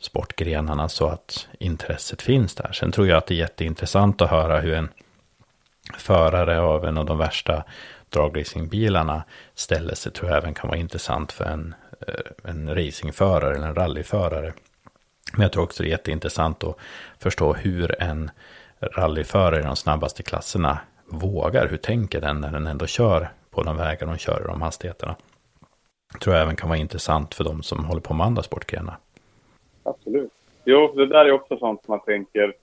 sportgrenarna 0.00 0.88
så 0.88 1.06
att 1.06 1.48
intresset 1.58 2.22
finns 2.22 2.54
där. 2.54 2.72
Sen 2.72 2.92
tror 2.92 3.08
jag 3.08 3.18
att 3.18 3.26
det 3.26 3.34
är 3.34 3.38
jätteintressant 3.38 4.22
att 4.22 4.30
höra 4.30 4.60
hur 4.60 4.74
en 4.74 4.88
förare 5.98 6.60
av 6.60 6.84
en 6.84 6.98
av 6.98 7.06
de 7.06 7.18
värsta 7.18 7.64
dragracingbilarna 8.08 9.24
ställer 9.54 9.94
sig, 9.94 10.12
tror 10.12 10.30
jag 10.30 10.38
även 10.38 10.54
kan 10.54 10.68
vara 10.68 10.78
intressant 10.78 11.32
för 11.32 11.44
en, 11.44 11.74
eh, 12.06 12.50
en 12.50 12.74
racingförare 12.74 13.56
eller 13.56 13.66
en 13.66 13.74
rallyförare. 13.74 14.52
Men 15.32 15.42
jag 15.42 15.52
tror 15.52 15.64
också 15.64 15.82
det 15.82 15.88
är 15.88 15.90
jätteintressant 15.90 16.64
att 16.64 16.76
förstå 17.18 17.52
hur 17.52 18.02
en 18.02 18.30
rallyförare 18.80 19.60
i 19.60 19.62
de 19.62 19.76
snabbaste 19.76 20.22
klasserna 20.22 20.78
vågar. 21.06 21.68
Hur 21.68 21.76
tänker 21.76 22.20
den 22.20 22.40
när 22.40 22.52
den 22.52 22.66
ändå 22.66 22.86
kör 22.86 23.30
på 23.52 23.62
de 23.62 23.76
vägar 23.76 24.06
de 24.06 24.18
kör 24.18 24.40
i 24.40 24.46
de 24.46 24.62
hastigheterna? 24.62 25.16
Tror 26.20 26.34
jag 26.34 26.42
även 26.42 26.56
kan 26.56 26.68
vara 26.68 26.78
intressant 26.78 27.34
för 27.34 27.44
de 27.44 27.62
som 27.62 27.84
håller 27.84 28.00
på 28.00 28.14
med 28.14 28.26
andra 28.26 28.42
sportgrenar. 28.42 28.96
Absolut. 29.82 30.32
Jo, 30.64 30.92
det 30.96 31.06
där 31.06 31.24
är 31.24 31.32
också 31.32 31.56
sånt 31.56 31.84
som 31.84 31.92
man 31.92 32.00
tänker. 32.00 32.54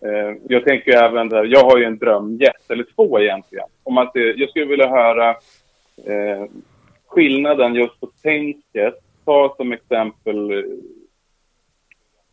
Eh, 0.00 0.36
jag 0.48 0.64
tänker 0.64 0.92
även 0.92 1.28
där, 1.28 1.44
jag 1.44 1.64
har 1.64 1.78
ju 1.78 1.84
en 1.84 1.98
drömgäst, 1.98 2.70
eller 2.70 2.86
två 2.96 3.20
egentligen. 3.20 3.66
Om 3.82 3.98
att 3.98 4.12
det, 4.14 4.32
jag 4.32 4.50
skulle 4.50 4.64
vilja 4.64 4.88
höra 4.88 5.30
eh, 6.06 6.44
skillnaden 7.06 7.74
just 7.74 8.00
på 8.00 8.06
tänket. 8.22 8.94
Ta 9.24 9.54
som 9.56 9.72
exempel 9.72 10.50
eh, 10.50 10.64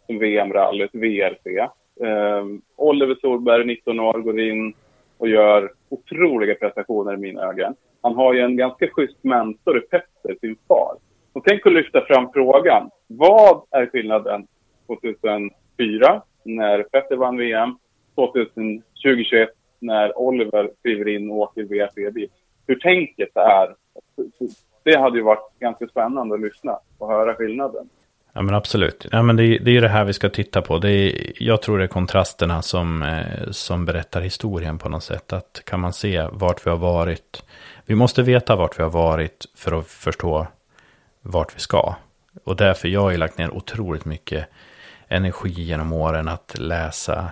som 0.06 0.20
VM-rallyt, 0.20 0.90
VRC. 0.94 1.58
Eh, 2.06 2.46
Oliver 2.76 3.16
Solberg, 3.22 3.66
19 3.66 4.00
år, 4.00 4.20
går 4.20 4.40
in 4.40 4.74
och 5.18 5.30
gör 5.30 5.72
otroliga 5.90 6.56
prestationer 6.56 7.14
i 7.14 7.18
mina 7.18 7.42
ögon. 7.42 7.76
Han 8.02 8.16
har 8.16 8.34
ju 8.34 8.40
en 8.40 8.58
ganska 8.58 8.88
schysst 8.88 9.24
mentor 9.24 9.78
i 9.78 9.82
Petter, 9.82 10.36
sin 10.42 10.56
far. 10.68 10.96
Och 11.34 11.44
tänk 11.46 11.66
att 11.66 11.74
lyfta 11.74 12.06
fram 12.06 12.32
frågan. 12.34 12.90
Vad 13.08 13.62
är 13.72 13.86
skillnaden 13.86 14.48
2004 14.88 16.22
när 16.44 16.84
Petter 16.84 17.16
vann 17.16 17.38
VM, 17.38 17.78
2021 18.16 19.50
när 19.80 20.20
Oliver 20.20 20.70
kliver 20.84 21.08
in 21.08 21.32
och 21.32 21.38
åker 21.38 21.64
VFB-bil? 21.64 22.30
Hur 22.68 22.76
tänket 22.76 23.38
är. 23.38 23.76
Det 24.84 25.00
hade 25.00 25.18
ju 25.18 25.24
varit 25.24 25.60
ganska 25.60 25.88
spännande 25.88 26.36
att 26.36 26.42
lyssna 26.42 26.80
och 26.98 27.08
höra 27.08 27.36
skillnaden. 27.36 27.90
Ja 28.34 28.42
men 28.42 28.56
absolut. 28.56 29.08
Ja, 29.12 29.22
men 29.22 29.36
det, 29.36 29.44
det 29.44 29.72
är 29.72 29.74
ju 29.74 29.82
det 29.82 29.88
här 29.88 30.06
vi 30.06 30.14
ska 30.14 30.30
titta 30.30 30.62
på. 30.62 30.78
Det 30.78 30.92
är, 30.92 31.32
jag 31.44 31.62
tror 31.62 31.78
det 31.78 31.84
är 31.84 31.88
kontrasterna 31.88 32.62
som, 32.62 33.04
eh, 33.04 33.52
som 33.52 33.86
berättar 33.86 34.22
historien 34.22 34.78
på 34.78 34.90
något 34.90 35.04
sätt. 35.04 35.34
Att 35.34 35.62
kan 35.66 35.80
man 35.80 35.94
se 35.94 36.28
vart 36.32 36.66
vi 36.66 36.70
har 36.70 36.78
varit. 36.78 37.44
Vi 37.90 37.96
måste 37.96 38.22
veta 38.22 38.56
vart 38.56 38.80
vi 38.80 38.84
har 38.84 38.90
varit 38.90 39.46
för 39.56 39.80
att 39.80 39.88
förstå 39.88 40.48
vart 41.22 41.56
vi 41.56 41.60
ska. 41.60 41.96
Och 42.44 42.56
därför 42.56 42.88
jag 42.88 43.02
har 43.02 43.12
jag 43.12 43.20
lagt 43.20 43.38
ner 43.38 43.56
otroligt 43.56 44.06
mycket 44.06 44.48
energi 45.08 45.50
genom 45.50 45.94
åren 45.94 46.28
att 46.28 46.56
läsa 46.60 47.32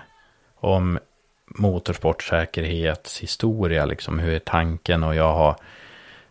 om 0.54 0.98
motorsportsäkerhets 1.46 3.20
historia, 3.20 3.84
Liksom 3.84 4.18
hur 4.18 4.32
är 4.32 4.38
tanken 4.38 5.04
och 5.04 5.14
jag 5.14 5.32
har 5.34 5.56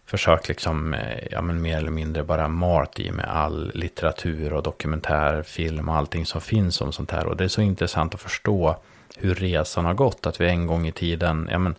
försökt 0.05 0.47
liksom, 0.47 0.93
eh, 0.93 1.27
ja 1.31 1.41
men 1.41 1.61
mer 1.61 1.77
eller 1.77 1.91
mindre 1.91 2.23
bara 2.23 2.47
malt 2.47 2.99
i 2.99 3.11
med 3.11 3.25
all 3.25 3.71
litteratur 3.73 4.53
och 4.53 4.63
dokumentärfilm 4.63 5.89
och 5.89 5.95
allting 5.95 6.25
som 6.25 6.41
finns 6.41 6.81
om 6.81 6.91
sånt 6.93 7.11
här. 7.11 7.25
Och 7.25 7.37
det 7.37 7.43
är 7.43 7.47
så 7.47 7.61
intressant 7.61 8.13
att 8.13 8.21
förstå 8.21 8.75
hur 9.17 9.35
resan 9.35 9.85
har 9.85 9.93
gått. 9.93 10.25
Att 10.25 10.41
vi 10.41 10.49
en 10.49 10.67
gång 10.67 10.87
i 10.87 10.91
tiden, 10.91 11.49
ja 11.51 11.59
men 11.59 11.75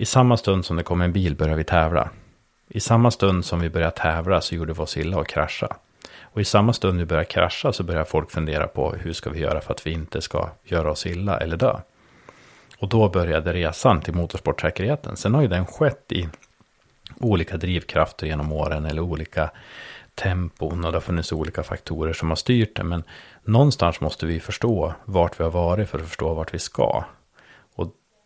i 0.00 0.04
samma 0.04 0.36
stund 0.36 0.64
som 0.64 0.76
det 0.76 0.82
kom 0.82 1.00
en 1.00 1.12
bil 1.12 1.36
började 1.36 1.58
vi 1.58 1.64
tävla. 1.64 2.10
I 2.68 2.80
samma 2.80 3.10
stund 3.10 3.44
som 3.44 3.60
vi 3.60 3.70
började 3.70 3.96
tävla 3.96 4.40
så 4.40 4.54
gjorde 4.54 4.72
vi 4.72 4.78
oss 4.78 4.96
illa 4.96 5.18
och 5.18 5.28
krascha. 5.28 5.76
Och 6.22 6.40
i 6.40 6.44
samma 6.44 6.72
stund 6.72 6.98
vi 6.98 7.04
började 7.04 7.24
krascha 7.24 7.72
så 7.72 7.82
började 7.82 8.04
folk 8.04 8.30
fundera 8.30 8.66
på 8.66 8.92
hur 8.92 9.12
ska 9.12 9.30
vi 9.30 9.40
göra 9.40 9.60
för 9.60 9.74
att 9.74 9.86
vi 9.86 9.90
inte 9.90 10.20
ska 10.20 10.50
göra 10.64 10.90
oss 10.90 11.06
illa 11.06 11.38
eller 11.38 11.56
dö. 11.56 11.80
Och 12.78 12.88
då 12.88 13.08
började 13.08 13.52
resan 13.52 14.00
till 14.00 14.14
motorsportsäkerheten. 14.14 15.16
Sen 15.16 15.34
har 15.34 15.42
ju 15.42 15.48
den 15.48 15.66
skett 15.66 16.12
i 16.12 16.28
olika 17.16 17.56
drivkrafter 17.56 18.26
genom 18.26 18.52
åren 18.52 18.86
eller 18.86 19.02
olika 19.02 19.50
tempon 20.14 20.84
och 20.84 20.92
det 20.92 20.96
har 20.96 21.02
funnits 21.02 21.32
olika 21.32 21.62
faktorer 21.62 22.12
som 22.12 22.28
har 22.28 22.36
styrt 22.36 22.76
det. 22.76 22.84
Men 22.84 23.04
någonstans 23.42 24.00
måste 24.00 24.26
vi 24.26 24.40
förstå 24.40 24.94
vart 25.04 25.40
vi 25.40 25.44
har 25.44 25.50
varit 25.50 25.88
för 25.88 25.98
att 25.98 26.08
förstå 26.08 26.34
vart 26.34 26.54
vi 26.54 26.58
ska. 26.58 27.04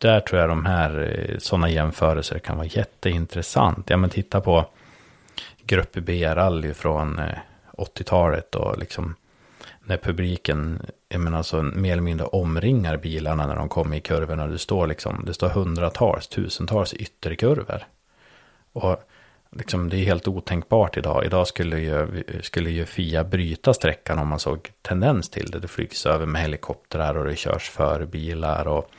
Där 0.03 0.20
tror 0.20 0.40
jag 0.40 0.50
de 0.50 0.66
här 0.66 1.18
eh, 1.30 1.38
sådana 1.38 1.70
jämförelser 1.70 2.38
kan 2.38 2.57
vara 2.57 2.66
jätteintressant. 2.66 3.90
Ja 3.90 3.96
men 3.96 4.11
titta 4.11 4.40
på 4.40 4.66
Grupp 5.66 5.92
B-rally 5.92 6.74
från 6.74 7.18
eh, 7.18 7.38
80-talet 7.72 8.55
och 8.55 8.78
liksom 8.78 9.14
när 9.84 9.96
publiken 9.96 10.86
jag 11.09 11.20
menar 11.20 11.38
alltså, 11.38 11.62
mer 11.62 11.92
eller 11.92 12.03
mindre 12.03 12.26
omringar 12.26 12.96
bilarna 12.96 13.46
när 13.46 13.57
de 13.57 13.68
kommer 13.68 13.96
i 13.96 14.00
kurvorna. 14.00 14.46
Det 14.46 14.59
står 14.59 14.86
liksom, 14.86 15.22
det 15.26 15.34
står 15.34 15.48
hundratals, 15.48 16.28
tusentals 16.28 16.94
ytterkurvor. 16.94 17.84
Och 18.72 19.03
liksom, 19.57 19.88
det 19.88 19.96
är 19.96 20.05
helt 20.05 20.28
otänkbart 20.28 20.96
idag. 20.96 21.24
Idag 21.24 21.46
skulle 21.46 21.78
ju, 21.78 22.24
skulle 22.42 22.70
ju 22.70 22.84
Fia 22.84 23.24
bryta 23.24 23.74
sträckan 23.74 24.18
om 24.18 24.28
man 24.28 24.38
såg 24.38 24.70
tendens 24.82 25.28
till 25.28 25.50
det. 25.50 25.59
Det 25.59 25.68
flygs 25.68 26.07
över 26.07 26.26
med 26.26 26.42
helikoptrar 26.42 27.16
och 27.16 27.24
det 27.24 27.36
körs 27.36 27.70
för 27.70 28.05
bilar. 28.05 28.68
Och 28.68 28.90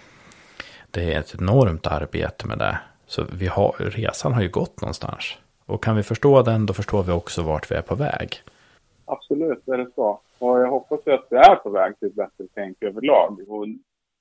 det 0.93 1.13
är 1.13 1.19
ett 1.19 1.35
enormt 1.39 1.87
arbete 1.87 2.47
med 2.47 2.57
det. 2.57 2.79
Så 3.05 3.23
vi 3.39 3.47
har, 3.47 3.75
resan 3.79 4.33
har 4.33 4.41
ju 4.41 4.49
gått 4.49 4.81
någonstans. 4.81 5.37
Och 5.65 5.83
kan 5.83 5.95
vi 5.95 6.03
förstå 6.03 6.41
den, 6.41 6.65
då 6.65 6.73
förstår 6.73 7.03
vi 7.03 7.11
också 7.11 7.41
vart 7.43 7.71
vi 7.71 7.75
är 7.75 7.81
på 7.81 7.95
väg. 7.95 8.29
Absolut, 9.05 9.61
det 9.65 9.71
är 9.71 9.77
det 9.77 9.91
så. 9.95 10.19
Och 10.39 10.59
jag 10.59 10.67
hoppas 10.67 10.99
ju 11.05 11.11
att 11.11 11.27
vi 11.29 11.37
är 11.37 11.55
på 11.55 11.69
väg 11.69 11.99
till 11.99 12.07
ett 12.07 12.15
bättre 12.15 12.45
tänk 12.53 12.83
överlag. 12.83 13.39
Och 13.47 13.67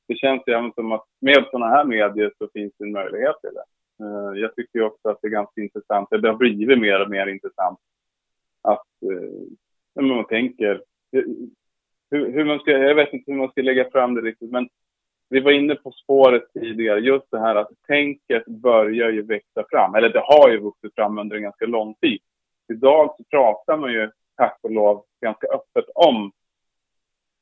det 0.09 0.17
känns 0.17 0.43
ju 0.47 0.53
även 0.53 0.73
som 0.73 0.93
att 0.93 1.05
med 1.21 1.45
sådana 1.51 1.67
här 1.67 1.85
medier 1.85 2.33
så 2.39 2.49
finns 2.53 2.73
det 2.79 2.85
en 2.85 2.93
möjlighet 2.93 3.37
till 3.41 3.51
det. 3.55 3.65
Eh, 4.05 4.41
jag 4.41 4.55
tycker 4.55 4.83
också 4.83 5.09
att 5.09 5.19
det 5.23 5.29
är 5.29 5.31
ganska 5.31 5.61
intressant, 5.61 6.09
det 6.11 6.29
har 6.29 6.37
blivit 6.37 6.81
mer 6.81 7.03
och 7.03 7.11
mer 7.11 7.27
intressant 7.27 7.79
att 8.63 8.87
eh, 9.03 9.43
när 9.95 10.15
man 10.15 10.25
tänker, 10.25 10.83
hur, 12.11 12.33
hur, 12.33 12.45
man 12.45 12.59
ska, 12.59 12.71
jag 12.71 12.95
vet 12.95 13.13
inte 13.13 13.31
hur 13.33 13.39
man 13.39 13.51
ska 13.51 13.63
lägga 13.63 13.91
fram 13.91 14.15
det 14.15 14.21
riktigt, 14.21 14.51
men 14.51 14.69
vi 15.33 15.41
var 15.41 15.51
inne 15.51 15.75
på 15.75 15.91
spåret 15.91 16.53
tidigare, 16.53 17.01
just 17.01 17.31
det 17.31 17.41
här 17.41 17.55
att 17.55 17.71
tänket 17.87 18.47
börjar 18.47 19.11
ju 19.11 19.23
växa 19.23 19.65
fram, 19.71 19.95
eller 19.95 20.09
det 20.09 20.23
har 20.25 20.51
ju 20.51 20.59
vuxit 20.59 20.95
fram 20.95 21.19
under 21.19 21.37
en 21.37 21.43
ganska 21.43 21.67
lång 21.67 21.95
tid. 21.95 22.21
Idag 22.73 23.15
så 23.17 23.25
pratar 23.25 23.77
man 23.77 23.93
ju 23.93 24.11
tack 24.37 24.59
och 24.63 24.71
lov 24.71 25.05
ganska 25.21 25.47
öppet 25.47 25.85
om 25.95 26.33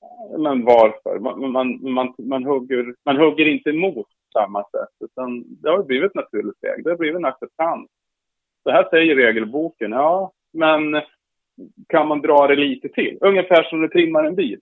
eh, 0.03 0.39
men 0.39 0.65
varför. 0.65 1.19
Man, 1.19 1.53
man, 1.53 1.93
man, 1.93 2.15
man, 2.19 2.45
hugger, 2.45 2.95
man 3.05 3.17
hugger 3.17 3.47
inte 3.47 3.71
emot 3.71 4.07
på 4.07 4.41
samma 4.41 4.63
sätt. 4.63 4.95
Utan 5.05 5.45
det 5.63 5.71
har 5.71 5.83
blivit 5.83 6.11
ett 6.11 6.15
naturligt 6.15 6.57
steg. 6.57 6.85
Det 6.85 6.91
har 6.91 6.97
blivit 6.97 7.17
en 7.17 7.25
acceptans. 7.25 7.91
Så 8.63 8.71
här 8.71 8.89
säger 8.91 9.17
regelboken. 9.17 9.93
Ja, 9.93 10.33
men 10.53 11.03
kan 11.89 12.09
man 12.09 12.21
dra 12.21 12.47
det 12.47 12.57
lite 12.57 12.89
till? 12.89 13.19
Ungefär 13.21 13.63
som 13.63 13.81
du 13.81 13.89
trimmar 13.89 14.25
en 14.25 14.35
bil. 14.35 14.61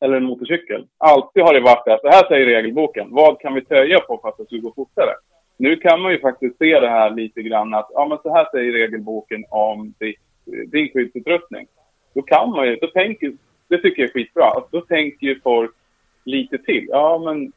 Eller 0.00 0.16
en 0.16 0.24
motorcykel. 0.24 0.86
Alltid 0.98 1.42
har 1.42 1.54
det 1.54 1.60
varit 1.60 1.84
det. 1.84 1.98
Så 2.02 2.08
här 2.08 2.28
säger 2.28 2.46
regelboken. 2.46 3.06
Vad 3.10 3.40
kan 3.40 3.54
vi 3.54 3.64
töja 3.64 4.00
på 4.00 4.18
för 4.22 4.28
att 4.28 4.36
det 4.36 4.44
ska 4.44 4.56
gå 4.56 4.72
fortare? 4.76 5.10
Nu 5.56 5.76
kan 5.76 6.00
man 6.00 6.12
ju 6.12 6.20
faktiskt 6.20 6.58
se 6.58 6.80
det 6.80 6.88
här 6.88 7.10
lite 7.10 7.42
grann 7.42 7.74
att, 7.74 7.90
ja 7.94 8.06
men 8.08 8.18
så 8.22 8.34
här 8.34 8.46
säger 8.50 8.72
regelboken 8.72 9.44
om 9.50 9.94
din 10.66 10.88
skyddsutrustning. 10.92 11.66
Då 12.14 12.22
kan 12.22 12.50
man 12.50 12.66
ju, 12.66 12.76
då 12.76 12.86
tänker, 12.86 13.32
det 13.68 13.78
tycker 13.78 14.02
jag 14.02 14.08
är 14.08 14.12
skitbra. 14.12 14.44
Alltså, 14.44 14.68
då 14.70 14.80
tänker 14.80 15.26
ju 15.26 15.40
folk 15.40 15.74
lite 16.24 16.58
till. 16.58 16.86
Ja 16.88 17.18
men 17.24 17.52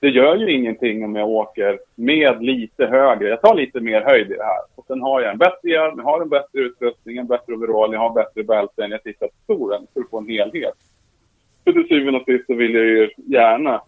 det 0.00 0.08
gör 0.08 0.36
ju 0.36 0.52
ingenting 0.52 1.04
om 1.04 1.16
jag 1.16 1.28
åker 1.28 1.78
med 1.94 2.42
lite 2.42 2.86
högre. 2.86 3.28
Jag 3.28 3.42
tar 3.42 3.54
lite 3.54 3.80
mer 3.80 4.00
höjd 4.00 4.30
i 4.30 4.34
det 4.34 4.44
här. 4.44 4.62
Och 4.74 4.86
sen 4.86 5.00
har 5.00 5.20
jag 5.20 5.32
en 5.32 5.38
bättre 5.38 5.70
hjälm, 5.70 5.94
jag 5.96 6.04
har 6.04 6.22
en 6.22 6.28
bättre 6.28 6.60
utrustning, 6.60 7.16
en 7.16 7.26
bättre 7.26 7.52
overall, 7.52 7.92
jag 7.92 8.00
har 8.00 8.14
bättre 8.14 8.42
bälten. 8.42 8.90
Jag 8.90 9.02
tittar 9.02 9.26
på 9.26 9.34
stolen 9.44 9.86
för 9.94 10.00
att 10.00 10.10
få 10.10 10.18
en 10.18 10.28
helhet. 10.28 10.74
För 11.64 11.72
till 11.72 11.88
syvende 11.88 12.20
och 12.20 12.24
sist 12.26 12.46
så 12.46 12.54
vill 12.54 12.74
jag 12.74 12.84
ju 12.84 13.10
gärna... 13.16 13.82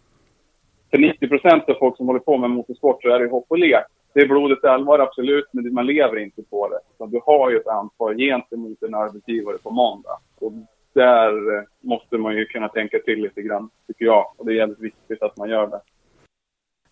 För 0.91 0.99
90 0.99 1.29
procent 1.29 1.69
av 1.69 1.75
folk 1.75 1.97
som 1.97 2.07
håller 2.07 2.21
på 2.21 2.39
med 2.39 2.51
motorsport 2.51 3.03
så 3.03 3.09
är 3.09 3.19
det 3.19 3.31
hopp 3.31 3.47
och 3.49 3.59
lek. 3.59 3.85
Det 4.15 4.21
är 4.21 4.27
blodet 4.27 4.65
allvar, 4.65 4.99
absolut, 4.99 5.45
men 5.53 5.75
man 5.75 5.87
lever 5.87 6.19
inte 6.19 6.43
på 6.43 6.69
det. 6.69 6.79
Så 6.99 7.07
du 7.07 7.21
har 7.27 7.51
ju 7.51 7.57
ett 7.57 7.67
ansvar 7.67 8.15
gentemot 8.15 8.83
en 8.83 8.95
arbetsgivare 8.95 9.59
på 9.59 9.71
måndag. 9.71 10.19
Och 10.41 10.53
där 10.93 11.57
eh, 11.57 11.63
måste 11.81 12.19
man 12.19 12.37
ju 12.37 12.45
kunna 12.45 12.69
tänka 12.69 12.99
till 12.99 13.23
lite 13.23 13.43
grann, 13.43 13.71
tycker 13.87 14.05
jag. 14.05 14.27
Och 14.37 14.47
det 14.47 14.53
är 14.53 14.57
jävligt 14.57 14.81
viktigt 14.81 15.23
att 15.23 15.37
man 15.37 15.51
gör 15.51 15.67
det. 15.67 15.81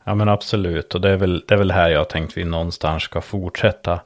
Ja 0.04 0.14
men 0.14 0.28
absolut, 0.28 0.94
och 0.94 1.00
det 1.00 1.10
är 1.10 1.16
väl, 1.16 1.44
det 1.48 1.54
är 1.54 1.58
väl 1.58 1.70
här 1.70 1.90
jag 1.90 2.08
tänkt 2.08 2.36
vi 2.36 2.44
någonstans 2.44 3.02
ska 3.02 3.20
fortsätta. 3.20 4.00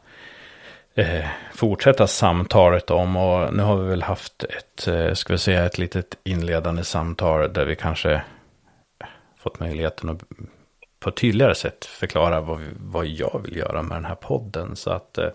Eh, 0.97 1.27
fortsätta 1.53 2.07
samtalet 2.07 2.91
om 2.91 3.17
och 3.17 3.55
nu 3.55 3.63
har 3.63 3.77
vi 3.77 3.89
väl 3.89 4.03
haft 4.03 4.45
ett, 4.45 4.89
eh, 4.89 5.13
ska 5.13 5.33
vi 5.33 5.39
säga 5.39 5.65
ett 5.65 5.79
litet 5.79 6.19
inledande 6.25 6.85
samtal 6.85 7.53
där 7.53 7.67
vi 7.67 7.77
kanske 7.77 8.23
fått 9.37 9.61
möjligheten 9.61 10.09
att 10.09 10.23
på 11.01 11.09
ett 11.09 11.17
tydligare 11.17 11.55
sätt 11.55 11.85
förklara 11.85 12.41
vad, 12.41 12.59
vi, 12.59 12.67
vad 12.77 13.07
jag 13.07 13.41
vill 13.45 13.57
göra 13.57 13.83
med 13.83 13.97
den 13.97 14.05
här 14.05 14.15
podden. 14.15 14.77
Så 14.77 14.91
att 14.91 15.19
eh, 15.19 15.29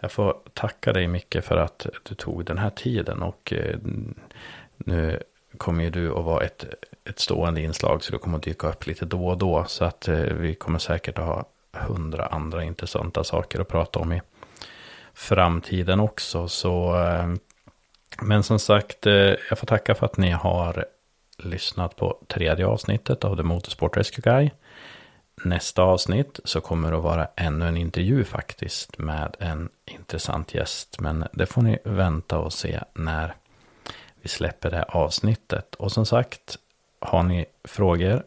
jag 0.00 0.12
får 0.12 0.36
tacka 0.54 0.92
dig 0.92 1.08
mycket 1.08 1.44
för 1.44 1.56
att 1.56 1.86
du 2.02 2.14
tog 2.14 2.44
den 2.44 2.58
här 2.58 2.70
tiden 2.70 3.22
och 3.22 3.52
eh, 3.52 3.78
nu 4.76 5.22
kommer 5.58 5.84
ju 5.84 5.90
du 5.90 6.10
att 6.10 6.24
vara 6.24 6.44
ett, 6.44 6.64
ett 7.04 7.18
stående 7.18 7.60
inslag 7.60 8.04
så 8.04 8.12
du 8.12 8.18
kommer 8.18 8.38
att 8.38 8.44
dyka 8.44 8.68
upp 8.68 8.86
lite 8.86 9.04
då 9.04 9.26
och 9.26 9.38
då. 9.38 9.64
Så 9.64 9.84
att 9.84 10.08
eh, 10.08 10.16
vi 10.16 10.54
kommer 10.54 10.78
säkert 10.78 11.18
att 11.18 11.24
ha 11.26 11.44
hundra 11.72 12.26
andra 12.26 12.64
intressanta 12.64 13.24
saker 13.24 13.60
att 13.60 13.68
prata 13.68 13.98
om 13.98 14.12
i 14.12 14.20
framtiden 15.16 16.00
också. 16.00 16.48
Så, 16.48 17.04
eh, 17.04 17.28
men 18.22 18.42
som 18.42 18.58
sagt, 18.58 19.06
eh, 19.06 19.34
jag 19.48 19.58
får 19.58 19.66
tacka 19.66 19.94
för 19.94 20.06
att 20.06 20.16
ni 20.16 20.30
har 20.30 20.84
lyssnat 21.38 21.96
på 21.96 22.18
tredje 22.26 22.66
avsnittet 22.66 23.24
av 23.24 23.36
The 23.36 23.42
Motorsport 23.42 23.96
Rescue 23.96 24.22
Guy. 24.22 24.50
Nästa 25.44 25.82
avsnitt 25.82 26.40
så 26.44 26.60
kommer 26.60 26.90
det 26.90 26.96
att 26.96 27.02
vara 27.02 27.28
ännu 27.36 27.68
en 27.68 27.76
intervju 27.76 28.24
faktiskt 28.24 28.98
med 28.98 29.36
en 29.38 29.68
intressant 29.84 30.54
gäst. 30.54 31.00
Men 31.00 31.24
det 31.32 31.46
får 31.46 31.62
ni 31.62 31.78
vänta 31.84 32.38
och 32.38 32.52
se 32.52 32.80
när 32.94 33.34
vi 34.22 34.28
släpper 34.28 34.70
det 34.70 34.82
avsnittet. 34.82 35.74
Och 35.74 35.92
som 35.92 36.06
sagt, 36.06 36.58
har 37.00 37.22
ni 37.22 37.46
frågor 37.64 38.22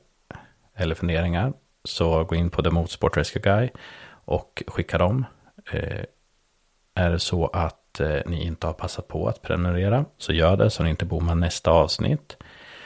eller 0.76 0.96
funderingar 0.96 1.54
så 1.84 2.24
gå 2.24 2.36
in 2.36 2.50
på 2.50 2.64
The 2.64 2.70
Motorsport 2.70 3.18
Rescue 3.18 3.42
Guy 3.42 3.70
och 4.10 4.64
skicka 4.68 4.98
dem. 4.98 5.26
Eh, 5.72 6.04
är 7.00 7.10
det 7.10 7.20
så 7.20 7.48
att 7.48 8.00
eh, 8.00 8.22
ni 8.26 8.46
inte 8.46 8.68
har 8.68 8.74
passat 8.74 9.08
på 9.08 9.28
att 9.28 9.42
prenumerera 9.42 10.06
så 10.18 10.34
gör 10.34 10.58
det 10.58 10.70
så 10.70 10.84
ni 10.84 10.90
inte 10.90 11.06
bommar 11.06 11.36
nästa 11.36 11.72
avsnitt. 11.72 12.38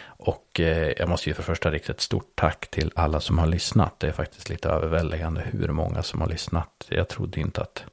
Och 0.05 0.59
eh, 0.59 0.93
jag 0.97 1.09
måste 1.09 1.29
ju 1.29 1.33
för 1.33 1.43
första 1.43 1.71
rikta 1.71 1.93
ett 1.93 2.01
stort 2.01 2.31
tack 2.35 2.67
till 2.67 2.91
alla 2.95 3.19
som 3.19 3.37
har 3.37 3.47
lyssnat. 3.47 3.99
Det 3.99 4.07
är 4.07 4.11
faktiskt 4.11 4.49
lite 4.49 4.69
överväldigande 4.69 5.41
hur 5.41 5.67
många 5.67 6.03
som 6.03 6.21
har 6.21 6.27
lyssnat. 6.27 6.87
Jag 6.89 7.07
trodde 7.07 7.39
inte 7.39 7.61
att 7.61 7.85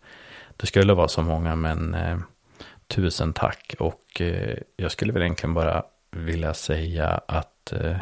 det 0.56 0.66
skulle 0.66 0.94
vara 0.94 1.08
så 1.08 1.22
många, 1.22 1.56
men 1.56 1.94
eh, 1.94 2.18
tusen 2.86 3.32
tack. 3.32 3.74
Och 3.78 4.20
eh, 4.20 4.58
jag 4.76 4.90
skulle 4.90 5.12
väl 5.12 5.22
egentligen 5.22 5.54
bara 5.54 5.82
vilja 6.10 6.54
säga 6.54 7.20
att 7.28 7.72
eh, 7.72 7.96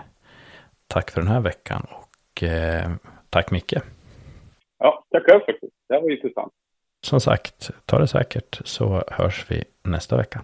tack 0.86 1.10
för 1.10 1.20
den 1.20 1.30
här 1.30 1.40
veckan 1.40 1.86
och 1.90 2.42
eh, 2.42 2.90
tack 3.30 3.50
Micke. 3.50 3.74
Ja, 4.78 5.04
tack 5.10 5.22
själv 5.26 5.40
faktiskt. 5.40 5.74
Det 5.88 5.94
här 5.94 6.00
var 6.00 6.10
intressant. 6.10 6.52
Som 7.06 7.20
sagt, 7.20 7.70
ta 7.86 7.98
det 7.98 8.08
säkert 8.08 8.60
så 8.64 9.04
hörs 9.08 9.46
vi 9.48 9.64
nästa 9.84 10.16
vecka. 10.16 10.42